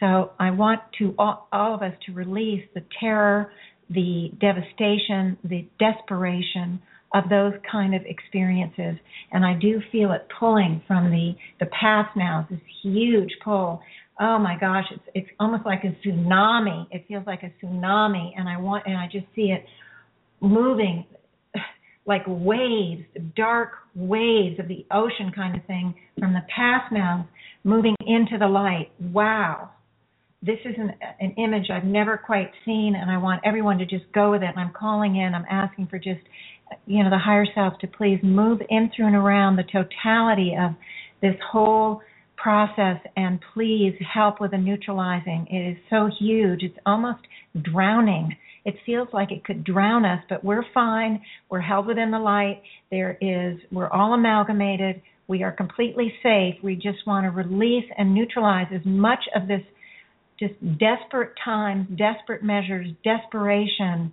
So 0.00 0.32
I 0.38 0.50
want 0.50 0.80
to 0.98 1.14
all, 1.18 1.46
all 1.52 1.74
of 1.74 1.82
us 1.82 1.92
to 2.06 2.12
release 2.12 2.64
the 2.74 2.82
terror, 2.98 3.52
the 3.90 4.30
devastation, 4.40 5.36
the 5.44 5.66
desperation 5.78 6.80
of 7.12 7.28
those 7.28 7.52
kind 7.70 7.94
of 7.94 8.02
experiences. 8.06 8.96
And 9.32 9.44
I 9.44 9.54
do 9.54 9.80
feel 9.92 10.12
it 10.12 10.26
pulling 10.38 10.82
from 10.86 11.10
the 11.10 11.34
the 11.60 11.66
past 11.66 12.16
now. 12.16 12.46
This 12.50 12.60
huge 12.82 13.30
pull. 13.44 13.82
Oh 14.20 14.38
my 14.38 14.56
gosh, 14.60 14.84
it's 14.90 15.02
it's 15.14 15.30
almost 15.40 15.64
like 15.64 15.82
a 15.84 15.96
tsunami. 16.06 16.86
It 16.90 17.06
feels 17.08 17.26
like 17.26 17.42
a 17.42 17.50
tsunami, 17.64 18.32
and 18.36 18.48
I 18.48 18.58
want 18.58 18.84
and 18.86 18.96
I 18.96 19.06
just 19.10 19.26
see 19.34 19.52
it 19.52 19.64
moving 20.40 21.06
like 22.06 22.22
waves, 22.26 23.02
dark 23.36 23.70
waves 23.94 24.58
of 24.58 24.68
the 24.68 24.84
ocean 24.90 25.30
kind 25.34 25.56
of 25.56 25.64
thing 25.66 25.94
from 26.18 26.32
the 26.32 26.42
past 26.54 26.92
now 26.92 27.28
moving 27.64 27.94
into 28.06 28.38
the 28.38 28.46
light. 28.46 28.90
Wow. 29.12 29.70
This 30.42 30.58
is 30.64 30.74
an, 30.78 30.92
an 31.20 31.34
image 31.36 31.68
I've 31.70 31.84
never 31.84 32.16
quite 32.16 32.50
seen, 32.64 32.94
and 32.94 33.10
I 33.10 33.18
want 33.18 33.42
everyone 33.44 33.76
to 33.78 33.86
just 33.86 34.10
go 34.14 34.30
with 34.30 34.42
it. 34.42 34.48
And 34.48 34.58
I'm 34.58 34.72
calling 34.72 35.16
in, 35.16 35.34
I'm 35.34 35.44
asking 35.50 35.88
for 35.88 35.98
just, 35.98 36.20
you 36.86 37.04
know, 37.04 37.10
the 37.10 37.18
higher 37.18 37.46
self 37.54 37.78
to 37.80 37.86
please 37.86 38.18
move 38.22 38.60
in 38.70 38.90
through 38.96 39.06
and 39.06 39.16
around 39.16 39.56
the 39.56 39.64
totality 39.64 40.56
of 40.58 40.72
this 41.20 41.36
whole 41.52 42.00
process 42.42 42.96
and 43.16 43.38
please 43.54 43.94
help 44.12 44.40
with 44.40 44.52
the 44.52 44.58
neutralizing. 44.58 45.46
It 45.50 45.72
is 45.72 45.76
so 45.90 46.08
huge. 46.18 46.62
It's 46.62 46.78
almost 46.86 47.20
drowning. 47.60 48.36
It 48.64 48.74
feels 48.84 49.08
like 49.12 49.32
it 49.32 49.44
could 49.44 49.64
drown 49.64 50.04
us, 50.04 50.22
but 50.28 50.44
we're 50.44 50.64
fine. 50.72 51.22
We're 51.50 51.60
held 51.60 51.86
within 51.86 52.10
the 52.10 52.18
light. 52.18 52.62
There 52.90 53.16
is, 53.20 53.58
we're 53.70 53.90
all 53.90 54.14
amalgamated. 54.14 55.02
We 55.28 55.42
are 55.42 55.52
completely 55.52 56.12
safe. 56.22 56.54
We 56.62 56.74
just 56.74 57.06
want 57.06 57.24
to 57.24 57.30
release 57.30 57.84
and 57.96 58.14
neutralize 58.14 58.66
as 58.74 58.84
much 58.84 59.20
of 59.34 59.48
this 59.48 59.62
just 60.38 60.54
desperate 60.78 61.32
times, 61.44 61.86
desperate 61.96 62.42
measures, 62.42 62.86
desperation, 63.04 64.12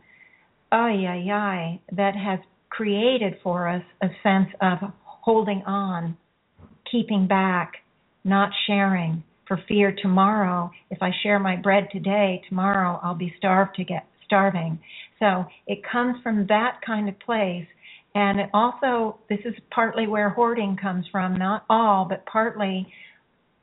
ay, 0.72 1.06
ay, 1.08 1.32
ay, 1.32 1.82
that 1.94 2.16
has 2.16 2.40
created 2.70 3.36
for 3.42 3.68
us 3.68 3.84
a 4.02 4.08
sense 4.22 4.50
of 4.62 4.78
holding 5.04 5.64
on, 5.66 6.18
keeping 6.92 7.28
back, 7.28 7.74
not 8.28 8.52
sharing 8.68 9.24
for 9.48 9.60
fear 9.68 9.96
tomorrow 10.02 10.70
if 10.92 11.02
I 11.02 11.12
share 11.24 11.40
my 11.40 11.56
bread 11.56 11.88
today, 11.92 12.42
tomorrow 12.50 13.00
I'll 13.02 13.16
be 13.16 13.34
starved 13.38 13.76
to 13.78 13.84
get 13.84 14.06
starving. 14.26 14.80
So 15.20 15.46
it 15.66 15.80
comes 15.90 16.22
from 16.22 16.46
that 16.48 16.80
kind 16.86 17.10
of 17.10 17.18
place. 17.20 17.66
And 18.14 18.40
it 18.40 18.50
also 18.54 19.20
this 19.30 19.40
is 19.46 19.54
partly 19.72 20.08
where 20.08 20.30
hoarding 20.30 20.78
comes 20.82 21.06
from, 21.12 21.38
not 21.38 21.66
all, 21.70 22.06
but 22.10 22.26
partly 22.26 22.88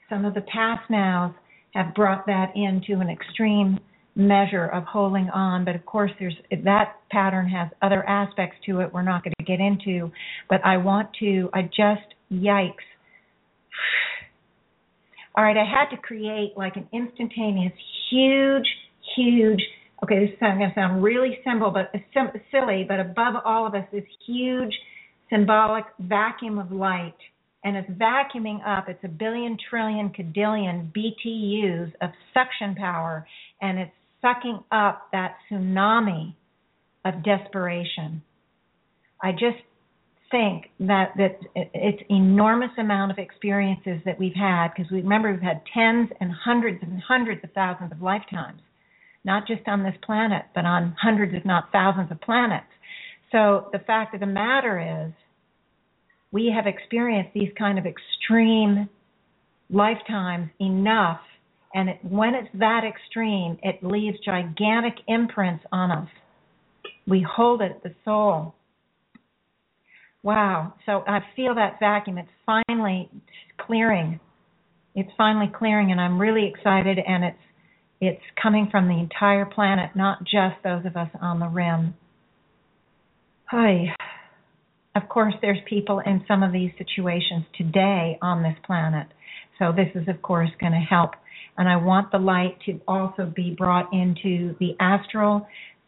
some 0.08 0.24
of 0.24 0.34
the 0.34 0.42
past 0.42 0.88
nows 0.90 1.32
have 1.74 1.94
brought 1.94 2.26
that 2.26 2.52
into 2.54 3.00
an 3.00 3.10
extreme 3.10 3.78
measure 4.14 4.66
of 4.66 4.84
holding 4.84 5.28
on. 5.30 5.64
But 5.64 5.74
of 5.74 5.84
course 5.84 6.12
there's 6.18 6.36
that 6.64 6.96
pattern 7.10 7.48
has 7.48 7.68
other 7.82 8.08
aspects 8.08 8.56
to 8.66 8.80
it 8.80 8.92
we're 8.92 9.02
not 9.02 9.24
going 9.24 9.34
to 9.38 9.44
get 9.44 9.60
into. 9.60 10.10
But 10.48 10.60
i 10.64 10.76
want 10.76 11.08
to 11.20 11.50
i 11.52 11.62
just 11.62 12.14
yikes 12.32 12.74
all 15.36 15.44
right, 15.44 15.56
I 15.56 15.64
had 15.64 15.94
to 15.94 16.00
create 16.00 16.52
like 16.56 16.76
an 16.76 16.88
instantaneous, 16.92 17.72
huge, 18.10 18.66
huge. 19.16 19.60
Okay, 20.02 20.20
this 20.20 20.34
is 20.34 20.38
going 20.40 20.58
to 20.58 20.72
sound 20.74 21.02
really 21.02 21.38
simple, 21.44 21.70
but 21.70 21.90
sim- 22.12 22.40
silly, 22.50 22.84
but 22.86 23.00
above 23.00 23.34
all 23.44 23.66
of 23.66 23.74
us, 23.74 23.84
this 23.92 24.04
huge 24.26 24.72
symbolic 25.30 25.84
vacuum 25.98 26.58
of 26.58 26.70
light, 26.70 27.16
and 27.64 27.76
it's 27.76 27.90
vacuuming 27.90 28.60
up. 28.66 28.88
It's 28.88 29.02
a 29.02 29.08
billion, 29.08 29.56
trillion, 29.70 30.10
cadillion 30.10 30.92
BTUs 30.92 31.92
of 32.00 32.10
suction 32.32 32.74
power, 32.74 33.26
and 33.60 33.78
it's 33.78 33.92
sucking 34.20 34.60
up 34.70 35.08
that 35.12 35.36
tsunami 35.50 36.34
of 37.04 37.24
desperation. 37.24 38.22
I 39.22 39.32
just 39.32 39.62
think 40.30 40.66
that 40.80 41.12
that 41.16 41.38
it's 41.54 42.02
enormous 42.08 42.70
amount 42.78 43.12
of 43.12 43.18
experiences 43.18 44.00
that 44.04 44.18
we've 44.18 44.34
had 44.34 44.68
because 44.74 44.90
we 44.90 44.98
remember 44.98 45.30
we've 45.32 45.40
had 45.40 45.62
tens 45.72 46.10
and 46.20 46.32
hundreds 46.32 46.78
and 46.82 47.00
hundreds 47.00 47.42
of 47.44 47.52
thousands 47.52 47.92
of 47.92 48.02
lifetimes, 48.02 48.60
not 49.24 49.46
just 49.46 49.62
on 49.66 49.82
this 49.82 49.94
planet, 50.04 50.42
but 50.54 50.64
on 50.64 50.96
hundreds, 51.00 51.32
if 51.34 51.44
not 51.44 51.70
thousands, 51.72 52.10
of 52.10 52.20
planets. 52.20 52.66
So 53.32 53.68
the 53.72 53.78
fact 53.80 54.14
of 54.14 54.20
the 54.20 54.26
matter 54.26 55.06
is, 55.06 55.12
we 56.32 56.52
have 56.54 56.66
experienced 56.66 57.32
these 57.34 57.50
kind 57.56 57.78
of 57.78 57.84
extreme 57.86 58.88
lifetimes 59.70 60.50
enough, 60.60 61.20
and 61.74 61.90
it, 61.90 61.98
when 62.02 62.34
it's 62.34 62.48
that 62.54 62.82
extreme, 62.84 63.58
it 63.62 63.82
leaves 63.82 64.16
gigantic 64.24 64.94
imprints 65.06 65.64
on 65.70 65.90
us. 65.90 66.08
We 67.06 67.24
hold 67.28 67.62
it, 67.62 67.82
the 67.82 67.94
soul 68.04 68.54
Wow. 70.24 70.72
So 70.86 71.04
I 71.06 71.20
feel 71.36 71.54
that 71.54 71.78
vacuum. 71.78 72.16
It's 72.16 72.28
finally 72.46 73.10
clearing. 73.58 74.18
It's 74.94 75.10
finally 75.18 75.52
clearing, 75.54 75.92
and 75.92 76.00
I'm 76.00 76.18
really 76.18 76.50
excited. 76.52 76.98
And 77.06 77.24
it's 77.24 77.38
it's 78.00 78.22
coming 78.42 78.68
from 78.70 78.88
the 78.88 78.98
entire 78.98 79.44
planet, 79.44 79.90
not 79.94 80.24
just 80.24 80.56
those 80.64 80.84
of 80.86 80.96
us 80.96 81.10
on 81.20 81.38
the 81.38 81.46
rim. 81.46 81.94
Hi. 83.46 83.94
Of 84.96 85.08
course, 85.08 85.34
there's 85.42 85.58
people 85.68 86.00
in 86.00 86.24
some 86.26 86.42
of 86.42 86.52
these 86.52 86.70
situations 86.78 87.44
today 87.56 88.18
on 88.22 88.42
this 88.42 88.56
planet. 88.64 89.08
So 89.58 89.72
this 89.72 89.88
is, 89.94 90.08
of 90.08 90.22
course, 90.22 90.50
going 90.60 90.72
to 90.72 90.78
help. 90.78 91.10
And 91.58 91.68
I 91.68 91.76
want 91.76 92.10
the 92.10 92.18
light 92.18 92.58
to 92.66 92.80
also 92.88 93.30
be 93.34 93.54
brought 93.56 93.92
into 93.92 94.56
the 94.58 94.74
astral 94.80 95.46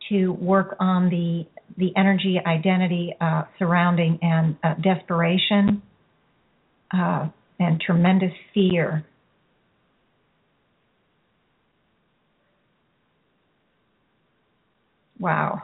to 0.08 0.32
work 0.32 0.76
on 0.80 1.08
the 1.08 1.46
the 1.78 1.92
energy 1.96 2.38
identity 2.46 3.14
uh, 3.20 3.42
surrounding 3.58 4.18
and 4.22 4.56
uh, 4.62 4.74
desperation 4.74 5.82
uh, 6.92 7.28
and 7.58 7.80
tremendous 7.80 8.32
fear. 8.54 9.04
Wow. 15.18 15.62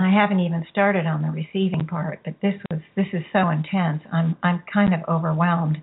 I 0.00 0.10
haven't 0.12 0.40
even 0.40 0.64
started 0.70 1.06
on 1.06 1.22
the 1.22 1.30
receiving 1.30 1.86
part, 1.86 2.20
but 2.24 2.34
this 2.40 2.54
was 2.70 2.80
this 2.94 3.06
is 3.12 3.22
so 3.32 3.48
intense. 3.50 4.02
I'm 4.12 4.36
I'm 4.42 4.62
kind 4.72 4.94
of 4.94 5.00
overwhelmed 5.08 5.78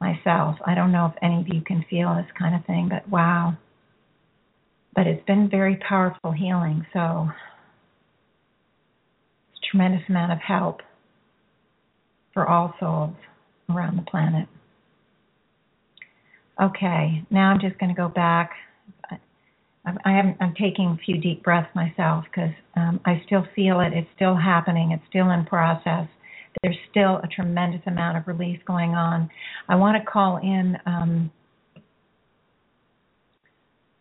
myself. 0.00 0.56
I 0.64 0.74
don't 0.74 0.92
know 0.92 1.06
if 1.06 1.22
any 1.22 1.40
of 1.40 1.48
you 1.48 1.60
can 1.60 1.84
feel 1.90 2.14
this 2.14 2.30
kind 2.38 2.54
of 2.54 2.64
thing, 2.64 2.88
but 2.88 3.06
wow 3.10 3.56
but 4.94 5.06
it's 5.06 5.24
been 5.26 5.48
very 5.48 5.76
powerful 5.76 6.32
healing. 6.32 6.86
So 6.92 7.28
it's 9.52 9.60
a 9.62 9.70
tremendous 9.70 10.02
amount 10.08 10.32
of 10.32 10.38
help 10.38 10.80
for 12.34 12.48
all 12.48 12.74
souls 12.80 13.14
around 13.68 13.96
the 13.96 14.02
planet. 14.02 14.48
Okay, 16.60 17.24
now 17.30 17.50
I'm 17.50 17.60
just 17.60 17.78
going 17.78 17.94
to 17.94 17.96
go 17.96 18.08
back. 18.08 18.50
I, 19.10 19.92
I 20.04 20.12
am 20.12 20.36
I'm 20.40 20.54
taking 20.54 20.86
a 20.88 20.98
few 21.04 21.18
deep 21.18 21.42
breaths 21.42 21.74
myself 21.74 22.24
because 22.30 22.52
um, 22.76 23.00
I 23.06 23.22
still 23.26 23.46
feel 23.56 23.80
it. 23.80 23.92
It's 23.94 24.08
still 24.14 24.36
happening. 24.36 24.92
It's 24.92 25.02
still 25.08 25.30
in 25.30 25.46
process. 25.46 26.06
There's 26.62 26.76
still 26.90 27.16
a 27.22 27.28
tremendous 27.34 27.80
amount 27.86 28.18
of 28.18 28.26
release 28.26 28.60
going 28.66 28.90
on. 28.90 29.30
I 29.68 29.76
want 29.76 29.96
to 29.96 30.10
call 30.10 30.36
in 30.38 30.76
um, 30.84 31.30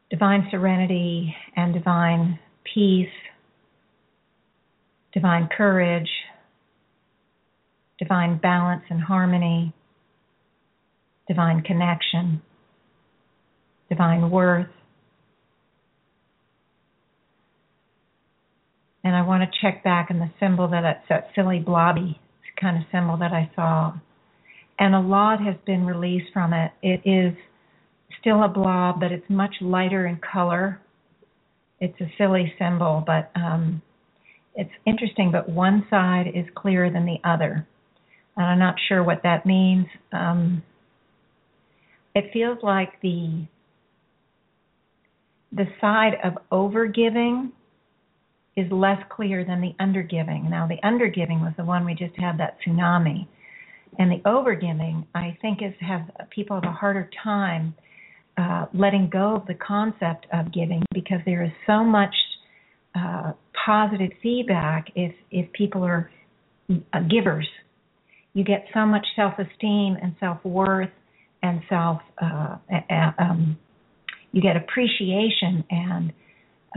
divine 0.09 0.47
serenity 0.51 1.35
and 1.55 1.73
divine 1.73 2.39
peace, 2.73 3.07
divine 5.13 5.49
courage, 5.55 6.09
divine 7.97 8.37
balance 8.37 8.83
and 8.89 9.01
harmony, 9.01 9.73
divine 11.27 11.61
connection, 11.61 12.41
divine 13.89 14.29
worth. 14.29 14.67
And 19.03 19.15
I 19.15 19.21
want 19.21 19.43
to 19.43 19.59
check 19.61 19.83
back 19.83 20.09
in 20.09 20.19
the 20.19 20.29
symbol 20.39 20.67
that 20.69 20.83
it's 20.83 21.05
that 21.09 21.29
silly 21.35 21.59
blobby 21.59 22.19
kind 22.59 22.77
of 22.77 22.83
symbol 22.91 23.17
that 23.17 23.31
I 23.31 23.49
saw. 23.55 23.93
And 24.77 24.95
a 24.95 24.99
lot 24.99 25.41
has 25.41 25.55
been 25.65 25.85
released 25.85 26.31
from 26.33 26.53
it. 26.53 26.71
It 26.81 27.01
is 27.05 27.35
still 28.19 28.43
a 28.43 28.47
blob, 28.47 28.99
but 28.99 29.11
it's 29.11 29.29
much 29.29 29.55
lighter 29.61 30.07
in 30.07 30.17
color. 30.17 30.81
It's 31.79 31.99
a 32.01 32.11
silly 32.17 32.53
symbol, 32.59 33.03
but 33.05 33.31
um, 33.35 33.81
it's 34.55 34.71
interesting. 34.85 35.31
But 35.31 35.49
one 35.49 35.85
side 35.89 36.27
is 36.33 36.45
clearer 36.55 36.89
than 36.89 37.05
the 37.05 37.17
other, 37.23 37.67
and 38.35 38.45
I'm 38.45 38.59
not 38.59 38.75
sure 38.87 39.03
what 39.03 39.23
that 39.23 39.45
means. 39.45 39.87
Um, 40.11 40.63
it 42.15 42.31
feels 42.33 42.57
like 42.63 42.99
the 43.01 43.45
the 45.51 45.65
side 45.81 46.13
of 46.23 46.33
overgiving 46.51 47.51
is 48.55 48.71
less 48.71 49.01
clear 49.09 49.45
than 49.45 49.61
the 49.61 49.73
undergiving. 49.79 50.49
Now, 50.49 50.67
the 50.67 50.77
undergiving 50.83 51.41
was 51.41 51.53
the 51.57 51.63
one 51.63 51.85
we 51.85 51.93
just 51.93 52.15
had 52.17 52.37
that 52.39 52.57
tsunami, 52.65 53.27
and 53.97 54.11
the 54.11 54.21
overgiving, 54.25 55.05
I 55.15 55.37
think, 55.41 55.59
is 55.61 55.73
have 55.79 56.01
people 56.29 56.59
have 56.61 56.69
a 56.69 56.73
harder 56.73 57.09
time 57.23 57.73
uh, 58.39 58.65
letting 58.73 59.09
go 59.11 59.35
of 59.35 59.45
the 59.47 59.55
concept 59.55 60.25
of 60.31 60.53
giving 60.53 60.81
because 60.93 61.19
there 61.25 61.43
is 61.43 61.51
so 61.67 61.83
much 61.83 62.15
uh, 62.95 63.33
positive 63.65 64.11
feedback 64.23 64.87
if 64.95 65.13
if 65.31 65.51
people 65.51 65.83
are 65.83 66.09
uh, 66.71 66.99
givers. 67.09 67.47
You 68.33 68.43
get 68.43 68.65
so 68.73 68.85
much 68.85 69.05
self-esteem 69.15 69.97
and 70.01 70.15
self-worth 70.19 70.91
and 71.43 71.61
self. 71.67 71.99
Uh, 72.21 72.57
um, 73.17 73.57
you 74.31 74.41
get 74.41 74.55
appreciation 74.55 75.63
and 75.69 76.13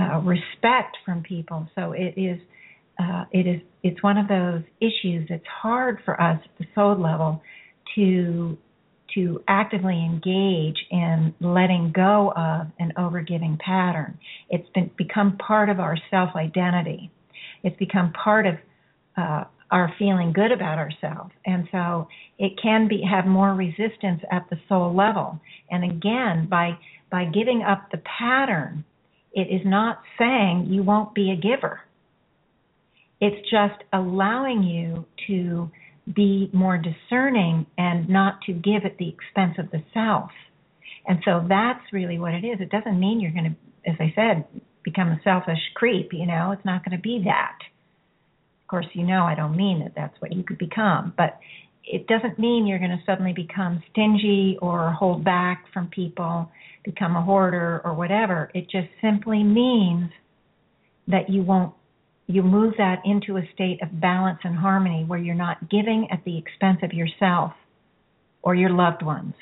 uh, 0.01 0.19
respect 0.21 0.97
from 1.05 1.23
people. 1.23 1.69
So 1.75 1.93
it 1.93 2.15
is 2.17 2.41
uh, 2.99 3.25
it 3.31 3.47
is 3.47 3.61
it's 3.83 4.03
one 4.03 4.19
of 4.19 4.27
those 4.29 4.63
issues 4.81 5.29
that's 5.29 5.47
hard 5.63 5.99
for 6.05 6.21
us 6.21 6.41
at 6.43 6.59
the 6.59 6.67
soul 6.75 7.01
level 7.01 7.43
to 7.95 8.57
to 9.15 9.43
actively 9.49 9.95
engage 9.95 10.77
in 10.91 11.35
letting 11.41 11.93
go 11.93 12.33
of 12.37 12.69
an 12.79 12.93
overgiving 12.97 13.59
pattern. 13.59 14.19
It's 14.51 14.69
been 14.75 14.91
become 14.97 15.37
part 15.39 15.69
of 15.69 15.81
our 15.81 15.97
self 16.11 16.31
identity. 16.37 17.11
It's 17.63 17.77
become 17.77 18.13
part 18.13 18.47
of 18.47 18.55
uh, 19.17 19.45
our 19.71 19.93
feeling 19.99 20.33
good 20.33 20.53
about 20.53 20.79
ourselves, 20.79 21.33
and 21.47 21.69
so 21.73 22.09
it 22.39 22.53
can 22.63 22.89
be 22.89 23.03
have 23.09 23.27
more 23.27 23.55
resistance 23.55 24.21
at 24.31 24.49
the 24.51 24.59
soul 24.69 24.95
level. 24.95 25.41
And 25.71 25.85
again, 25.85 26.47
by 26.49 26.79
by 27.11 27.25
giving 27.27 27.63
up 27.63 27.91
the 27.91 28.03
pattern, 28.19 28.85
it 29.33 29.49
is 29.49 29.63
not 29.65 30.01
saying 30.19 30.67
you 30.69 30.83
won't 30.83 31.15
be 31.15 31.31
a 31.31 31.37
giver. 31.37 31.81
It's 33.21 33.49
just 33.51 33.85
allowing 33.93 34.63
you 34.63 35.07
to 35.29 35.71
be 36.13 36.51
more 36.53 36.79
discerning 36.79 37.67
and 37.79 38.09
not 38.09 38.41
to 38.47 38.53
give 38.53 38.85
at 38.85 38.99
the 38.99 39.09
expense 39.09 39.57
of 39.59 39.71
the 39.71 39.83
self. 39.95 40.31
And 41.07 41.19
so 41.25 41.45
that's 41.49 41.93
really 41.93 42.19
what 42.19 42.35
it 42.35 42.45
is. 42.45 42.61
It 42.61 42.71
doesn't 42.71 42.99
mean 42.99 43.21
you're 43.21 43.33
going 43.33 43.57
to, 43.57 43.91
as 43.91 43.97
I 44.01 44.13
said, 44.15 44.45
become 44.85 45.09
a 45.09 45.21
selfish 45.23 45.59
creep. 45.75 46.13
You 46.13 46.27
know, 46.27 46.53
it's 46.53 46.65
not 46.65 46.85
going 46.85 46.97
to 46.97 47.03
be 47.03 47.23
that. 47.25 47.59
Of 48.63 48.69
course, 48.69 48.87
you 48.95 49.05
know 49.05 49.25
I 49.25 49.35
don't 49.35 49.57
mean 49.57 49.81
that 49.81 49.93
that's 49.95 50.21
what 50.21 50.33
you 50.33 50.43
could 50.43 50.59
become, 50.59 51.13
but 51.17 51.39
it 51.85 52.07
doesn't 52.07 52.39
mean 52.39 52.67
you're 52.67 52.79
going 52.79 52.91
to 52.91 53.03
suddenly 53.05 53.33
become 53.33 53.83
stingy 53.91 54.57
or 54.63 54.93
hold 54.93 55.25
back 55.25 55.65
from 55.73 55.89
people, 55.89 56.51
become 56.85 57.17
a 57.17 57.23
hoarder 57.23 57.83
or 57.85 57.95
whatever. 57.95 58.51
It 58.55 58.71
just 58.71 58.89
simply 59.01 59.43
means 59.43 60.11
that 61.09 61.29
you 61.29 61.43
won't 61.43 61.75
you 62.33 62.43
move 62.43 62.75
that 62.79 63.03
into 63.05 63.37
a 63.37 63.49
state 63.55 63.83
of 63.83 64.01
balance 64.01 64.39
and 64.43 64.57
harmony 64.57 65.05
where 65.07 65.19
you're 65.19 65.35
not 65.35 65.69
giving 65.69 66.09
at 66.11 66.25
the 66.25 66.39
expense 66.39 66.79
of 66.83 66.93
yourself 66.93 67.53
or 68.43 68.55
your 68.55 68.71
loved 68.71 69.03
ones. 69.03 69.35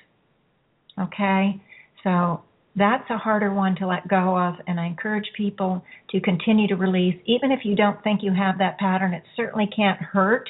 Okay? 1.00 1.60
So 2.02 2.42
that's 2.74 3.08
a 3.10 3.16
harder 3.16 3.54
one 3.54 3.76
to 3.76 3.86
let 3.86 4.08
go 4.08 4.36
of, 4.36 4.54
and 4.66 4.80
I 4.80 4.86
encourage 4.86 5.30
people 5.36 5.84
to 6.10 6.20
continue 6.20 6.66
to 6.68 6.74
release. 6.74 7.14
Even 7.26 7.52
if 7.52 7.60
you 7.64 7.76
don't 7.76 8.02
think 8.02 8.22
you 8.22 8.32
have 8.32 8.58
that 8.58 8.78
pattern, 8.78 9.14
it 9.14 9.22
certainly 9.36 9.68
can't 9.74 10.00
hurt 10.00 10.48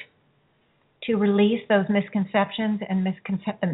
to 1.05 1.17
release 1.17 1.61
those 1.69 1.87
misconceptions 1.89 2.81
and 2.89 3.07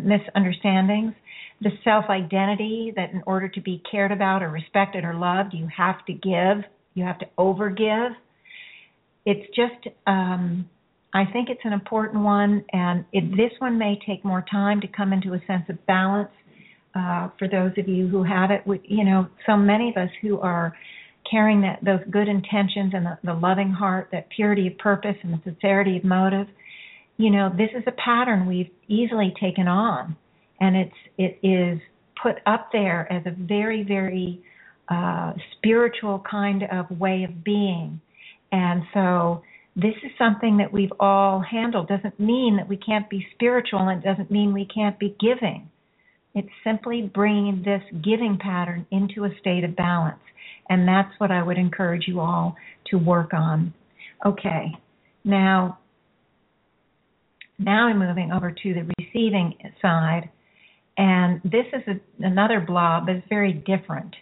misunderstandings. 0.05 1.13
The 1.61 1.71
self 1.85 2.07
identity 2.09 2.93
that 2.97 3.13
in 3.13 3.23
order 3.27 3.49
to 3.49 3.61
be 3.61 3.83
cared 3.91 4.13
about 4.13 4.43
or 4.43 4.51
respected 4.51 5.05
or 5.05 5.15
loved, 5.15 5.55
you 5.55 5.69
have 5.77 6.05
to 6.07 6.13
give, 6.13 6.65
you 6.95 7.05
have 7.05 7.19
to 7.21 7.27
overgive 7.39 8.15
it's 9.27 9.47
just 9.55 9.95
um, 10.07 10.69
I 11.13 11.25
think 11.33 11.49
it's 11.51 11.61
an 11.65 11.73
important 11.73 12.23
one, 12.23 12.65
and 12.73 13.05
it, 13.13 13.31
this 13.37 13.51
one 13.59 13.79
may 13.79 13.99
take 14.07 14.25
more 14.25 14.45
time 14.51 14.81
to 14.81 14.87
come 14.87 15.13
into 15.13 15.35
a 15.35 15.41
sense 15.47 15.65
of 15.69 15.85
balance 15.87 16.31
uh, 16.95 17.29
for 17.39 17.49
those 17.49 17.73
of 17.79 17.89
you 17.89 18.07
who 18.07 18.23
have 18.23 18.51
it. 18.51 18.63
You 18.85 19.05
know, 19.05 19.27
so 19.47 19.57
many 19.57 19.91
of 19.91 19.97
us 19.97 20.11
who 20.23 20.39
are 20.41 20.77
carrying 21.31 21.61
that 21.63 21.79
those 21.83 22.01
good 22.11 22.29
intentions 22.29 22.93
and 22.95 23.05
the, 23.05 23.19
the 23.25 23.35
loving 23.35 23.71
heart, 23.71 24.09
that 24.13 24.29
purity 24.31 24.69
of 24.69 24.79
purpose 24.79 25.17
and 25.23 25.33
the 25.33 25.41
sincerity 25.43 25.97
of 25.97 26.05
motive. 26.05 26.47
You 27.17 27.31
know, 27.31 27.51
this 27.57 27.71
is 27.75 27.83
a 27.87 27.93
pattern 27.93 28.47
we've 28.47 28.71
easily 28.87 29.35
taken 29.41 29.67
on, 29.67 30.17
and 30.61 30.77
it's 30.77 30.95
it 31.19 31.39
is 31.43 31.81
put 32.23 32.37
up 32.47 32.69
there 32.73 33.11
as 33.11 33.23
a 33.27 33.31
very 33.31 33.83
very 33.83 34.43
uh, 34.89 35.33
spiritual 35.57 36.23
kind 36.31 36.65
of 36.71 36.91
way 37.01 37.25
of 37.25 37.43
being 37.43 38.01
and 38.53 38.83
so 38.95 39.43
this 39.75 39.95
is 40.03 40.11
something 40.19 40.57
that 40.57 40.73
we've 40.73 40.93
all 40.99 41.41
handled. 41.41 41.89
Doesn't 41.89 42.19
mean 42.19 42.57
that 42.57 42.69
we 42.69 42.79
can't 42.79 43.09
be 43.11 43.27
spiritual 43.35 43.81
and 43.81 44.03
it 44.03 44.07
doesn't 44.07 44.31
mean 44.31 44.55
we 44.55 44.67
can't 44.67 44.99
be 44.99 45.15
giving. 45.21 45.69
It's 46.35 46.49
simply 46.65 47.03
bringing 47.03 47.63
this 47.63 47.83
giving 48.03 48.39
pattern 48.41 48.87
into 48.91 49.25
a 49.25 49.31
state 49.41 49.65
of 49.65 49.77
balance. 49.77 50.21
And 50.69 50.89
that's 50.89 51.13
what 51.19 51.31
I 51.31 51.43
would 51.43 51.59
encourage 51.59 52.05
you 52.07 52.21
all 52.21 52.57
to 52.91 52.97
work 52.97 53.33
on. 53.35 53.75
Okay, 54.25 54.73
now, 55.25 55.79
now 57.59 57.89
I'm 57.89 57.99
moving 57.99 58.33
over 58.33 58.51
to 58.51 58.75
the 58.75 58.91
receiving 58.99 59.55
side. 59.83 60.31
And 60.97 61.41
this 61.45 61.67
is 61.73 61.83
a, 61.87 62.27
another 62.27 62.61
blob, 62.61 63.09
it's 63.09 63.27
very 63.29 63.53
different. 63.53 64.15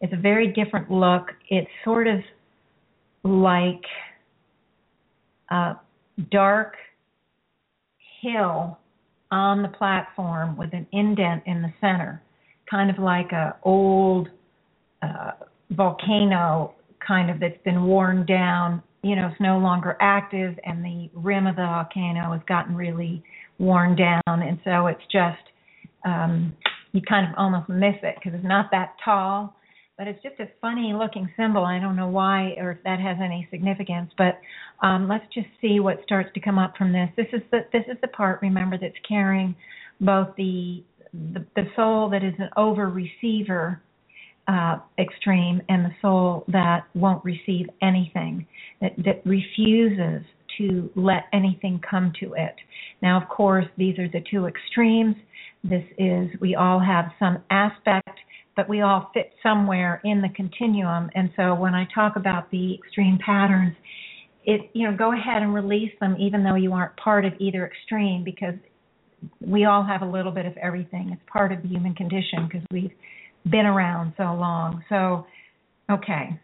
It's 0.00 0.12
a 0.12 0.20
very 0.20 0.52
different 0.52 0.90
look. 0.90 1.28
It's 1.48 1.70
sort 1.84 2.06
of 2.06 2.20
like 3.24 3.82
a 5.50 5.74
dark 6.30 6.74
hill 8.20 8.78
on 9.30 9.62
the 9.62 9.68
platform 9.68 10.56
with 10.56 10.72
an 10.72 10.86
indent 10.92 11.42
in 11.46 11.62
the 11.62 11.72
center, 11.80 12.22
kind 12.70 12.90
of 12.90 12.98
like 12.98 13.32
a 13.32 13.56
old 13.62 14.28
uh, 15.02 15.32
volcano, 15.70 16.74
kind 17.06 17.30
of 17.30 17.40
that's 17.40 17.62
been 17.64 17.84
worn 17.84 18.24
down. 18.26 18.82
You 19.02 19.16
know, 19.16 19.28
it's 19.30 19.40
no 19.40 19.58
longer 19.58 19.96
active, 20.00 20.58
and 20.64 20.84
the 20.84 21.10
rim 21.14 21.46
of 21.46 21.56
the 21.56 21.62
volcano 21.62 22.32
has 22.32 22.40
gotten 22.48 22.74
really 22.74 23.22
worn 23.58 23.96
down, 23.96 24.22
and 24.26 24.58
so 24.64 24.86
it's 24.86 25.02
just 25.12 25.38
um, 26.04 26.54
you 26.92 27.00
kind 27.08 27.28
of 27.28 27.34
almost 27.38 27.68
miss 27.68 27.94
it 28.02 28.16
because 28.16 28.36
it's 28.36 28.46
not 28.46 28.70
that 28.72 28.94
tall 29.04 29.54
but 29.98 30.06
it's 30.06 30.22
just 30.22 30.38
a 30.38 30.48
funny 30.60 30.92
looking 30.94 31.28
symbol. 31.36 31.64
I 31.64 31.80
don't 31.80 31.96
know 31.96 32.08
why 32.08 32.54
or 32.56 32.70
if 32.70 32.78
that 32.84 33.00
has 33.00 33.16
any 33.22 33.48
significance, 33.50 34.12
but 34.16 34.38
um, 34.80 35.08
let's 35.08 35.24
just 35.34 35.48
see 35.60 35.80
what 35.80 36.00
starts 36.04 36.30
to 36.34 36.40
come 36.40 36.58
up 36.58 36.74
from 36.78 36.92
this. 36.92 37.10
This 37.16 37.26
is 37.32 37.42
the 37.50 37.66
this 37.72 37.82
is 37.88 37.98
the 38.00 38.08
part, 38.08 38.40
remember, 38.40 38.78
that's 38.78 38.94
carrying 39.06 39.56
both 40.00 40.28
the 40.36 40.84
the, 41.12 41.44
the 41.56 41.64
soul 41.74 42.08
that 42.10 42.22
is 42.22 42.34
an 42.38 42.48
over 42.56 42.88
receiver 42.88 43.82
uh, 44.46 44.78
extreme 44.98 45.60
and 45.68 45.84
the 45.84 45.94
soul 46.00 46.44
that 46.48 46.86
won't 46.94 47.24
receive 47.24 47.66
anything, 47.82 48.46
that, 48.80 48.92
that 48.98 49.20
refuses 49.24 50.22
to 50.56 50.90
let 50.96 51.24
anything 51.32 51.80
come 51.88 52.12
to 52.20 52.34
it. 52.34 52.54
Now, 53.02 53.20
of 53.20 53.28
course, 53.28 53.66
these 53.76 53.98
are 53.98 54.08
the 54.08 54.22
two 54.30 54.46
extremes. 54.46 55.16
This 55.64 55.84
is, 55.98 56.28
we 56.40 56.54
all 56.54 56.80
have 56.80 57.06
some 57.18 57.38
aspect 57.50 58.18
but 58.58 58.68
we 58.68 58.80
all 58.80 59.08
fit 59.14 59.30
somewhere 59.40 60.00
in 60.02 60.20
the 60.20 60.28
continuum. 60.34 61.08
And 61.14 61.30
so 61.36 61.54
when 61.54 61.76
I 61.76 61.86
talk 61.94 62.16
about 62.16 62.50
the 62.50 62.74
extreme 62.74 63.16
patterns, 63.24 63.76
it 64.44 64.68
you 64.72 64.90
know 64.90 64.96
go 64.96 65.12
ahead 65.12 65.42
and 65.42 65.54
release 65.54 65.92
them 66.00 66.16
even 66.18 66.42
though 66.42 66.56
you 66.56 66.72
aren't 66.72 66.96
part 66.96 67.24
of 67.24 67.34
either 67.38 67.64
extreme 67.64 68.24
because 68.24 68.54
we 69.40 69.64
all 69.64 69.84
have 69.84 70.02
a 70.02 70.10
little 70.10 70.32
bit 70.32 70.44
of 70.44 70.56
everything. 70.56 71.10
It's 71.12 71.22
part 71.32 71.52
of 71.52 71.62
the 71.62 71.68
human 71.68 71.94
condition 71.94 72.48
because 72.48 72.66
we've 72.72 72.90
been 73.48 73.64
around 73.64 74.14
so 74.16 74.24
long. 74.24 74.82
So 74.88 75.24
okay. 75.88 76.40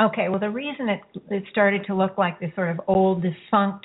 Okay, 0.00 0.28
well 0.28 0.38
the 0.38 0.50
reason 0.50 0.88
it 0.88 1.00
it 1.28 1.42
started 1.50 1.86
to 1.88 1.94
look 1.96 2.16
like 2.18 2.38
this 2.38 2.52
sort 2.54 2.70
of 2.70 2.80
old 2.86 3.24
defunct 3.24 3.84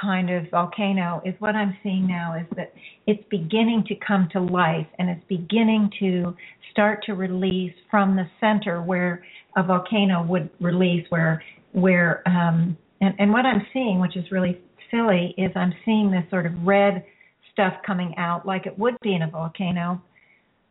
kind 0.00 0.30
of 0.30 0.50
volcano 0.50 1.22
is 1.24 1.34
what 1.38 1.54
I'm 1.54 1.76
seeing 1.82 2.06
now 2.06 2.34
is 2.38 2.46
that 2.56 2.72
it's 3.06 3.22
beginning 3.30 3.84
to 3.88 3.94
come 4.06 4.28
to 4.32 4.40
life 4.40 4.86
and 4.98 5.08
it's 5.08 5.24
beginning 5.28 5.90
to 6.00 6.34
start 6.70 7.02
to 7.04 7.14
release 7.14 7.74
from 7.90 8.16
the 8.16 8.26
center 8.40 8.82
where 8.82 9.24
a 9.56 9.62
volcano 9.62 10.24
would 10.24 10.50
release 10.60 11.06
where 11.10 11.42
where 11.72 12.22
um 12.26 12.76
and, 13.00 13.14
and 13.18 13.32
what 13.32 13.44
I'm 13.44 13.66
seeing, 13.72 14.00
which 14.00 14.16
is 14.16 14.24
really 14.30 14.58
silly, 14.90 15.34
is 15.36 15.50
I'm 15.54 15.74
seeing 15.84 16.10
this 16.10 16.24
sort 16.30 16.46
of 16.46 16.52
red 16.64 17.04
stuff 17.52 17.74
coming 17.86 18.14
out 18.16 18.46
like 18.46 18.66
it 18.66 18.78
would 18.78 18.96
be 19.02 19.14
in 19.14 19.22
a 19.22 19.30
volcano, 19.30 20.00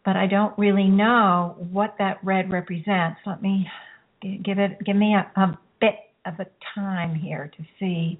but 0.04 0.16
I 0.16 0.28
don't 0.28 0.58
really 0.58 0.88
know 0.88 1.56
what 1.72 1.96
that 2.00 2.18
red 2.24 2.52
represents. 2.52 3.20
Let 3.26 3.42
me 3.42 3.68
give 4.22 4.58
it 4.58 4.84
give 4.86 4.96
me 4.96 5.16
a, 5.16 5.40
a 5.40 5.58
bit 5.80 5.96
of 6.26 6.40
a 6.40 6.48
time 6.74 7.14
here 7.14 7.52
to 7.58 7.64
see 7.80 8.20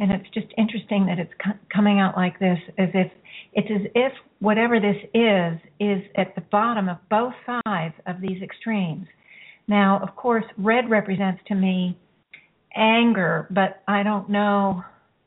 and 0.00 0.12
it's 0.12 0.28
just 0.32 0.46
interesting 0.56 1.06
that 1.06 1.18
it's 1.18 1.32
co- 1.44 1.58
coming 1.74 1.98
out 2.00 2.16
like 2.16 2.38
this 2.38 2.58
as 2.78 2.88
if 2.94 3.10
it's 3.52 3.68
as 3.70 3.90
if 3.94 4.12
whatever 4.40 4.78
this 4.78 4.96
is 5.14 5.58
is 5.80 6.02
at 6.16 6.34
the 6.34 6.40
bottom 6.52 6.88
of 6.88 6.98
both 7.10 7.34
sides 7.46 7.94
of 8.06 8.20
these 8.20 8.42
extremes. 8.42 9.06
Now 9.66 10.00
of 10.02 10.14
course 10.16 10.44
red 10.56 10.88
represents 10.90 11.40
to 11.48 11.54
me 11.54 11.98
anger 12.76 13.46
but 13.50 13.82
i 13.88 14.02
don't 14.02 14.28
know 14.28 14.84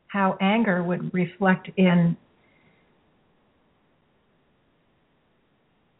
how 0.07 0.37
anger 0.39 0.83
would 0.83 1.13
reflect 1.13 1.69
in 1.77 2.15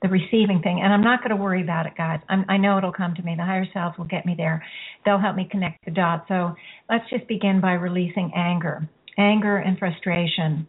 the 0.01 0.09
receiving 0.09 0.61
thing. 0.63 0.81
And 0.83 0.93
I'm 0.93 1.03
not 1.03 1.19
going 1.19 1.29
to 1.29 1.41
worry 1.41 1.61
about 1.61 1.85
it, 1.85 1.93
guys. 1.97 2.19
I'm, 2.29 2.45
I 2.49 2.57
know 2.57 2.77
it'll 2.77 2.91
come 2.91 3.13
to 3.15 3.23
me. 3.23 3.35
The 3.37 3.45
higher 3.45 3.67
selves 3.73 3.97
will 3.97 4.05
get 4.05 4.25
me 4.25 4.33
there. 4.35 4.63
They'll 5.05 5.19
help 5.19 5.35
me 5.35 5.47
connect 5.49 5.85
the 5.85 5.91
dots. 5.91 6.27
So 6.27 6.55
let's 6.89 7.09
just 7.09 7.27
begin 7.27 7.61
by 7.61 7.73
releasing 7.73 8.31
anger, 8.35 8.89
anger 9.17 9.57
and 9.57 9.77
frustration. 9.77 10.67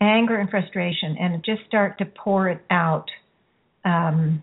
anger 0.00 0.38
and 0.38 0.48
frustration 0.48 1.16
and 1.20 1.44
just 1.44 1.60
start 1.66 1.98
to 1.98 2.06
pour 2.06 2.48
it 2.48 2.62
out. 2.70 3.06
Um, 3.84 4.42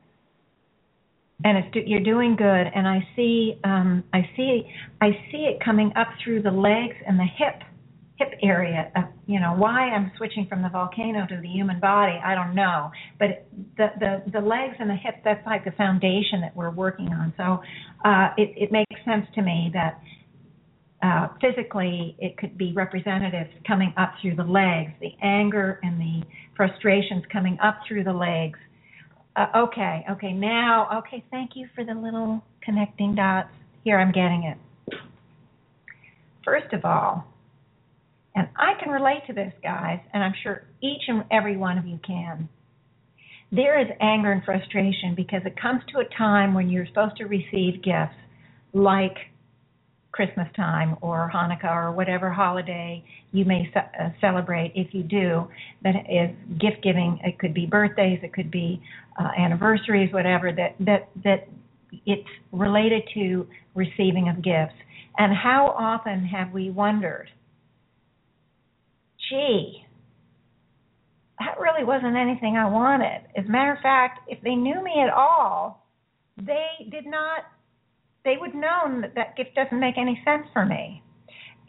and 1.44 1.58
it's 1.58 1.88
you're 1.88 2.00
doing 2.04 2.36
good 2.36 2.66
and 2.74 2.88
i 2.88 3.00
see 3.16 3.60
um 3.64 4.04
i 4.14 4.28
see 4.36 4.64
i 5.02 5.10
see 5.32 5.46
it 5.46 5.64
coming 5.64 5.92
up 5.96 6.08
through 6.24 6.42
the 6.42 6.52
legs 6.52 6.96
and 7.06 7.20
the 7.20 7.28
hip 7.38 7.62
hip 8.18 8.34
area 8.42 8.92
of 8.96 9.04
you 9.28 9.40
know 9.40 9.54
why 9.54 9.90
i'm 9.90 10.12
switching 10.18 10.48
from 10.48 10.62
the 10.62 10.70
volcano 10.70 11.26
to 11.28 11.40
the 11.42 11.48
human 11.48 11.80
body 11.80 12.20
i 12.24 12.34
don't 12.34 12.56
know 12.56 12.90
but 13.20 13.46
the 13.78 13.88
the 14.00 14.32
the 14.32 14.42
legs 14.42 14.76
and 14.80 14.90
the 14.90 14.96
hips 14.96 15.20
that's 15.24 15.46
like 15.46 15.64
the 15.64 15.72
foundation 15.72 16.42
that 16.42 16.56
we're 16.56 16.72
working 16.72 17.10
on 17.10 17.34
so 17.38 17.62
uh 18.06 18.30
it 18.38 18.52
it 18.58 18.72
makes 18.72 18.96
sense 19.06 19.26
to 19.36 19.42
me 19.42 19.70
that 19.74 20.00
uh, 21.04 21.28
physically, 21.40 22.16
it 22.18 22.38
could 22.38 22.58
be 22.58 22.74
representatives 22.74 23.52
coming 23.68 23.94
up 23.98 24.14
through 24.22 24.36
the 24.36 24.44
legs, 24.44 24.92
the 25.00 25.12
anger 25.22 25.80
and 25.84 26.00
the 26.02 26.24
frustrations 26.56 27.24
coming 27.32 27.58
up 27.64 27.80
through 27.88 28.04
the 28.04 28.14
legs. 28.14 28.58
Uh, 29.36 29.46
okay, 29.56 30.04
okay, 30.10 30.34
now, 30.34 30.90
okay, 30.98 31.24
thank 31.30 31.52
you 31.54 31.68
for 31.76 31.84
the 31.84 31.94
little 31.94 32.44
connecting 32.64 33.14
dots. 33.14 33.50
Here, 33.84 34.00
I'm 34.00 34.12
getting 34.12 34.44
it. 34.44 34.58
First 36.44 36.74
of 36.74 36.84
all, 36.84 37.28
and 38.38 38.48
I 38.56 38.74
can 38.80 38.94
relate 38.94 39.26
to 39.26 39.34
this, 39.34 39.52
guys, 39.64 40.00
and 40.14 40.24
I'm 40.24 40.34
sure 40.44 40.68
each 40.80 41.02
and 41.08 41.24
every 41.32 41.58
one 41.58 41.80
of 41.80 41.88
you 41.88 42.00
can. 42.06 42.48
There 43.52 43.82
is 43.82 43.88
anger 44.00 44.32
and 44.32 44.44
frustration 44.44 45.16
because 45.16 45.42
it 45.44 45.60
comes 45.60 45.82
to 45.92 46.00
a 46.02 46.06
time 46.16 46.54
when 46.54 46.70
you're 46.70 46.86
supposed 46.86 47.18
to 47.18 47.26
receive 47.26 47.82
gifts 47.82 48.14
like 48.74 49.16
Christmas 50.12 50.48
time 50.56 50.98
or 51.02 51.32
Hanukkah 51.34 51.76
or 51.76 51.92
whatever 51.92 52.32
holiday 52.32 53.04
you 53.32 53.44
may 53.44 53.72
uh, 53.76 54.10
celebrate 54.22 54.72
if 54.76 54.94
you 54.94 55.02
do 55.02 55.48
that 55.84 55.96
is 56.08 56.36
gift 56.60 56.84
giving 56.84 57.20
it 57.24 57.40
could 57.40 57.54
be 57.54 57.66
birthdays 57.66 58.20
it 58.24 58.34
could 58.34 58.50
be 58.50 58.82
uh, 59.20 59.30
anniversaries 59.38 60.12
whatever 60.14 60.52
that 60.52 60.76
that 60.80 61.10
that 61.24 61.48
it's 62.06 62.28
related 62.52 63.04
to 63.14 63.46
receiving 63.76 64.28
of 64.30 64.38
gifts 64.44 64.74
and 65.20 65.36
how 65.36 65.68
often 65.78 66.26
have 66.26 66.52
we 66.52 66.72
wondered 66.72 67.30
gee 69.30 69.84
that 71.40 71.60
really 71.60 71.84
wasn't 71.84 72.16
anything 72.16 72.58
I 72.58 72.70
wanted 72.70 73.22
as 73.36 73.46
a 73.46 73.50
matter 73.50 73.74
of 73.74 73.80
fact 73.80 74.20
if 74.28 74.42
they 74.44 74.56
knew 74.56 74.84
me 74.84 74.94
at 75.02 75.14
all 75.14 75.86
they 76.38 76.88
did 76.90 77.06
not 77.06 77.44
they 78.28 78.36
would 78.40 78.54
know 78.54 79.00
that 79.02 79.16
that 79.16 79.38
gift 79.38 79.56
doesn't 79.56 79.80
make 79.80 79.98
any 79.98 80.22
sense 80.26 80.46
for 80.52 80.66
me. 80.66 81.02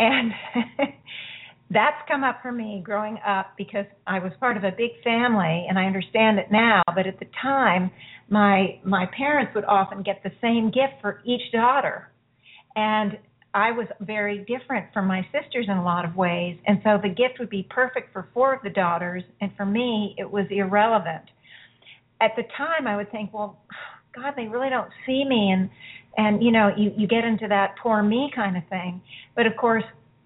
And 0.00 0.32
that's 1.70 1.96
come 2.08 2.24
up 2.24 2.40
for 2.42 2.50
me 2.50 2.82
growing 2.84 3.16
up 3.24 3.52
because 3.56 3.86
I 4.08 4.18
was 4.18 4.32
part 4.40 4.56
of 4.56 4.64
a 4.64 4.72
big 4.72 4.90
family 5.04 5.66
and 5.68 5.78
I 5.78 5.84
understand 5.84 6.40
it 6.40 6.50
now, 6.50 6.82
but 6.96 7.06
at 7.06 7.20
the 7.20 7.26
time 7.40 7.92
my 8.28 8.80
my 8.84 9.06
parents 9.16 9.52
would 9.54 9.64
often 9.64 10.02
get 10.02 10.20
the 10.24 10.32
same 10.42 10.66
gift 10.66 11.00
for 11.00 11.22
each 11.24 11.52
daughter. 11.52 12.10
And 12.74 13.18
I 13.54 13.72
was 13.72 13.86
very 14.00 14.38
different 14.38 14.92
from 14.92 15.06
my 15.06 15.22
sisters 15.32 15.66
in 15.68 15.76
a 15.76 15.84
lot 15.84 16.04
of 16.04 16.16
ways, 16.16 16.58
and 16.66 16.80
so 16.84 16.98
the 17.02 17.08
gift 17.08 17.38
would 17.38 17.50
be 17.50 17.66
perfect 17.70 18.12
for 18.12 18.28
four 18.34 18.54
of 18.54 18.62
the 18.62 18.70
daughters, 18.70 19.22
and 19.40 19.50
for 19.56 19.64
me, 19.64 20.14
it 20.18 20.30
was 20.30 20.46
irrelevant. 20.50 21.24
At 22.20 22.32
the 22.36 22.42
time, 22.56 22.86
I 22.86 22.96
would 22.96 23.10
think, 23.10 23.32
well, 23.32 23.58
God, 24.14 24.34
they 24.36 24.46
really 24.46 24.70
don't 24.70 24.90
see 25.06 25.24
me, 25.24 25.50
and 25.52 25.70
and 26.16 26.42
you 26.42 26.50
know 26.50 26.70
you 26.76 26.92
you 26.96 27.06
get 27.06 27.24
into 27.24 27.48
that 27.48 27.76
poor 27.82 28.02
me 28.02 28.30
kind 28.34 28.56
of 28.56 28.62
thing. 28.68 29.00
But 29.34 29.46
of 29.46 29.56
course 29.56 29.84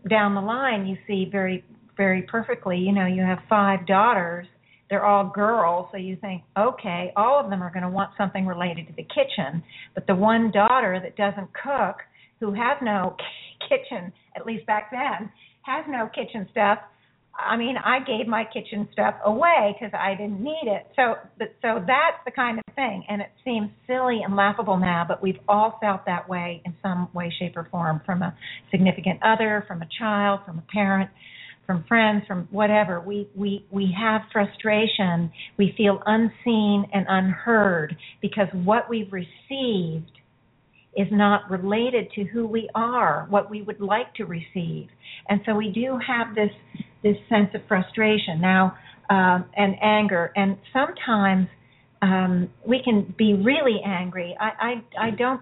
down 0.09 0.35
the 0.35 0.41
line 0.41 0.87
you 0.87 0.97
see 1.07 1.29
very 1.31 1.65
very 1.97 2.23
perfectly 2.23 2.79
you 2.79 2.93
know 2.93 3.07
you 3.07 3.23
have 3.23 3.39
five 3.49 3.87
daughters. 3.87 4.47
They're 4.91 5.05
all 5.05 5.31
girls 5.35 5.89
so 5.93 5.99
you 5.99 6.17
think 6.17 6.43
okay 6.59 7.13
all 7.17 7.39
of 7.39 7.51
them 7.51 7.63
are 7.63 7.71
going 7.71 7.85
to 7.85 7.89
want 7.89 8.11
something 8.17 8.47
related 8.47 8.87
to 8.89 8.93
the 8.95 9.05
kitchen. 9.05 9.63
But 9.95 10.07
the 10.07 10.15
one 10.15 10.51
daughter 10.51 10.99
that 11.03 11.17
doesn't 11.17 11.49
cook 11.53 11.97
who 12.43 12.53
has 12.53 12.77
no 12.83 13.17
kitchen 13.69 14.13
at 14.37 14.45
least 14.45 14.67
back 14.67 14.91
then 14.91 15.31
has 15.63 15.85
no 15.89 16.09
kitchen 16.15 16.47
stuff 16.51 16.79
I 17.35 17.57
mean, 17.57 17.77
I 17.83 17.99
gave 18.01 18.27
my 18.27 18.45
kitchen 18.45 18.89
stuff 18.93 19.15
away 19.25 19.75
because 19.75 19.95
I 19.99 20.15
didn't 20.15 20.43
need 20.43 20.65
it. 20.65 20.87
So, 20.97 21.15
but, 21.39 21.55
so 21.63 21.83
that's 21.87 22.19
the 22.25 22.31
kind 22.31 22.59
of 22.59 22.75
thing, 22.75 23.05
and 23.09 23.23
it 23.23 23.31
seems 23.45 23.71
silly 23.87 24.21
and 24.25 24.37
laughable 24.37 24.77
now, 24.77 25.05
but 25.07 25.23
we've 25.23 25.39
all 25.49 25.79
felt 25.81 26.05
that 26.07 26.29
way 26.29 26.63
in 26.65 26.75
some 26.83 27.09
way, 27.15 27.33
shape, 27.39 27.57
or 27.57 27.67
form, 27.71 28.03
from 28.05 28.23
a 28.23 28.37
significant 28.71 29.21
other, 29.23 29.65
from 29.67 29.83
a 29.83 29.89
child, 29.99 30.41
from 30.45 30.59
a 30.59 30.65
parent, 30.73 31.11
from 31.67 31.85
friends, 31.89 32.25
from 32.27 32.49
whatever. 32.51 33.01
We 33.01 33.29
we 33.35 33.65
we 33.71 33.95
have 33.99 34.23
frustration. 34.33 35.33
We 35.57 35.75
feel 35.77 36.03
unseen 36.05 36.87
and 36.93 37.07
unheard 37.09 37.97
because 38.21 38.49
what 38.53 38.91
we've 38.91 39.13
received 39.13 40.11
is 40.97 41.09
not 41.11 41.51
related 41.51 42.11
to 42.15 42.25
who 42.25 42.47
we 42.47 42.69
are, 42.75 43.27
what 43.31 43.51
we 43.51 43.63
would 43.63 43.81
like 43.81 44.13
to 44.15 44.25
receive. 44.25 44.89
And 45.29 45.41
so 45.47 45.55
we 45.55 45.71
do 45.71 45.99
have 46.07 46.35
this 46.35 46.51
this 47.03 47.17
sense 47.29 47.49
of 47.55 47.63
frustration 47.67 48.41
now 48.41 48.77
um, 49.11 49.45
and 49.57 49.75
anger, 49.83 50.33
and 50.37 50.57
sometimes 50.73 51.49
um, 52.01 52.51
we 52.67 52.81
can 52.83 53.15
be 53.17 53.35
really 53.35 53.81
angry. 53.85 54.37
I, 54.39 54.83
I 54.99 55.07
I 55.07 55.11
don't 55.11 55.41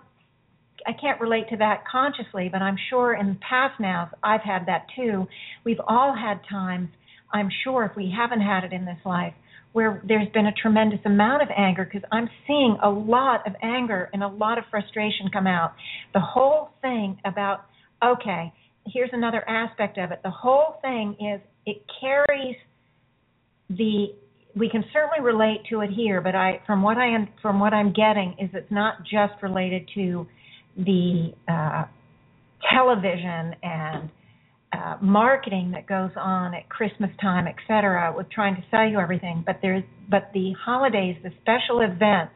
I 0.86 0.92
can't 0.92 1.20
relate 1.20 1.48
to 1.50 1.56
that 1.58 1.84
consciously, 1.90 2.48
but 2.50 2.62
I'm 2.62 2.76
sure 2.88 3.14
in 3.14 3.28
the 3.28 3.38
past 3.46 3.78
now 3.80 4.10
I've 4.22 4.42
had 4.42 4.66
that 4.66 4.86
too. 4.96 5.26
We've 5.64 5.80
all 5.86 6.14
had 6.16 6.40
times, 6.48 6.88
I'm 7.32 7.50
sure, 7.64 7.84
if 7.84 7.96
we 7.96 8.12
haven't 8.16 8.40
had 8.40 8.64
it 8.64 8.72
in 8.72 8.84
this 8.84 8.98
life, 9.04 9.34
where 9.72 10.02
there's 10.06 10.28
been 10.32 10.46
a 10.46 10.52
tremendous 10.52 11.00
amount 11.04 11.42
of 11.42 11.48
anger 11.56 11.84
because 11.84 12.06
I'm 12.10 12.28
seeing 12.46 12.76
a 12.82 12.90
lot 12.90 13.46
of 13.46 13.54
anger 13.62 14.10
and 14.12 14.22
a 14.22 14.28
lot 14.28 14.58
of 14.58 14.64
frustration 14.70 15.28
come 15.32 15.46
out. 15.46 15.74
The 16.12 16.20
whole 16.20 16.70
thing 16.82 17.18
about, 17.24 17.66
okay, 18.04 18.52
here's 18.86 19.10
another 19.12 19.48
aspect 19.48 19.98
of 19.98 20.10
it. 20.10 20.20
The 20.24 20.30
whole 20.30 20.76
thing 20.82 21.16
is 21.20 21.40
it 21.66 21.82
carries 22.00 22.56
the 23.68 24.14
we 24.56 24.68
can 24.68 24.84
certainly 24.92 25.20
relate 25.24 25.60
to 25.70 25.80
it 25.80 25.90
here, 25.90 26.20
but 26.20 26.34
I 26.34 26.60
from 26.66 26.82
what 26.82 26.96
I 26.96 27.06
am 27.14 27.28
from 27.40 27.60
what 27.60 27.72
I'm 27.72 27.92
getting 27.92 28.34
is 28.40 28.50
it's 28.52 28.70
not 28.70 28.98
just 29.04 29.40
related 29.42 29.88
to 29.94 30.26
the 30.76 31.32
uh, 31.48 31.84
television 32.72 33.54
and 33.62 34.10
uh, 34.72 34.96
marketing 35.00 35.72
that 35.72 35.86
goes 35.86 36.10
on 36.16 36.54
at 36.54 36.68
Christmas 36.68 37.10
time, 37.20 37.46
et 37.46 37.56
cetera, 37.66 38.14
with 38.16 38.30
trying 38.30 38.54
to 38.54 38.62
sell 38.70 38.88
you 38.88 38.98
everything. 38.98 39.42
But 39.44 39.58
there's 39.62 39.82
but 40.08 40.30
the 40.32 40.52
holidays, 40.64 41.16
the 41.22 41.30
special 41.42 41.80
events, 41.80 42.34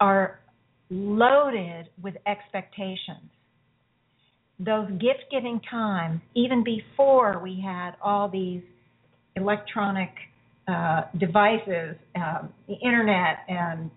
are 0.00 0.38
loaded 0.90 1.88
with 2.02 2.14
expectations. 2.26 3.30
Those 4.60 4.88
gift 4.92 5.24
giving 5.30 5.60
times, 5.70 6.20
even 6.34 6.64
before 6.64 7.40
we 7.42 7.62
had 7.64 7.92
all 8.02 8.28
these 8.28 8.62
electronic 9.36 10.10
uh, 10.66 11.02
devices, 11.18 11.96
um, 12.16 12.52
the 12.66 12.74
internet, 12.74 13.38
and 13.48 13.90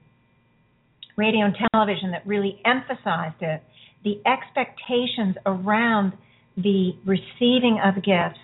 radio 1.18 1.46
and 1.46 1.56
television 1.72 2.12
that 2.12 2.26
really 2.26 2.62
emphasized 2.66 3.42
it, 3.42 3.62
the 4.04 4.22
expectations 4.26 5.36
around 5.46 6.14
the 6.58 6.92
receiving 7.06 7.80
of 7.84 7.96
gifts 8.04 8.40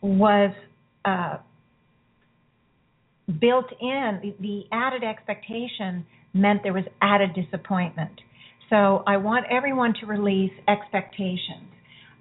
was 0.00 0.52
uh, 1.04 1.38
built 3.40 3.66
in. 3.80 4.34
The, 4.40 4.64
added 4.72 5.04
expectation 5.04 6.04
meant 6.34 6.62
there 6.62 6.72
was 6.72 6.84
added 7.00 7.30
disappointment. 7.34 8.20
So 8.70 9.02
I 9.06 9.18
want 9.18 9.46
everyone 9.50 9.94
to 10.00 10.06
release 10.06 10.52
expectations. 10.66 11.68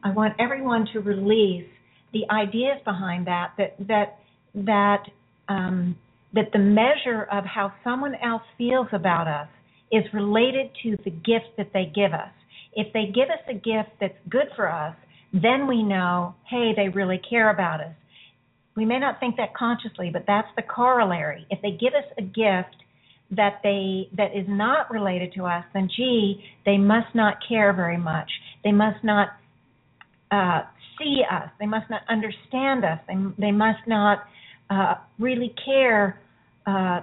I 0.03 0.11
want 0.11 0.33
everyone 0.39 0.85
to 0.93 0.99
release 0.99 1.67
the 2.11 2.23
ideas 2.29 2.77
behind 2.83 3.27
that. 3.27 3.53
That 3.57 3.75
that 3.87 4.19
that 4.53 5.03
um, 5.47 5.95
that 6.33 6.51
the 6.51 6.59
measure 6.59 7.23
of 7.31 7.45
how 7.45 7.71
someone 7.83 8.15
else 8.15 8.41
feels 8.57 8.87
about 8.91 9.27
us 9.27 9.47
is 9.91 10.03
related 10.13 10.71
to 10.83 10.97
the 11.03 11.09
gift 11.09 11.55
that 11.57 11.71
they 11.73 11.91
give 11.93 12.13
us. 12.13 12.31
If 12.73 12.91
they 12.93 13.05
give 13.13 13.29
us 13.29 13.43
a 13.49 13.53
gift 13.53 13.91
that's 13.99 14.17
good 14.29 14.47
for 14.55 14.71
us, 14.71 14.95
then 15.33 15.67
we 15.67 15.83
know, 15.83 16.35
hey, 16.49 16.73
they 16.75 16.89
really 16.89 17.19
care 17.29 17.49
about 17.49 17.81
us. 17.81 17.93
We 18.75 18.85
may 18.85 18.99
not 18.99 19.19
think 19.19 19.37
that 19.37 19.53
consciously, 19.53 20.09
but 20.11 20.23
that's 20.27 20.47
the 20.55 20.61
corollary. 20.61 21.45
If 21.49 21.61
they 21.61 21.71
give 21.71 21.93
us 21.93 22.05
a 22.17 22.21
gift 22.21 22.75
that 23.31 23.59
they 23.63 24.09
that 24.17 24.35
is 24.35 24.45
not 24.47 24.91
related 24.91 25.33
to 25.33 25.45
us, 25.45 25.63
then 25.73 25.89
gee, 25.95 26.43
they 26.65 26.77
must 26.77 27.13
not 27.15 27.37
care 27.47 27.73
very 27.73 27.97
much. 27.97 28.29
They 28.63 28.71
must 28.71 29.03
not 29.03 29.29
uh, 30.31 30.61
see 30.97 31.21
us. 31.29 31.49
They 31.59 31.65
must 31.65 31.89
not 31.89 32.01
understand 32.09 32.83
us. 32.85 32.99
They 33.07 33.15
they 33.37 33.51
must 33.51 33.87
not 33.87 34.19
uh, 34.69 34.95
really 35.19 35.53
care 35.65 36.19
uh, 36.65 37.01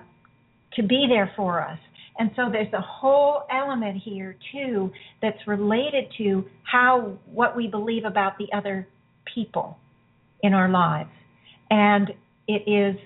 to 0.74 0.82
be 0.82 1.06
there 1.08 1.32
for 1.36 1.62
us. 1.62 1.78
And 2.18 2.30
so 2.36 2.48
there's 2.50 2.72
a 2.72 2.80
whole 2.80 3.44
element 3.50 4.00
here 4.04 4.36
too 4.52 4.90
that's 5.22 5.38
related 5.46 6.06
to 6.18 6.44
how 6.64 7.18
what 7.26 7.56
we 7.56 7.68
believe 7.68 8.04
about 8.04 8.38
the 8.38 8.46
other 8.56 8.88
people 9.34 9.78
in 10.42 10.54
our 10.54 10.68
lives. 10.68 11.10
And 11.70 12.10
it 12.48 12.68
is 12.68 12.96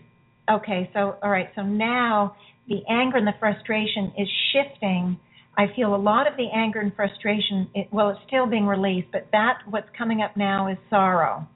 okay. 0.50 0.90
So 0.94 1.16
all 1.22 1.30
right. 1.30 1.50
So 1.54 1.62
now 1.62 2.36
the 2.68 2.80
anger 2.88 3.18
and 3.18 3.26
the 3.26 3.34
frustration 3.38 4.12
is 4.18 4.28
shifting. 4.52 5.18
I 5.58 5.66
feel 5.76 5.94
a 5.94 5.96
lot 5.96 6.26
of 6.26 6.36
the 6.36 6.48
anger 6.54 6.80
and 6.80 6.94
frustration. 6.94 7.68
It, 7.74 7.88
well, 7.92 8.10
it's 8.10 8.20
still 8.26 8.46
being 8.46 8.66
released, 8.66 9.08
but 9.12 9.28
that 9.32 9.58
what's 9.68 9.88
coming 9.96 10.22
up 10.22 10.36
now 10.36 10.68
is 10.70 10.78
sorrow. 10.88 11.46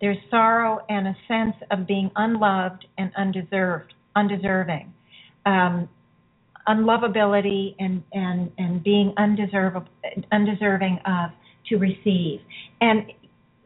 There's 0.00 0.18
sorrow 0.30 0.80
and 0.88 1.08
a 1.08 1.16
sense 1.26 1.56
of 1.70 1.86
being 1.86 2.10
unloved 2.16 2.86
and 2.98 3.10
undeserved, 3.16 3.94
undeserving, 4.16 4.92
um, 5.44 5.88
unlovability 6.68 7.74
and 7.78 8.02
and 8.12 8.50
and 8.58 8.82
being 8.82 9.14
undeserving, 9.16 9.88
undeserving 10.32 10.98
of 11.06 11.30
to 11.68 11.76
receive. 11.76 12.40
And 12.80 13.10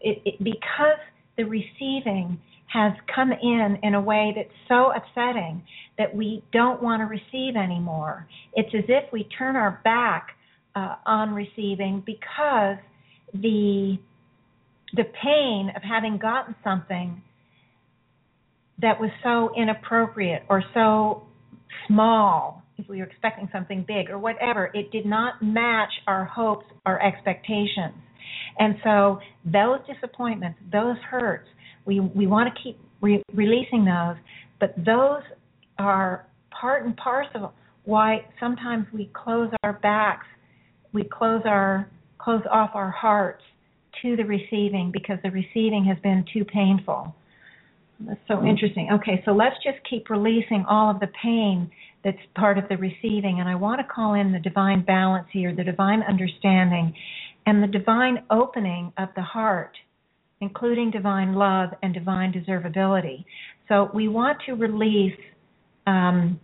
it, 0.01 0.23
it, 0.25 0.45
because 0.45 0.99
the 1.37 1.45
receiving 1.45 2.39
has 2.67 2.93
come 3.15 3.33
in 3.33 3.79
in 3.83 3.95
a 3.95 4.01
way 4.01 4.33
that's 4.35 4.49
so 4.69 4.93
upsetting 4.93 5.63
that 5.99 6.15
we 6.15 6.43
don't 6.53 6.83
want 6.83 7.01
to 7.01 7.07
receive 7.07 7.55
anymore. 7.57 8.27
It's 8.55 8.75
as 8.75 8.85
if 8.89 9.13
we 9.13 9.25
turn 9.39 9.57
our 9.57 9.81
back 9.85 10.29
uh, 10.75 10.97
on 11.07 11.35
receiving 11.35 12.03
because 12.07 12.79
the 13.35 13.99
the 14.95 15.05
pain 15.23 15.73
of 15.75 15.83
having 15.83 16.19
gotten 16.19 16.55
something 16.63 17.23
that 18.81 19.01
was 19.01 19.11
so 19.23 19.51
inappropriate 19.57 20.43
or 20.49 20.63
so 20.75 21.23
small 21.87 22.62
if 22.79 22.89
we 22.89 22.99
were 22.99 23.05
expecting 23.05 23.49
something 23.53 23.85
big 23.87 24.11
or 24.11 24.19
whatever 24.19 24.71
it 24.75 24.91
did 24.91 25.07
not 25.07 25.43
match 25.43 25.93
our 26.07 26.25
hopes 26.25 26.67
our 26.87 27.01
expectations 27.03 27.95
and 28.59 28.75
so 28.85 29.19
those 29.45 29.79
disappointments 29.87 30.59
those 30.73 30.97
hurts 31.09 31.49
we 31.85 32.01
we 32.01 32.27
want 32.27 32.53
to 32.55 32.63
keep 32.63 32.79
re- 33.01 33.23
releasing 33.35 33.85
those, 33.85 34.17
but 34.61 34.75
those 34.77 35.23
are 35.79 36.27
part 36.51 36.85
and 36.85 36.97
parcel 36.97 37.53
why 37.85 38.25
sometimes 38.39 38.87
we 38.95 39.11
close 39.13 39.51
our 39.65 39.75
backs, 39.75 40.27
we 40.93 41.03
close 41.05 41.43
our 41.45 41.91
close 42.19 42.43
off 42.51 42.71
our 42.75 42.91
hearts 42.91 43.43
to 44.01 44.15
the 44.17 44.23
receiving 44.23 44.91
because 44.93 45.19
the 45.25 45.31
receiving 45.31 45.85
has 45.85 45.99
been 46.03 46.25
too 46.33 46.45
painful. 46.45 47.15
That's 48.01 48.21
so 48.29 48.35
mm-hmm. 48.35 48.47
interesting. 48.47 48.89
Okay, 48.93 49.23
so 49.25 49.33
let's 49.33 49.57
just 49.65 49.79
keep 49.89 50.09
releasing 50.09 50.65
all 50.69 50.91
of 50.91 51.01
the 51.01 51.09
pain 51.21 51.71
that's 52.05 52.19
part 52.37 52.59
of 52.59 52.69
the 52.69 52.77
receiving. 52.77 53.41
And 53.41 53.49
I 53.49 53.55
want 53.55 53.81
to 53.81 53.87
call 53.93 54.15
in 54.15 54.33
the 54.33 54.41
divine 54.41 54.85
balance 54.85 55.29
here, 55.33 55.55
the 55.55 55.65
divine 55.65 56.03
understanding, 56.03 56.95
and 57.47 57.63
the 57.63 57.67
divine 57.67 58.25
opening 58.31 58.93
of 58.99 59.09
the 59.17 59.23
heart 59.23 59.77
including 60.43 60.91
divine 60.91 61.35
love 61.35 61.71
and 61.83 61.95
divine 61.95 62.33
deservability. 62.33 63.25
So 63.69 63.91
we 63.95 64.09
want 64.09 64.39
to 64.47 64.55
release 64.55 65.17
um, 65.87 66.39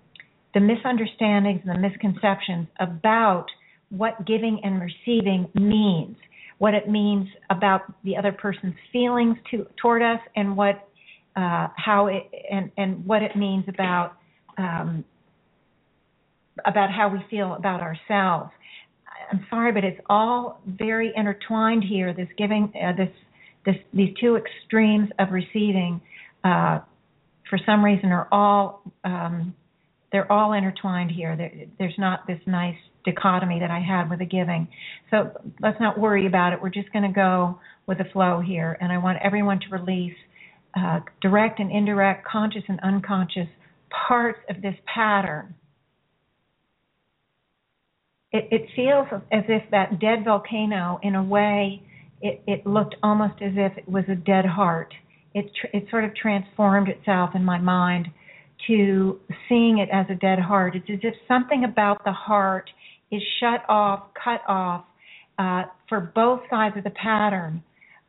the 0.54 0.60
misunderstandings 0.60 1.62
and 1.66 1.76
the 1.76 1.88
misconceptions 1.88 2.68
about 2.78 3.46
what 3.90 4.24
giving 4.24 4.60
and 4.62 4.80
receiving 4.80 5.48
means, 5.54 6.16
what 6.58 6.74
it 6.74 6.88
means 6.88 7.26
about 7.50 7.92
the 8.04 8.16
other 8.16 8.30
person's 8.30 8.76
feelings 8.92 9.36
to, 9.50 9.66
toward 9.82 10.02
us, 10.02 10.20
and 10.36 10.56
what 10.56 10.88
uh, 11.34 11.68
how 11.76 12.06
it 12.06 12.22
and 12.50 12.70
and 12.76 13.04
what 13.04 13.22
it 13.22 13.36
means 13.36 13.64
about 13.68 14.12
um, 14.58 15.04
about 16.64 16.90
how 16.90 17.08
we 17.08 17.18
feel 17.30 17.54
about 17.54 17.80
ourselves. 17.80 18.50
I'm 19.30 19.46
sorry, 19.50 19.72
but 19.72 19.84
it's 19.84 20.00
all 20.08 20.60
very 20.66 21.12
intertwined 21.14 21.84
here. 21.84 22.14
This 22.14 22.28
giving, 22.36 22.72
uh, 22.74 22.92
this 22.96 23.10
this, 23.66 23.76
these 23.92 24.14
two 24.18 24.36
extremes 24.36 25.10
of 25.18 25.30
receiving, 25.30 26.00
uh, 26.44 26.80
for 27.50 27.58
some 27.66 27.84
reason, 27.84 28.10
are 28.10 28.28
all 28.32 28.82
um, 29.04 29.54
they're 30.10 30.30
all 30.32 30.52
intertwined 30.54 31.10
here. 31.10 31.36
There, 31.36 31.52
there's 31.78 31.98
not 31.98 32.26
this 32.26 32.40
nice 32.46 32.76
dichotomy 33.04 33.60
that 33.60 33.70
I 33.70 33.80
had 33.80 34.08
with 34.08 34.20
the 34.20 34.24
giving. 34.24 34.68
So 35.10 35.30
let's 35.60 35.78
not 35.80 35.98
worry 35.98 36.26
about 36.26 36.52
it. 36.52 36.62
We're 36.62 36.70
just 36.70 36.90
going 36.92 37.04
to 37.04 37.14
go 37.14 37.60
with 37.86 37.98
the 37.98 38.04
flow 38.12 38.40
here, 38.40 38.78
and 38.80 38.92
I 38.92 38.98
want 38.98 39.18
everyone 39.22 39.60
to 39.60 39.66
release 39.70 40.16
uh, 40.76 41.00
direct 41.20 41.58
and 41.60 41.70
indirect, 41.70 42.26
conscious 42.26 42.62
and 42.68 42.78
unconscious 42.80 43.48
parts 44.06 44.38
of 44.50 44.62
this 44.62 44.74
pattern. 44.92 45.54
It, 48.32 48.48
it 48.50 48.68
feels 48.76 49.06
as 49.32 49.44
if 49.48 49.62
that 49.70 50.00
dead 50.00 50.24
volcano, 50.24 51.00
in 51.02 51.14
a 51.14 51.22
way, 51.22 51.82
it, 52.20 52.42
it 52.46 52.66
looked 52.66 52.96
almost 53.02 53.40
as 53.40 53.52
if 53.56 53.76
it 53.78 53.88
was 53.88 54.04
a 54.08 54.14
dead 54.14 54.44
heart. 54.44 54.92
It, 55.34 55.50
tr- 55.60 55.76
it 55.76 55.86
sort 55.90 56.04
of 56.04 56.14
transformed 56.14 56.88
itself 56.88 57.30
in 57.34 57.44
my 57.44 57.58
mind 57.58 58.08
to 58.66 59.20
seeing 59.48 59.78
it 59.78 59.88
as 59.92 60.06
a 60.10 60.14
dead 60.14 60.38
heart. 60.38 60.74
It's 60.74 60.90
as 60.90 60.98
if 61.02 61.14
something 61.26 61.64
about 61.64 62.04
the 62.04 62.12
heart 62.12 62.68
is 63.10 63.22
shut 63.40 63.64
off, 63.68 64.08
cut 64.22 64.40
off 64.48 64.84
uh, 65.38 65.62
for 65.88 66.12
both 66.14 66.40
sides 66.50 66.76
of 66.76 66.84
the 66.84 66.90
pattern. 66.90 67.62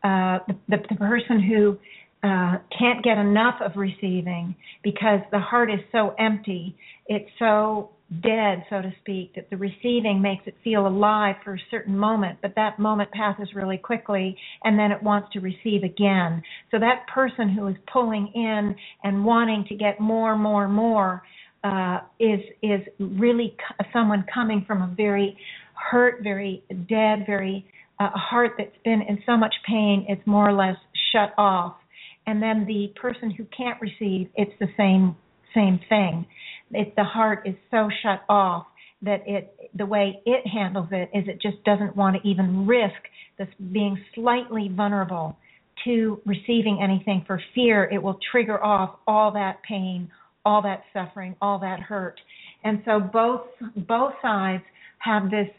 Uh, 0.04 0.40
the, 0.48 0.56
the, 0.70 0.78
the 0.90 0.96
person 0.96 1.42
who 1.42 1.78
uh, 2.24 2.58
can't 2.78 3.04
get 3.04 3.18
enough 3.18 3.56
of 3.62 3.74
receiving 3.76 4.56
because 4.84 5.20
the 5.32 5.40
heart 5.40 5.72
is 5.72 5.80
so 5.92 6.14
empty, 6.20 6.76
it's 7.08 7.30
so 7.38 7.92
dead, 8.24 8.66
so 8.70 8.82
to 8.82 8.92
speak, 9.02 9.36
that 9.36 9.50
the 9.50 9.58
receiving 9.58 10.22
makes 10.22 10.44
it 10.48 10.56
feel 10.64 10.88
alive 10.88 11.36
for 11.44 11.56
a 11.56 11.60
certain 11.70 11.98
moment, 11.98 12.40
but 12.42 12.54
that 12.56 12.80
moment 12.80 13.12
passes 13.12 13.50
really 13.54 13.78
quickly 13.78 14.36
and 14.64 14.80
then 14.80 14.92
it 14.92 15.02
wants 15.04 15.30
to 15.34 15.40
receive 15.40 15.84
again. 15.84 16.42
So 16.72 16.80
that 16.80 17.06
person 17.14 17.50
who 17.50 17.68
is 17.68 17.76
pulling 17.92 18.32
in 18.34 18.76
and 19.04 19.24
wanting 19.24 19.66
to 19.70 19.76
get 19.76 20.00
more, 20.00 20.36
more, 20.36 20.68
more 20.68 21.22
uh, 21.64 22.00
is 22.20 22.40
is 22.64 22.82
really 23.00 23.56
someone 23.94 24.26
coming 24.34 24.64
from 24.66 24.82
a 24.82 24.94
very 24.96 25.38
hurt, 25.74 26.24
very 26.24 26.64
dead, 26.88 27.26
very 27.28 27.66
uh, 28.00 28.10
heart 28.14 28.54
that's 28.58 28.78
been 28.84 29.02
in 29.02 29.22
so 29.26 29.36
much 29.38 29.54
pain, 29.68 30.06
it's 30.08 30.26
more 30.26 30.50
or 30.50 30.54
less 30.54 30.78
shut 31.12 31.34
off. 31.38 31.76
And 32.26 32.42
then 32.42 32.66
the 32.66 32.94
person 33.00 33.30
who 33.30 33.46
can't 33.56 33.80
receive, 33.82 34.30
it's 34.36 34.54
the 34.60 34.70
same 34.78 35.16
same 35.54 35.80
thing 35.90 36.26
the 36.72 37.04
heart 37.04 37.48
is 37.48 37.56
so 37.72 37.90
shut 38.02 38.24
off 38.30 38.66
that 39.02 39.22
it 39.26 39.56
the 39.76 39.86
way 39.86 40.22
it 40.26 40.46
handles 40.48 40.88
it 40.92 41.10
is 41.14 41.26
it 41.28 41.42
just 41.42 41.64
doesn't 41.64 41.96
want 41.96 42.22
to 42.22 42.28
even 42.28 42.68
risk 42.68 43.00
this 43.38 43.48
being 43.72 43.98
slightly 44.14 44.70
vulnerable 44.76 45.38
to 45.86 46.20
receiving 46.26 46.80
anything 46.84 47.24
for 47.26 47.42
fear. 47.56 47.86
It 47.86 48.04
will 48.04 48.20
trigger 48.32 48.62
off 48.62 49.00
all 49.08 49.32
that 49.34 49.62
pain 49.68 50.10
all 50.46 50.62
that 50.62 50.84
suffering 50.94 51.36
all 51.42 51.60
that 51.60 51.80
hurt. 51.80 52.20
And 52.64 52.82
so 52.86 53.00
both 53.00 53.42
both 53.88 54.14
sides 54.22 54.64
have 55.00 55.30
this 55.30 55.50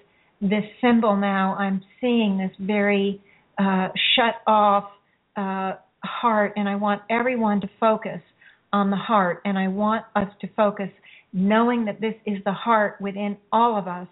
this 0.41 0.65
symbol 0.81 1.17
now. 1.17 1.55
I'm 1.59 1.83
seeing 2.01 2.39
this 2.39 2.51
very 2.59 3.21
uh, 3.59 3.89
shut 4.15 4.37
off 4.47 4.91
uh, 5.37 5.73
heart 6.03 6.53
and 6.57 6.69
i 6.69 6.75
want 6.75 7.03
everyone 7.11 7.61
to 7.61 7.69
focus 7.79 8.21
on 8.73 8.91
the 8.91 8.97
heart 8.97 9.41
and 9.45 9.59
i 9.59 9.69
want 9.69 10.05
us 10.17 10.29
to 10.41 10.49
focus 10.57 10.89
knowing 11.33 11.85
that 11.85 12.01
this 12.01 12.15
is 12.27 12.39
the 12.45 12.53
heart 12.53 12.97
within 13.01 13.37
all 13.53 13.79
of 13.79 13.87
us 13.87 14.09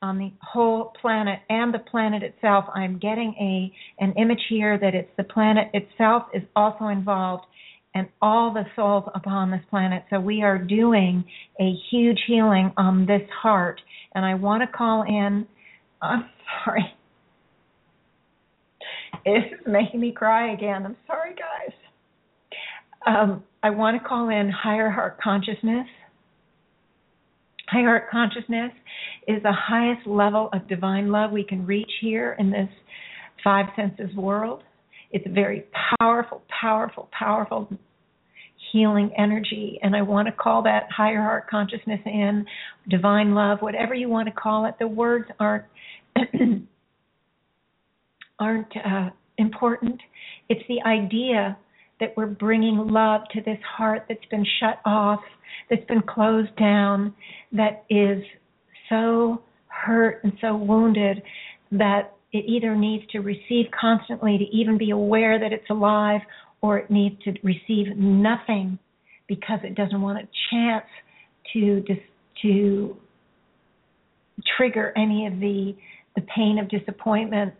on 0.00 0.18
the 0.18 0.32
whole 0.42 0.92
planet 1.00 1.38
and 1.48 1.72
the 1.72 1.78
planet 1.78 2.22
itself. 2.22 2.64
I'm 2.74 2.98
getting 2.98 3.34
a 3.40 4.02
an 4.02 4.12
image 4.18 4.42
here 4.48 4.78
that 4.78 4.94
it's 4.94 5.10
the 5.16 5.24
planet 5.24 5.68
itself 5.72 6.24
is 6.34 6.42
also 6.56 6.88
involved 6.88 7.44
and 7.94 8.08
all 8.20 8.52
the 8.52 8.64
souls 8.74 9.04
upon 9.14 9.50
this 9.50 9.60
planet. 9.70 10.02
So 10.10 10.18
we 10.18 10.42
are 10.42 10.58
doing 10.58 11.24
a 11.60 11.74
huge 11.90 12.18
healing 12.26 12.72
on 12.76 13.06
this 13.06 13.22
heart. 13.42 13.80
And 14.14 14.24
I 14.24 14.34
want 14.34 14.62
to 14.62 14.76
call 14.76 15.02
in 15.02 15.46
I'm 16.00 16.28
sorry. 16.64 16.84
It's 19.24 19.54
making 19.68 20.00
me 20.00 20.10
cry 20.10 20.52
again. 20.52 20.84
I'm 20.84 20.96
sorry 21.06 21.34
guys. 21.34 21.74
Um, 23.06 23.44
I 23.62 23.70
want 23.70 24.00
to 24.00 24.08
call 24.08 24.28
in 24.30 24.50
higher 24.50 24.90
heart 24.90 25.18
consciousness 25.22 25.86
High 27.72 27.84
heart 27.84 28.10
consciousness 28.10 28.70
is 29.26 29.42
the 29.42 29.52
highest 29.52 30.06
level 30.06 30.50
of 30.52 30.68
divine 30.68 31.10
love 31.10 31.30
we 31.30 31.42
can 31.42 31.64
reach 31.64 31.90
here 32.02 32.36
in 32.38 32.50
this 32.50 32.68
five 33.42 33.66
senses 33.74 34.14
world. 34.14 34.62
It's 35.10 35.24
a 35.26 35.30
very 35.30 35.64
powerful, 35.98 36.42
powerful, 36.60 37.08
powerful 37.18 37.70
healing 38.72 39.10
energy. 39.16 39.78
And 39.82 39.96
I 39.96 40.02
want 40.02 40.28
to 40.28 40.32
call 40.32 40.62
that 40.64 40.88
higher 40.94 41.22
heart 41.22 41.48
consciousness 41.48 42.00
in, 42.04 42.44
divine 42.90 43.34
love, 43.34 43.60
whatever 43.60 43.94
you 43.94 44.10
want 44.10 44.28
to 44.28 44.34
call 44.34 44.66
it. 44.66 44.74
The 44.78 44.86
words 44.86 45.30
aren't 45.40 45.64
aren't 48.38 48.76
uh, 48.76 49.08
important. 49.38 49.98
It's 50.50 50.62
the 50.68 50.82
idea 50.86 51.56
that 52.02 52.16
we're 52.16 52.26
bringing 52.26 52.76
love 52.88 53.20
to 53.32 53.40
this 53.42 53.58
heart 53.64 54.06
that's 54.08 54.24
been 54.28 54.44
shut 54.58 54.80
off 54.84 55.20
that's 55.70 55.84
been 55.84 56.02
closed 56.02 56.54
down, 56.56 57.14
that 57.52 57.84
is 57.88 58.20
so 58.88 59.40
hurt 59.68 60.20
and 60.24 60.32
so 60.40 60.56
wounded 60.56 61.22
that 61.70 62.12
it 62.32 62.44
either 62.48 62.74
needs 62.74 63.04
to 63.12 63.20
receive 63.20 63.66
constantly 63.78 64.36
to 64.36 64.44
even 64.44 64.76
be 64.76 64.90
aware 64.90 65.38
that 65.38 65.52
it's 65.52 65.70
alive, 65.70 66.20
or 66.60 66.76
it 66.78 66.90
needs 66.90 67.14
to 67.22 67.32
receive 67.44 67.96
nothing 67.96 68.76
because 69.28 69.60
it 69.62 69.76
doesn't 69.76 70.00
want 70.00 70.18
a 70.18 70.28
chance 70.50 70.86
to 71.52 71.80
dis- 71.82 71.98
to 72.42 72.96
trigger 74.56 74.92
any 74.96 75.26
of 75.28 75.38
the 75.38 75.76
the 76.16 76.22
pain 76.34 76.58
of 76.58 76.68
disappointment. 76.68 77.54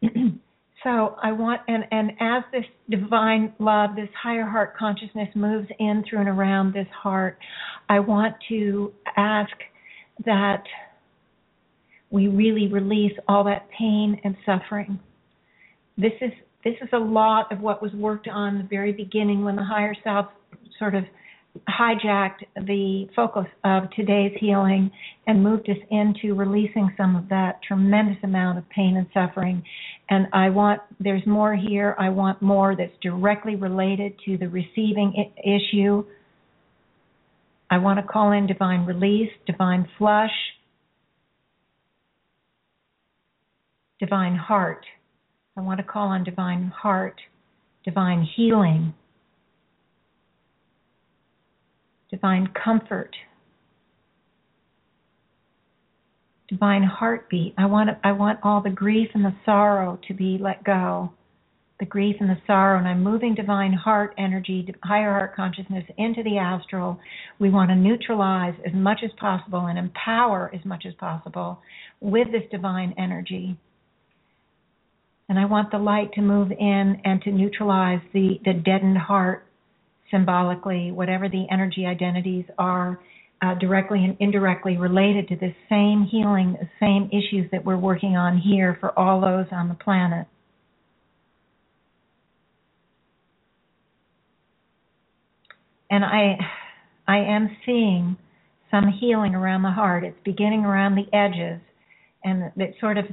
so 0.84 1.16
I 1.22 1.32
want 1.32 1.60
and 1.66 1.84
and 1.90 2.12
as 2.20 2.44
this 2.52 2.64
divine 2.88 3.52
love, 3.58 3.96
this 3.96 4.08
higher 4.20 4.46
heart 4.46 4.76
consciousness 4.76 5.28
moves 5.34 5.68
in 5.78 6.04
through 6.08 6.20
and 6.20 6.28
around 6.28 6.72
this 6.72 6.86
heart, 7.02 7.38
I 7.88 8.00
want 8.00 8.36
to 8.48 8.92
ask 9.16 9.52
that 10.24 10.62
we 12.10 12.28
really 12.28 12.68
release 12.68 13.12
all 13.26 13.44
that 13.44 13.68
pain 13.76 14.20
and 14.24 14.36
suffering. 14.46 15.00
This 15.96 16.12
is 16.20 16.32
this 16.64 16.74
is 16.80 16.88
a 16.92 16.98
lot 16.98 17.50
of 17.52 17.60
what 17.60 17.82
was 17.82 17.92
worked 17.92 18.28
on 18.28 18.58
the 18.58 18.64
very 18.64 18.92
beginning 18.92 19.44
when 19.44 19.56
the 19.56 19.64
higher 19.64 19.94
self 20.04 20.26
sort 20.78 20.94
of 20.94 21.04
hijacked 21.68 22.44
the 22.66 23.08
focus 23.16 23.46
of 23.64 23.84
today's 23.96 24.32
healing 24.38 24.90
and 25.26 25.42
moved 25.42 25.68
us 25.68 25.76
into 25.90 26.34
releasing 26.34 26.92
some 26.96 27.16
of 27.16 27.28
that 27.28 27.60
tremendous 27.66 28.16
amount 28.22 28.58
of 28.58 28.68
pain 28.70 28.96
and 28.96 29.06
suffering. 29.12 29.62
And 30.10 30.26
I 30.32 30.48
want, 30.48 30.80
there's 30.98 31.26
more 31.26 31.54
here. 31.54 31.94
I 31.98 32.08
want 32.08 32.40
more 32.40 32.74
that's 32.74 32.96
directly 33.02 33.56
related 33.56 34.14
to 34.24 34.38
the 34.38 34.48
receiving 34.48 35.12
I- 35.18 35.48
issue. 35.48 36.04
I 37.70 37.78
want 37.78 37.98
to 37.98 38.02
call 38.02 38.32
in 38.32 38.46
divine 38.46 38.86
release, 38.86 39.30
divine 39.46 39.86
flush, 39.98 40.30
divine 44.00 44.36
heart. 44.36 44.86
I 45.56 45.60
want 45.60 45.78
to 45.78 45.84
call 45.84 46.08
on 46.08 46.24
divine 46.24 46.72
heart, 46.74 47.20
divine 47.84 48.26
healing, 48.36 48.94
divine 52.10 52.48
comfort, 52.64 53.14
divine 56.48 56.82
heartbeat. 56.82 57.54
I 57.58 57.66
want 57.66 57.90
I 58.04 58.12
want 58.12 58.40
all 58.42 58.62
the 58.62 58.70
grief 58.70 59.10
and 59.14 59.24
the 59.24 59.34
sorrow 59.44 59.98
to 60.08 60.14
be 60.14 60.38
let 60.40 60.64
go. 60.64 61.12
The 61.80 61.86
grief 61.86 62.16
and 62.18 62.28
the 62.28 62.38
sorrow, 62.44 62.78
and 62.78 62.88
I'm 62.88 63.04
moving 63.04 63.36
divine 63.36 63.72
heart 63.72 64.12
energy, 64.18 64.66
higher 64.82 65.12
heart 65.12 65.36
consciousness 65.36 65.84
into 65.96 66.24
the 66.24 66.36
astral. 66.38 66.98
We 67.38 67.50
want 67.50 67.70
to 67.70 67.76
neutralize 67.76 68.54
as 68.66 68.74
much 68.74 69.00
as 69.04 69.12
possible 69.20 69.66
and 69.66 69.78
empower 69.78 70.50
as 70.52 70.64
much 70.64 70.84
as 70.86 70.94
possible 70.94 71.60
with 72.00 72.32
this 72.32 72.42
divine 72.50 72.94
energy 72.98 73.56
and 75.28 75.38
I 75.38 75.44
want 75.44 75.70
the 75.70 75.78
light 75.78 76.12
to 76.14 76.22
move 76.22 76.50
in 76.52 77.00
and 77.04 77.20
to 77.22 77.30
neutralize 77.30 78.00
the, 78.12 78.40
the 78.44 78.54
deadened 78.54 78.96
heart 78.96 79.46
symbolically, 80.10 80.90
whatever 80.90 81.28
the 81.28 81.46
energy 81.50 81.84
identities 81.84 82.46
are 82.56 82.98
uh, 83.40 83.54
directly 83.54 84.04
and 84.04 84.16
indirectly 84.20 84.76
related 84.76 85.28
to 85.28 85.36
this 85.36 85.54
same 85.68 86.06
healing, 86.10 86.56
the 86.60 86.68
same 86.80 87.08
issues 87.12 87.50
that 87.52 87.64
we're 87.64 87.76
working 87.76 88.16
on 88.16 88.38
here 88.38 88.76
for 88.80 88.96
all 88.98 89.20
those 89.20 89.46
on 89.52 89.68
the 89.68 89.74
planet. 89.74 90.26
And 95.90 96.04
I, 96.04 96.36
I 97.06 97.18
am 97.18 97.56
seeing 97.64 98.16
some 98.70 98.92
healing 99.00 99.34
around 99.34 99.62
the 99.62 99.70
heart. 99.70 100.04
It's 100.04 100.18
beginning 100.24 100.64
around 100.64 100.96
the 100.96 101.16
edges, 101.16 101.60
and 102.24 102.52
it's 102.56 102.78
sort 102.80 102.98
of 102.98 103.06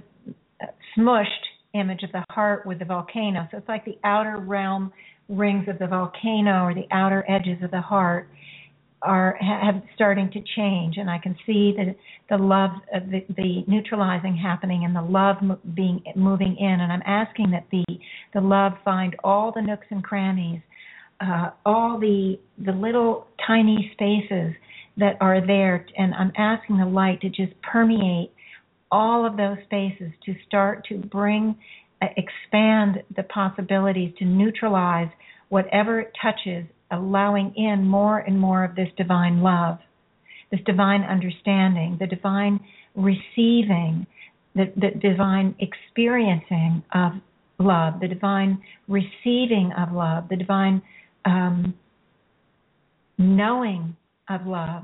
smushed 0.98 1.28
image 1.74 2.04
of 2.04 2.12
the 2.12 2.24
heart 2.30 2.66
with 2.66 2.80
the 2.80 2.86
volcano. 2.86 3.48
So 3.52 3.58
it's 3.58 3.68
like 3.68 3.86
the 3.86 3.98
outer 4.04 4.38
realm 4.38 4.92
rings 5.30 5.68
of 5.68 5.80
the 5.80 5.88
volcano 5.88 6.64
or 6.64 6.74
the 6.74 6.88
outer 6.92 7.26
edges 7.30 7.64
of 7.64 7.72
the 7.72 7.82
heart 7.82 8.30
are 9.06 9.38
have 9.40 9.82
starting 9.96 10.30
to 10.32 10.42
change 10.56 10.98
and 10.98 11.10
I 11.10 11.18
can 11.20 11.36
see 11.46 11.74
the 11.76 11.96
the 12.30 12.42
love 12.42 12.72
uh, 12.94 13.00
the, 13.00 13.26
the 13.36 13.64
neutralizing 13.68 14.36
happening 14.36 14.84
and 14.86 14.96
the 14.96 15.02
love 15.02 15.38
being 15.76 16.04
moving 16.16 16.58
in 16.58 16.80
and 16.82 16.92
I'm 16.92 17.04
asking 17.06 17.52
that 17.52 17.66
the 17.72 17.86
the 18.34 18.42
love 18.42 18.74
find 18.84 19.16
all 19.24 19.52
the 19.56 19.62
nooks 19.62 19.88
and 19.90 20.04
crannies 20.04 20.62
uh, 21.22 21.52
all 21.66 22.00
the 22.00 22.40
the 22.66 22.72
little 22.72 23.28
tiny 23.46 23.92
spaces 23.94 24.54
that 24.98 25.18
are 25.22 25.46
there 25.46 25.86
and 25.98 26.14
I'm 26.14 26.32
asking 26.38 26.78
the 26.78 26.86
light 26.86 27.22
to 27.22 27.30
just 27.30 27.54
permeate 27.62 28.32
all 28.92 29.26
of 29.26 29.38
those 29.38 29.58
spaces 29.66 30.12
to 30.26 30.34
start 30.48 30.86
to 30.88 30.98
bring, 30.98 31.56
uh, 32.02 32.08
expand 32.18 33.04
the 33.16 33.24
possibilities 33.24 34.14
to 34.20 34.26
neutralize 34.26 35.10
whatever 35.50 36.00
it 36.00 36.14
touches, 36.22 36.66
allowing 36.98 37.54
in 37.56 37.86
more 37.86 38.20
and 38.20 38.40
more 38.40 38.64
of 38.64 38.76
this 38.76 38.90
divine 38.98 39.42
love, 39.42 39.80
this 40.52 40.60
divine 40.66 41.02
understanding, 41.02 41.98
the 42.00 42.08
divine 42.08 42.60
receiving, 42.96 44.06
the, 44.56 44.72
the 44.76 44.92
divine 45.00 45.56
experiencing 45.60 46.84
of 46.94 47.14
love, 47.60 48.00
the 48.00 48.08
divine 48.08 48.62
receiving 48.88 49.72
of 49.78 49.94
love, 49.94 50.30
the 50.30 50.36
divine 50.36 50.82
um, 51.26 51.74
knowing 53.18 53.96
of 54.30 54.46
love 54.46 54.84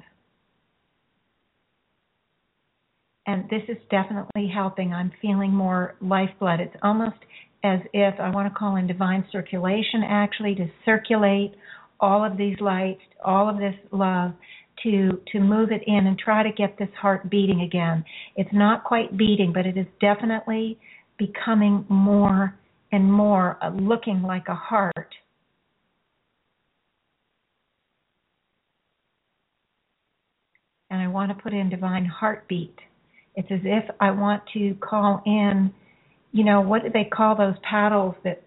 and 3.28 3.50
this 3.50 3.62
is 3.68 3.78
definitely 3.90 4.52
helping. 4.54 4.94
I'm 4.94 5.12
feeling 5.22 5.52
more 5.52 5.96
lifeblood. 6.02 6.60
It's 6.60 6.76
almost 6.82 7.18
as 7.64 7.80
if 7.94 8.20
I 8.20 8.30
want 8.30 8.52
to 8.52 8.58
call 8.58 8.76
in 8.78 8.88
divine 8.88 9.24
circulation 9.32 10.04
actually 10.06 10.56
to 10.56 10.68
circulate 10.86 11.54
all 12.02 12.26
of 12.26 12.36
these 12.38 12.60
lights, 12.60 13.02
all 13.24 13.48
of 13.48 13.58
this 13.58 13.76
love 13.92 14.34
to 14.84 15.22
to 15.32 15.40
move 15.40 15.72
it 15.72 15.84
in 15.86 16.08
and 16.08 16.18
try 16.18 16.44
to 16.44 16.52
get 16.52 16.78
this 16.78 16.90
heart 17.00 17.30
beating 17.30 17.62
again. 17.62 18.04
It's 18.36 18.50
not 18.52 18.84
quite 18.84 19.16
beating, 19.16 19.54
but 19.54 19.66
it 19.66 19.78
is 19.78 19.86
definitely 20.00 20.80
becoming 21.18 21.86
more 21.88 22.58
and 22.92 23.12
more 23.12 23.58
uh, 23.62 23.70
looking 23.70 24.24
like 24.24 24.48
a 24.48 24.56
heart. 24.56 25.14
And 30.90 31.02
I 31.02 31.08
want 31.08 31.36
to 31.36 31.42
put 31.42 31.54
in 31.54 31.70
divine 31.70 32.06
heartbeat. 32.06 32.76
It's 33.36 33.50
as 33.50 33.62
if 33.64 33.86
I 34.02 34.12
want 34.12 34.44
to 34.54 34.76
call 34.82 35.22
in, 35.26 35.74
you 36.34 36.44
know, 36.44 36.60
what 36.60 36.84
do 36.84 36.90
they 36.94 37.06
call 37.06 37.36
those 37.38 37.56
paddles 37.64 38.16
that 38.26 38.44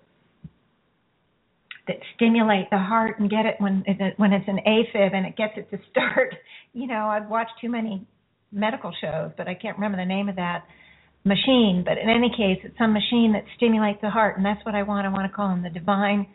that 1.87 1.97
stimulate 2.15 2.71
the 2.71 2.79
heart 2.79 3.19
and 3.19 3.29
get 3.31 3.47
it 3.47 3.57
when 3.59 3.85
when 4.17 4.33
it's 4.33 4.49
an 4.49 4.59
AFib 4.67 5.15
and 5.15 5.27
it 5.27 5.37
gets 5.37 5.55
it 5.57 5.71
to 5.71 5.79
start. 5.91 6.35
You 6.77 6.89
know, 6.89 7.07
I've 7.07 7.29
watched 7.29 7.53
too 7.61 7.71
many 7.71 8.05
medical 8.51 8.93
shows, 9.01 9.31
but 9.37 9.47
I 9.47 9.55
can't 9.55 9.77
remember 9.77 9.97
the 9.97 10.05
name 10.05 10.29
of 10.29 10.35
that 10.35 10.65
machine. 11.25 11.85
But 11.87 11.99
in 11.99 12.09
any 12.09 12.31
case, 12.31 12.59
it's 12.65 12.77
some 12.79 12.93
machine 12.93 13.33
that 13.35 13.45
stimulates 13.57 14.01
the 14.03 14.11
heart, 14.11 14.37
and 14.37 14.45
that's 14.45 14.65
what 14.67 14.75
I 14.75 14.83
want. 14.83 15.07
I 15.07 15.11
want 15.11 15.31
to 15.31 15.35
call 15.35 15.51
them 15.51 15.63
the 15.63 15.71
divine 15.71 16.27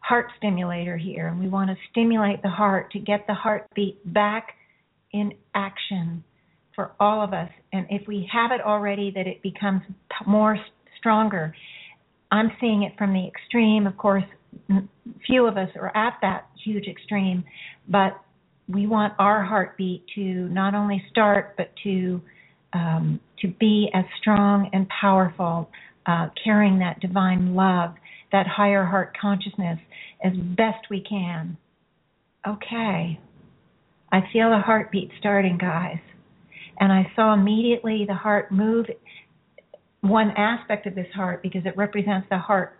heart 0.00 0.26
stimulator 0.36 0.96
here, 0.98 1.28
and 1.28 1.40
we 1.40 1.48
want 1.48 1.70
to 1.70 1.76
stimulate 1.90 2.42
the 2.42 2.50
heart 2.50 2.90
to 2.92 2.98
get 2.98 3.26
the 3.26 3.34
heartbeat 3.34 4.12
back 4.12 4.48
in 5.12 5.32
action 5.54 6.24
for 6.74 6.92
all 6.98 7.22
of 7.22 7.32
us. 7.32 7.50
And 7.72 7.86
if 7.90 8.06
we 8.08 8.28
have 8.32 8.50
it 8.52 8.60
already, 8.60 9.12
that 9.14 9.26
it 9.26 9.42
becomes 9.42 9.82
more 10.26 10.58
stronger. 10.98 11.54
I'm 12.30 12.50
seeing 12.60 12.82
it 12.82 12.92
from 12.96 13.12
the 13.12 13.26
extreme. 13.26 13.86
Of 13.86 13.96
course, 13.96 14.24
few 15.26 15.46
of 15.46 15.56
us 15.56 15.68
are 15.76 15.94
at 15.96 16.18
that 16.22 16.48
huge 16.64 16.86
extreme, 16.86 17.44
but 17.88 18.20
we 18.68 18.86
want 18.86 19.12
our 19.18 19.44
heartbeat 19.44 20.04
to 20.14 20.48
not 20.48 20.74
only 20.74 21.02
start, 21.10 21.54
but 21.56 21.70
to 21.84 22.20
um, 22.72 23.20
to 23.40 23.48
be 23.48 23.90
as 23.92 24.04
strong 24.18 24.70
and 24.72 24.86
powerful, 24.88 25.68
uh, 26.06 26.28
carrying 26.42 26.78
that 26.78 27.00
divine 27.00 27.54
love, 27.54 27.94
that 28.30 28.46
higher 28.46 28.84
heart 28.84 29.14
consciousness 29.20 29.78
as 30.24 30.32
best 30.56 30.88
we 30.88 31.02
can. 31.06 31.58
Okay. 32.46 33.20
I 34.10 34.20
feel 34.32 34.48
the 34.50 34.62
heartbeat 34.64 35.10
starting, 35.18 35.58
guys 35.58 35.98
and 36.82 36.92
I 36.92 37.10
saw 37.14 37.34
immediately 37.34 38.04
the 38.06 38.14
heart 38.14 38.50
move 38.50 38.86
one 40.00 40.32
aspect 40.36 40.86
of 40.86 40.94
this 40.94 41.06
heart 41.14 41.42
because 41.42 41.62
it 41.64 41.76
represents 41.76 42.26
the 42.28 42.38
heart 42.38 42.78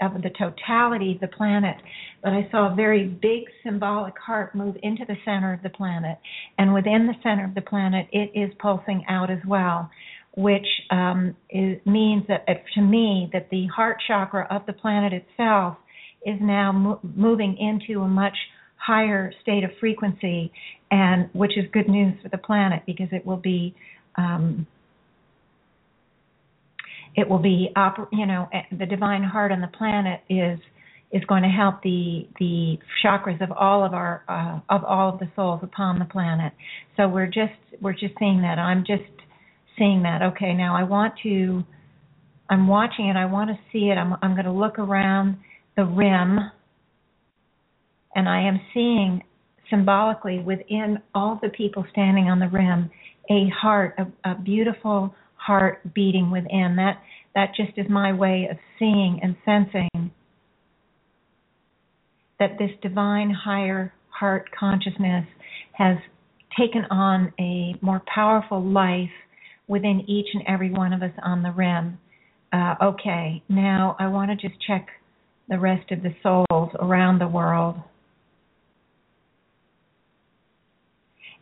of, 0.00 0.22
the 0.22 0.30
totality 0.30 1.12
of 1.14 1.20
the 1.20 1.36
planet. 1.36 1.76
But 2.22 2.32
I 2.32 2.48
saw 2.50 2.72
a 2.72 2.74
very 2.74 3.06
big 3.06 3.44
symbolic 3.64 4.14
heart 4.18 4.54
move 4.54 4.76
into 4.82 5.04
the 5.06 5.16
center 5.24 5.52
of 5.52 5.62
the 5.62 5.70
planet, 5.70 6.18
and 6.58 6.74
within 6.74 7.06
the 7.06 7.14
center 7.22 7.44
of 7.44 7.54
the 7.54 7.62
planet, 7.62 8.06
it 8.12 8.30
is 8.34 8.50
pulsing 8.58 9.04
out 9.08 9.30
as 9.30 9.40
well, 9.46 9.90
which 10.36 10.66
um, 10.90 11.36
is, 11.50 11.78
means 11.86 12.24
that 12.28 12.44
uh, 12.48 12.54
to 12.74 12.82
me 12.82 13.30
that 13.32 13.48
the 13.50 13.66
heart 13.66 13.98
chakra 14.06 14.46
of 14.50 14.66
the 14.66 14.72
planet 14.72 15.12
itself 15.12 15.76
is 16.24 16.38
now 16.40 16.72
mo- 16.72 17.00
moving 17.16 17.56
into 17.58 18.02
a 18.02 18.08
much 18.08 18.36
higher 18.76 19.32
state 19.42 19.64
of 19.64 19.70
frequency, 19.78 20.52
and 20.90 21.28
which 21.32 21.56
is 21.56 21.64
good 21.72 21.88
news 21.88 22.14
for 22.22 22.28
the 22.28 22.38
planet 22.38 22.82
because 22.86 23.08
it 23.12 23.24
will 23.24 23.36
be 23.36 23.74
um, 24.16 24.66
it 27.16 27.28
will 27.28 27.38
be 27.38 27.72
you 28.12 28.26
know 28.26 28.48
the 28.72 28.86
divine 28.86 29.22
heart 29.22 29.52
on 29.52 29.60
the 29.60 29.68
planet 29.68 30.20
is 30.28 30.58
is 31.12 31.24
going 31.24 31.42
to 31.42 31.48
help 31.48 31.82
the 31.82 32.28
the 32.38 32.78
chakras 33.04 33.40
of 33.42 33.50
all 33.52 33.84
of 33.84 33.94
our 33.94 34.24
uh, 34.28 34.74
of 34.74 34.84
all 34.84 35.12
of 35.14 35.18
the 35.18 35.28
souls 35.34 35.60
upon 35.62 35.98
the 35.98 36.04
planet. 36.04 36.52
So 36.96 37.08
we're 37.08 37.26
just 37.26 37.52
we're 37.80 37.92
just 37.92 38.14
seeing 38.18 38.42
that. 38.42 38.58
I'm 38.58 38.84
just 38.86 39.02
seeing 39.78 40.02
that. 40.04 40.22
Okay, 40.22 40.54
now 40.54 40.76
I 40.76 40.84
want 40.84 41.14
to 41.24 41.64
I'm 42.48 42.66
watching 42.68 43.08
it. 43.08 43.16
I 43.16 43.26
want 43.26 43.50
to 43.50 43.58
see 43.72 43.90
it. 43.90 43.96
I'm 43.96 44.14
I'm 44.22 44.34
going 44.34 44.44
to 44.44 44.52
look 44.52 44.78
around 44.78 45.38
the 45.76 45.84
rim 45.84 46.38
and 48.14 48.28
I 48.28 48.42
am 48.42 48.60
seeing 48.74 49.22
symbolically 49.68 50.40
within 50.40 50.98
all 51.14 51.38
the 51.42 51.48
people 51.48 51.84
standing 51.90 52.24
on 52.24 52.40
the 52.40 52.48
rim 52.48 52.90
a 53.30 53.48
heart, 53.48 53.94
a, 53.98 54.30
a 54.30 54.34
beautiful 54.34 55.14
heart 55.50 55.92
beating 55.92 56.30
within. 56.30 56.76
That 56.76 57.02
that 57.34 57.56
just 57.56 57.76
is 57.76 57.86
my 57.90 58.12
way 58.12 58.46
of 58.48 58.56
seeing 58.78 59.18
and 59.20 59.34
sensing 59.44 60.12
that 62.38 62.56
this 62.56 62.70
divine 62.80 63.30
higher 63.30 63.92
heart 64.10 64.48
consciousness 64.56 65.26
has 65.72 65.96
taken 66.56 66.84
on 66.88 67.32
a 67.40 67.74
more 67.84 68.00
powerful 68.14 68.62
life 68.62 69.10
within 69.66 70.04
each 70.06 70.26
and 70.34 70.44
every 70.46 70.70
one 70.70 70.92
of 70.92 71.02
us 71.02 71.12
on 71.20 71.42
the 71.42 71.50
rim. 71.50 71.98
Uh, 72.52 72.74
okay, 72.82 73.42
now 73.48 73.96
I 73.98 74.06
want 74.06 74.30
to 74.30 74.48
just 74.48 74.60
check 74.64 74.86
the 75.48 75.58
rest 75.58 75.90
of 75.90 76.02
the 76.04 76.14
souls 76.22 76.70
around 76.78 77.18
the 77.18 77.28
world. 77.28 77.76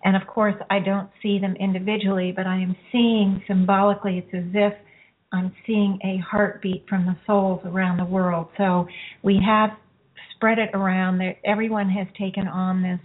And 0.05 0.16
of 0.16 0.27
course, 0.27 0.55
I 0.70 0.79
don't 0.79 1.11
see 1.23 1.39
them 1.39 1.57
individually, 1.57 2.33
but 2.35 2.47
I 2.47 2.57
am 2.57 2.77
seeing 2.93 3.43
symbolically, 3.47 4.19
it's 4.19 4.35
as 4.35 4.51
if 4.55 4.73
I'm 5.33 5.53
seeing 5.66 5.99
a 6.05 6.19
heartbeat 6.19 6.87
from 6.89 7.05
the 7.05 7.16
souls 7.27 7.61
around 7.65 7.99
the 7.99 8.05
world. 8.05 8.49
So 8.57 8.87
we 9.23 9.41
have 9.45 9.70
spread 10.35 10.59
it 10.59 10.70
around. 10.73 11.20
Everyone 11.45 11.89
has 11.91 12.07
taken 12.19 12.47
on 12.49 12.83
this 12.83 13.01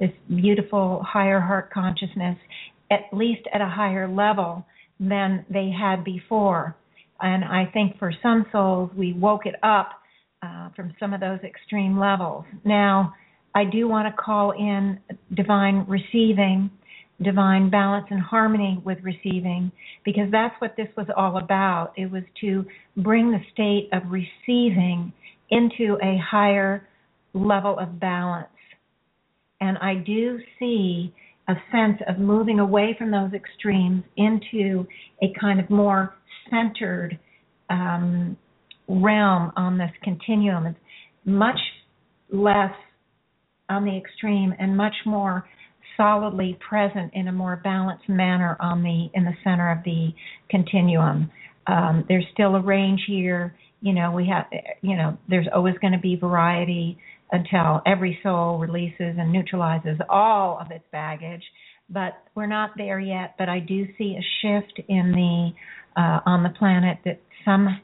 this 0.00 0.10
beautiful 0.28 1.04
higher 1.06 1.40
heart 1.40 1.72
consciousness, 1.72 2.36
at 2.90 3.02
least 3.12 3.42
at 3.52 3.60
a 3.60 3.68
higher 3.68 4.08
level 4.08 4.66
than 4.98 5.46
they 5.48 5.70
had 5.70 6.02
before. 6.02 6.76
And 7.20 7.44
I 7.44 7.66
think 7.72 7.96
for 7.98 8.12
some 8.20 8.44
souls, 8.50 8.90
we 8.96 9.12
woke 9.12 9.46
it 9.46 9.54
up 9.62 9.90
uh, 10.42 10.70
from 10.74 10.92
some 10.98 11.14
of 11.14 11.20
those 11.20 11.38
extreme 11.44 11.98
levels. 11.98 12.44
Now, 12.64 13.14
I 13.54 13.64
do 13.64 13.88
want 13.88 14.08
to 14.08 14.22
call 14.22 14.50
in 14.52 14.98
divine 15.32 15.86
receiving, 15.88 16.70
divine 17.22 17.70
balance 17.70 18.06
and 18.10 18.20
harmony 18.20 18.80
with 18.84 18.98
receiving, 19.02 19.70
because 20.04 20.30
that's 20.32 20.54
what 20.60 20.74
this 20.76 20.88
was 20.96 21.06
all 21.16 21.38
about. 21.38 21.92
It 21.96 22.10
was 22.10 22.24
to 22.40 22.64
bring 22.96 23.30
the 23.30 23.38
state 23.52 23.88
of 23.92 24.10
receiving 24.10 25.12
into 25.50 25.96
a 26.02 26.18
higher 26.18 26.88
level 27.32 27.78
of 27.78 28.00
balance. 28.00 28.48
And 29.60 29.78
I 29.78 29.94
do 29.94 30.38
see 30.58 31.14
a 31.48 31.54
sense 31.70 32.00
of 32.08 32.18
moving 32.18 32.58
away 32.58 32.94
from 32.98 33.10
those 33.10 33.32
extremes 33.32 34.02
into 34.16 34.86
a 35.22 35.32
kind 35.38 35.60
of 35.60 35.70
more 35.70 36.14
centered 36.50 37.18
um, 37.70 38.36
realm 38.88 39.52
on 39.56 39.78
this 39.78 39.90
continuum. 40.02 40.66
It's 40.66 40.78
much 41.24 41.58
less 42.32 42.72
on 43.68 43.84
the 43.84 43.96
extreme 43.96 44.54
and 44.58 44.76
much 44.76 44.94
more 45.06 45.46
solidly 45.96 46.58
present 46.66 47.12
in 47.14 47.28
a 47.28 47.32
more 47.32 47.60
balanced 47.62 48.08
manner 48.08 48.56
on 48.60 48.82
the 48.82 49.08
in 49.14 49.24
the 49.24 49.34
center 49.42 49.70
of 49.70 49.78
the 49.84 50.10
continuum. 50.50 51.30
Um, 51.66 52.04
there's 52.08 52.26
still 52.32 52.56
a 52.56 52.60
range 52.60 53.02
here. 53.06 53.56
You 53.80 53.92
know, 53.92 54.10
we 54.10 54.28
have, 54.28 54.46
you 54.82 54.96
know, 54.96 55.18
there's 55.28 55.46
always 55.54 55.74
going 55.80 55.92
to 55.92 55.98
be 55.98 56.16
variety 56.16 56.98
until 57.32 57.80
every 57.86 58.18
soul 58.22 58.58
releases 58.58 59.16
and 59.18 59.32
neutralizes 59.32 59.98
all 60.08 60.58
of 60.60 60.70
its 60.70 60.84
baggage. 60.92 61.42
But 61.88 62.14
we're 62.34 62.46
not 62.46 62.70
there 62.76 62.98
yet. 62.98 63.34
But 63.38 63.48
I 63.48 63.60
do 63.60 63.86
see 63.98 64.16
a 64.18 64.24
shift 64.40 64.80
in 64.88 65.12
the 65.12 66.00
uh, 66.00 66.20
on 66.26 66.42
the 66.42 66.50
planet 66.50 66.98
that 67.04 67.20
some 67.44 67.80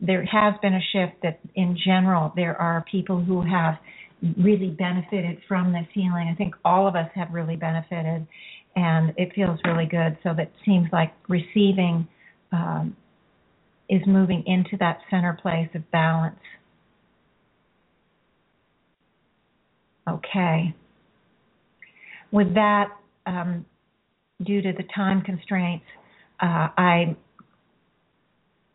there 0.00 0.24
has 0.24 0.54
been 0.60 0.74
a 0.74 0.80
shift 0.92 1.22
that 1.22 1.40
in 1.54 1.78
general 1.84 2.32
there 2.36 2.60
are 2.60 2.84
people 2.90 3.22
who 3.22 3.40
have 3.40 3.76
really 4.38 4.70
benefited 4.70 5.38
from 5.46 5.72
this 5.72 5.86
healing. 5.92 6.28
I 6.30 6.34
think 6.34 6.54
all 6.64 6.86
of 6.86 6.96
us 6.96 7.08
have 7.14 7.32
really 7.32 7.56
benefited, 7.56 8.26
and 8.76 9.12
it 9.16 9.32
feels 9.34 9.58
really 9.64 9.86
good. 9.86 10.16
So 10.22 10.34
that 10.36 10.50
seems 10.64 10.88
like 10.92 11.12
receiving 11.28 12.06
um, 12.52 12.96
is 13.88 14.00
moving 14.06 14.42
into 14.46 14.76
that 14.78 14.98
center 15.10 15.38
place 15.40 15.68
of 15.74 15.88
balance. 15.90 16.38
Okay. 20.08 20.74
With 22.30 22.54
that, 22.54 22.88
um, 23.26 23.64
due 24.44 24.62
to 24.62 24.72
the 24.72 24.84
time 24.94 25.22
constraints, 25.22 25.84
uh, 26.40 26.68
I 26.76 27.16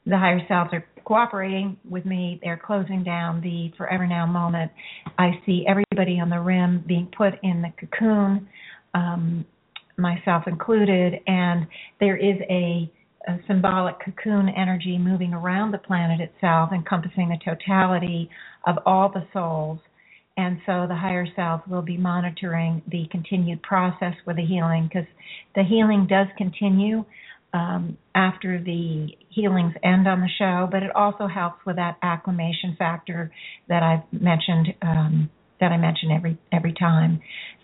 the 0.05 0.17
higher 0.17 0.41
selves 0.47 0.71
are 0.73 0.85
cooperating 1.09 1.75
with 1.89 2.05
me. 2.05 2.39
They're 2.43 2.61
closing 2.63 3.03
down 3.03 3.41
the 3.41 3.73
Forever 3.75 4.05
Now 4.05 4.27
moment. 4.27 4.71
I 5.17 5.31
see 5.43 5.65
everybody 5.67 6.19
on 6.19 6.29
the 6.29 6.39
rim 6.39 6.83
being 6.87 7.11
put 7.17 7.33
in 7.41 7.63
the 7.63 7.73
cocoon, 7.79 8.47
um, 8.93 9.43
myself 9.97 10.43
included, 10.45 11.15
and 11.25 11.65
there 11.99 12.15
is 12.15 12.35
a, 12.47 12.91
a 13.27 13.39
symbolic 13.47 13.95
cocoon 14.05 14.49
energy 14.49 14.99
moving 14.99 15.33
around 15.33 15.71
the 15.71 15.79
planet 15.79 16.21
itself, 16.21 16.69
encompassing 16.71 17.29
the 17.29 17.39
totality 17.43 18.29
of 18.67 18.75
all 18.85 19.09
the 19.11 19.25
souls. 19.33 19.79
And 20.37 20.59
so 20.67 20.85
the 20.87 20.95
higher 20.95 21.25
self 21.35 21.67
will 21.67 21.81
be 21.81 21.97
monitoring 21.97 22.83
the 22.91 23.07
continued 23.11 23.63
process 23.63 24.13
with 24.27 24.35
the 24.35 24.45
healing 24.45 24.87
because 24.87 25.09
the 25.55 25.63
healing 25.63 26.05
does 26.07 26.27
continue 26.37 27.03
um, 27.53 27.97
after 28.13 28.61
the 28.63 29.07
healings 29.29 29.73
end 29.83 30.07
on 30.07 30.21
the 30.21 30.29
show, 30.37 30.67
but 30.71 30.83
it 30.83 30.95
also 30.95 31.27
helps 31.27 31.65
with 31.65 31.77
that 31.77 31.97
acclimation 32.03 32.75
factor 32.77 33.31
that 33.67 33.81
I've 33.81 34.21
mentioned 34.21 34.67
um, 34.81 35.29
that 35.59 35.71
I 35.71 35.77
mention 35.77 36.11
every 36.11 36.37
every 36.51 36.73
time. 36.73 37.19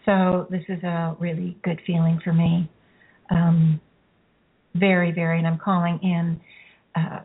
So 0.05 0.47
this 0.49 0.63
is 0.69 0.83
a 0.83 1.15
really 1.19 1.57
good 1.63 1.79
feeling 1.85 2.19
for 2.23 2.33
me. 2.33 2.69
Um, 3.29 3.81
very, 4.75 5.11
very, 5.11 5.37
and 5.37 5.47
I'm 5.47 5.57
calling 5.57 5.99
in 6.03 6.41
uh, 6.95 7.21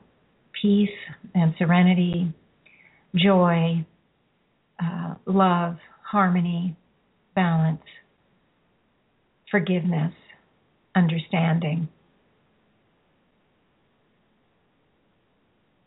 peace 0.60 0.88
and 1.34 1.54
serenity, 1.58 2.32
joy, 3.16 3.84
uh, 4.82 5.14
love, 5.26 5.76
harmony, 6.10 6.76
balance, 7.34 7.82
forgiveness, 9.50 10.12
understanding 10.94 11.88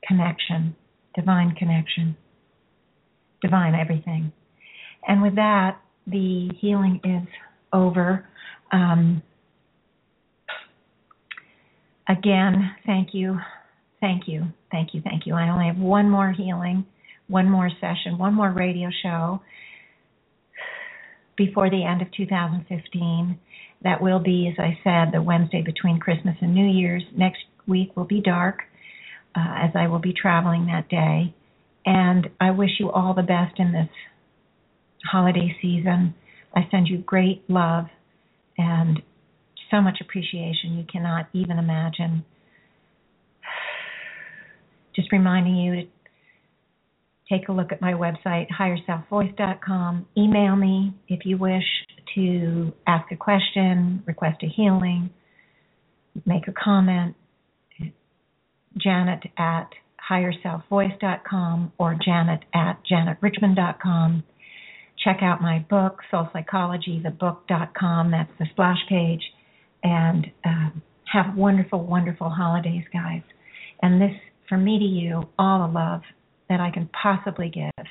connection, 0.07 0.75
divine 1.15 1.55
connection, 1.55 2.15
divine 3.41 3.75
everything. 3.75 4.31
And 5.07 5.21
with 5.21 5.35
that, 5.35 5.79
the 6.07 6.49
healing 6.59 6.99
is 7.03 7.27
over. 7.71 8.27
Um, 8.71 9.21
again, 12.07 12.75
thank 12.85 13.09
you, 13.13 13.37
thank 13.99 14.27
you, 14.27 14.45
thank 14.71 14.93
you, 14.93 15.01
thank 15.01 15.25
you. 15.25 15.35
I 15.35 15.49
only 15.49 15.67
have 15.67 15.77
one 15.77 16.09
more 16.09 16.31
healing, 16.31 16.85
one 17.27 17.49
more 17.49 17.69
session, 17.81 18.17
one 18.17 18.33
more 18.33 18.51
radio 18.51 18.89
show 19.01 19.41
before 21.37 21.69
the 21.69 21.83
end 21.83 22.01
of 22.01 22.11
2015. 22.15 23.39
That 23.83 24.01
will 24.01 24.19
be, 24.19 24.49
as 24.51 24.63
I 24.63 24.77
said, 24.83 25.13
the 25.13 25.21
Wednesday 25.21 25.61
between 25.61 25.99
Christmas 25.99 26.35
and 26.41 26.53
New 26.53 26.67
Year's. 26.67 27.03
Next 27.15 27.41
week 27.67 27.95
will 27.97 28.05
be 28.05 28.21
dark 28.21 28.61
uh, 29.35 29.65
as 29.65 29.71
I 29.75 29.87
will 29.87 29.99
be 29.99 30.13
traveling 30.13 30.67
that 30.67 30.89
day. 30.89 31.33
And 31.85 32.29
I 32.39 32.51
wish 32.51 32.71
you 32.79 32.91
all 32.91 33.13
the 33.13 33.23
best 33.23 33.59
in 33.59 33.71
this 33.71 33.89
holiday 35.11 35.55
season. 35.61 36.15
I 36.55 36.67
send 36.71 36.87
you 36.87 36.99
great 36.99 37.43
love 37.49 37.85
and 38.57 39.01
so 39.71 39.81
much 39.81 39.97
appreciation 40.01 40.77
you 40.77 40.85
cannot 40.91 41.27
even 41.33 41.57
imagine. 41.57 42.23
Just 44.95 45.11
reminding 45.11 45.55
you 45.55 45.75
to 45.75 45.87
take 47.29 47.49
a 47.49 47.51
look 47.51 47.71
at 47.71 47.81
my 47.81 47.93
website, 47.93 48.47
higherselfvoice.com. 48.51 50.05
Email 50.17 50.55
me 50.55 50.93
if 51.07 51.25
you 51.25 51.37
wish 51.37 51.63
to 52.15 52.71
ask 52.85 53.11
a 53.11 53.15
question, 53.15 54.03
request 54.05 54.43
a 54.43 54.47
healing, 54.47 55.09
make 56.25 56.47
a 56.47 56.53
comment. 56.53 57.15
Janet 58.77 59.23
at 59.37 59.69
higherselfvoice.com 60.09 61.73
or 61.77 61.97
Janet 62.03 62.41
at 62.53 62.79
janetrichmond.com. 62.91 64.23
Check 65.03 65.17
out 65.21 65.41
my 65.41 65.59
book, 65.69 65.99
Soul 66.11 66.29
Psychology, 66.33 67.01
the 67.03 67.09
book.com. 67.11 68.11
That's 68.11 68.31
the 68.39 68.45
splash 68.51 68.77
page. 68.89 69.21
And 69.83 70.27
uh, 70.45 70.69
have 71.11 71.35
wonderful, 71.35 71.85
wonderful 71.85 72.29
holidays, 72.29 72.85
guys. 72.91 73.21
and 73.81 74.01
this, 74.01 74.15
from 74.47 74.63
me 74.63 74.79
to 74.79 74.85
you, 74.85 75.23
all 75.37 75.67
the 75.67 75.73
love 75.73 76.01
that 76.49 76.59
I 76.59 76.71
can 76.71 76.89
possibly 77.01 77.49
give. 77.49 77.85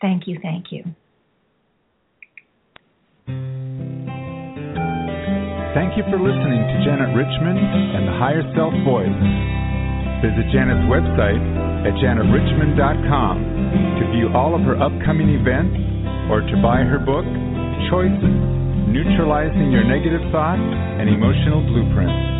Thank 0.00 0.26
you, 0.26 0.38
thank 0.42 0.66
you. 0.70 0.84
Thank 5.74 5.98
you 5.98 6.06
for 6.06 6.22
listening 6.22 6.62
to 6.70 6.76
Janet 6.86 7.18
Richmond 7.18 7.58
and 7.58 8.06
the 8.06 8.14
Higher 8.14 8.46
Self 8.54 8.70
Voice. 8.86 9.10
Visit 10.22 10.46
Janet's 10.54 10.86
website 10.86 11.42
at 11.82 11.98
janetrichmond.com 11.98 13.34
to 13.98 14.02
view 14.14 14.30
all 14.38 14.54
of 14.54 14.62
her 14.62 14.78
upcoming 14.78 15.34
events 15.34 15.74
or 16.30 16.46
to 16.46 16.54
buy 16.62 16.86
her 16.86 17.02
book, 17.02 17.26
Choices 17.90 18.38
Neutralizing 18.86 19.74
Your 19.74 19.82
Negative 19.82 20.22
Thoughts 20.30 20.62
and 20.62 21.10
Emotional 21.10 21.66
Blueprints. 21.66 22.33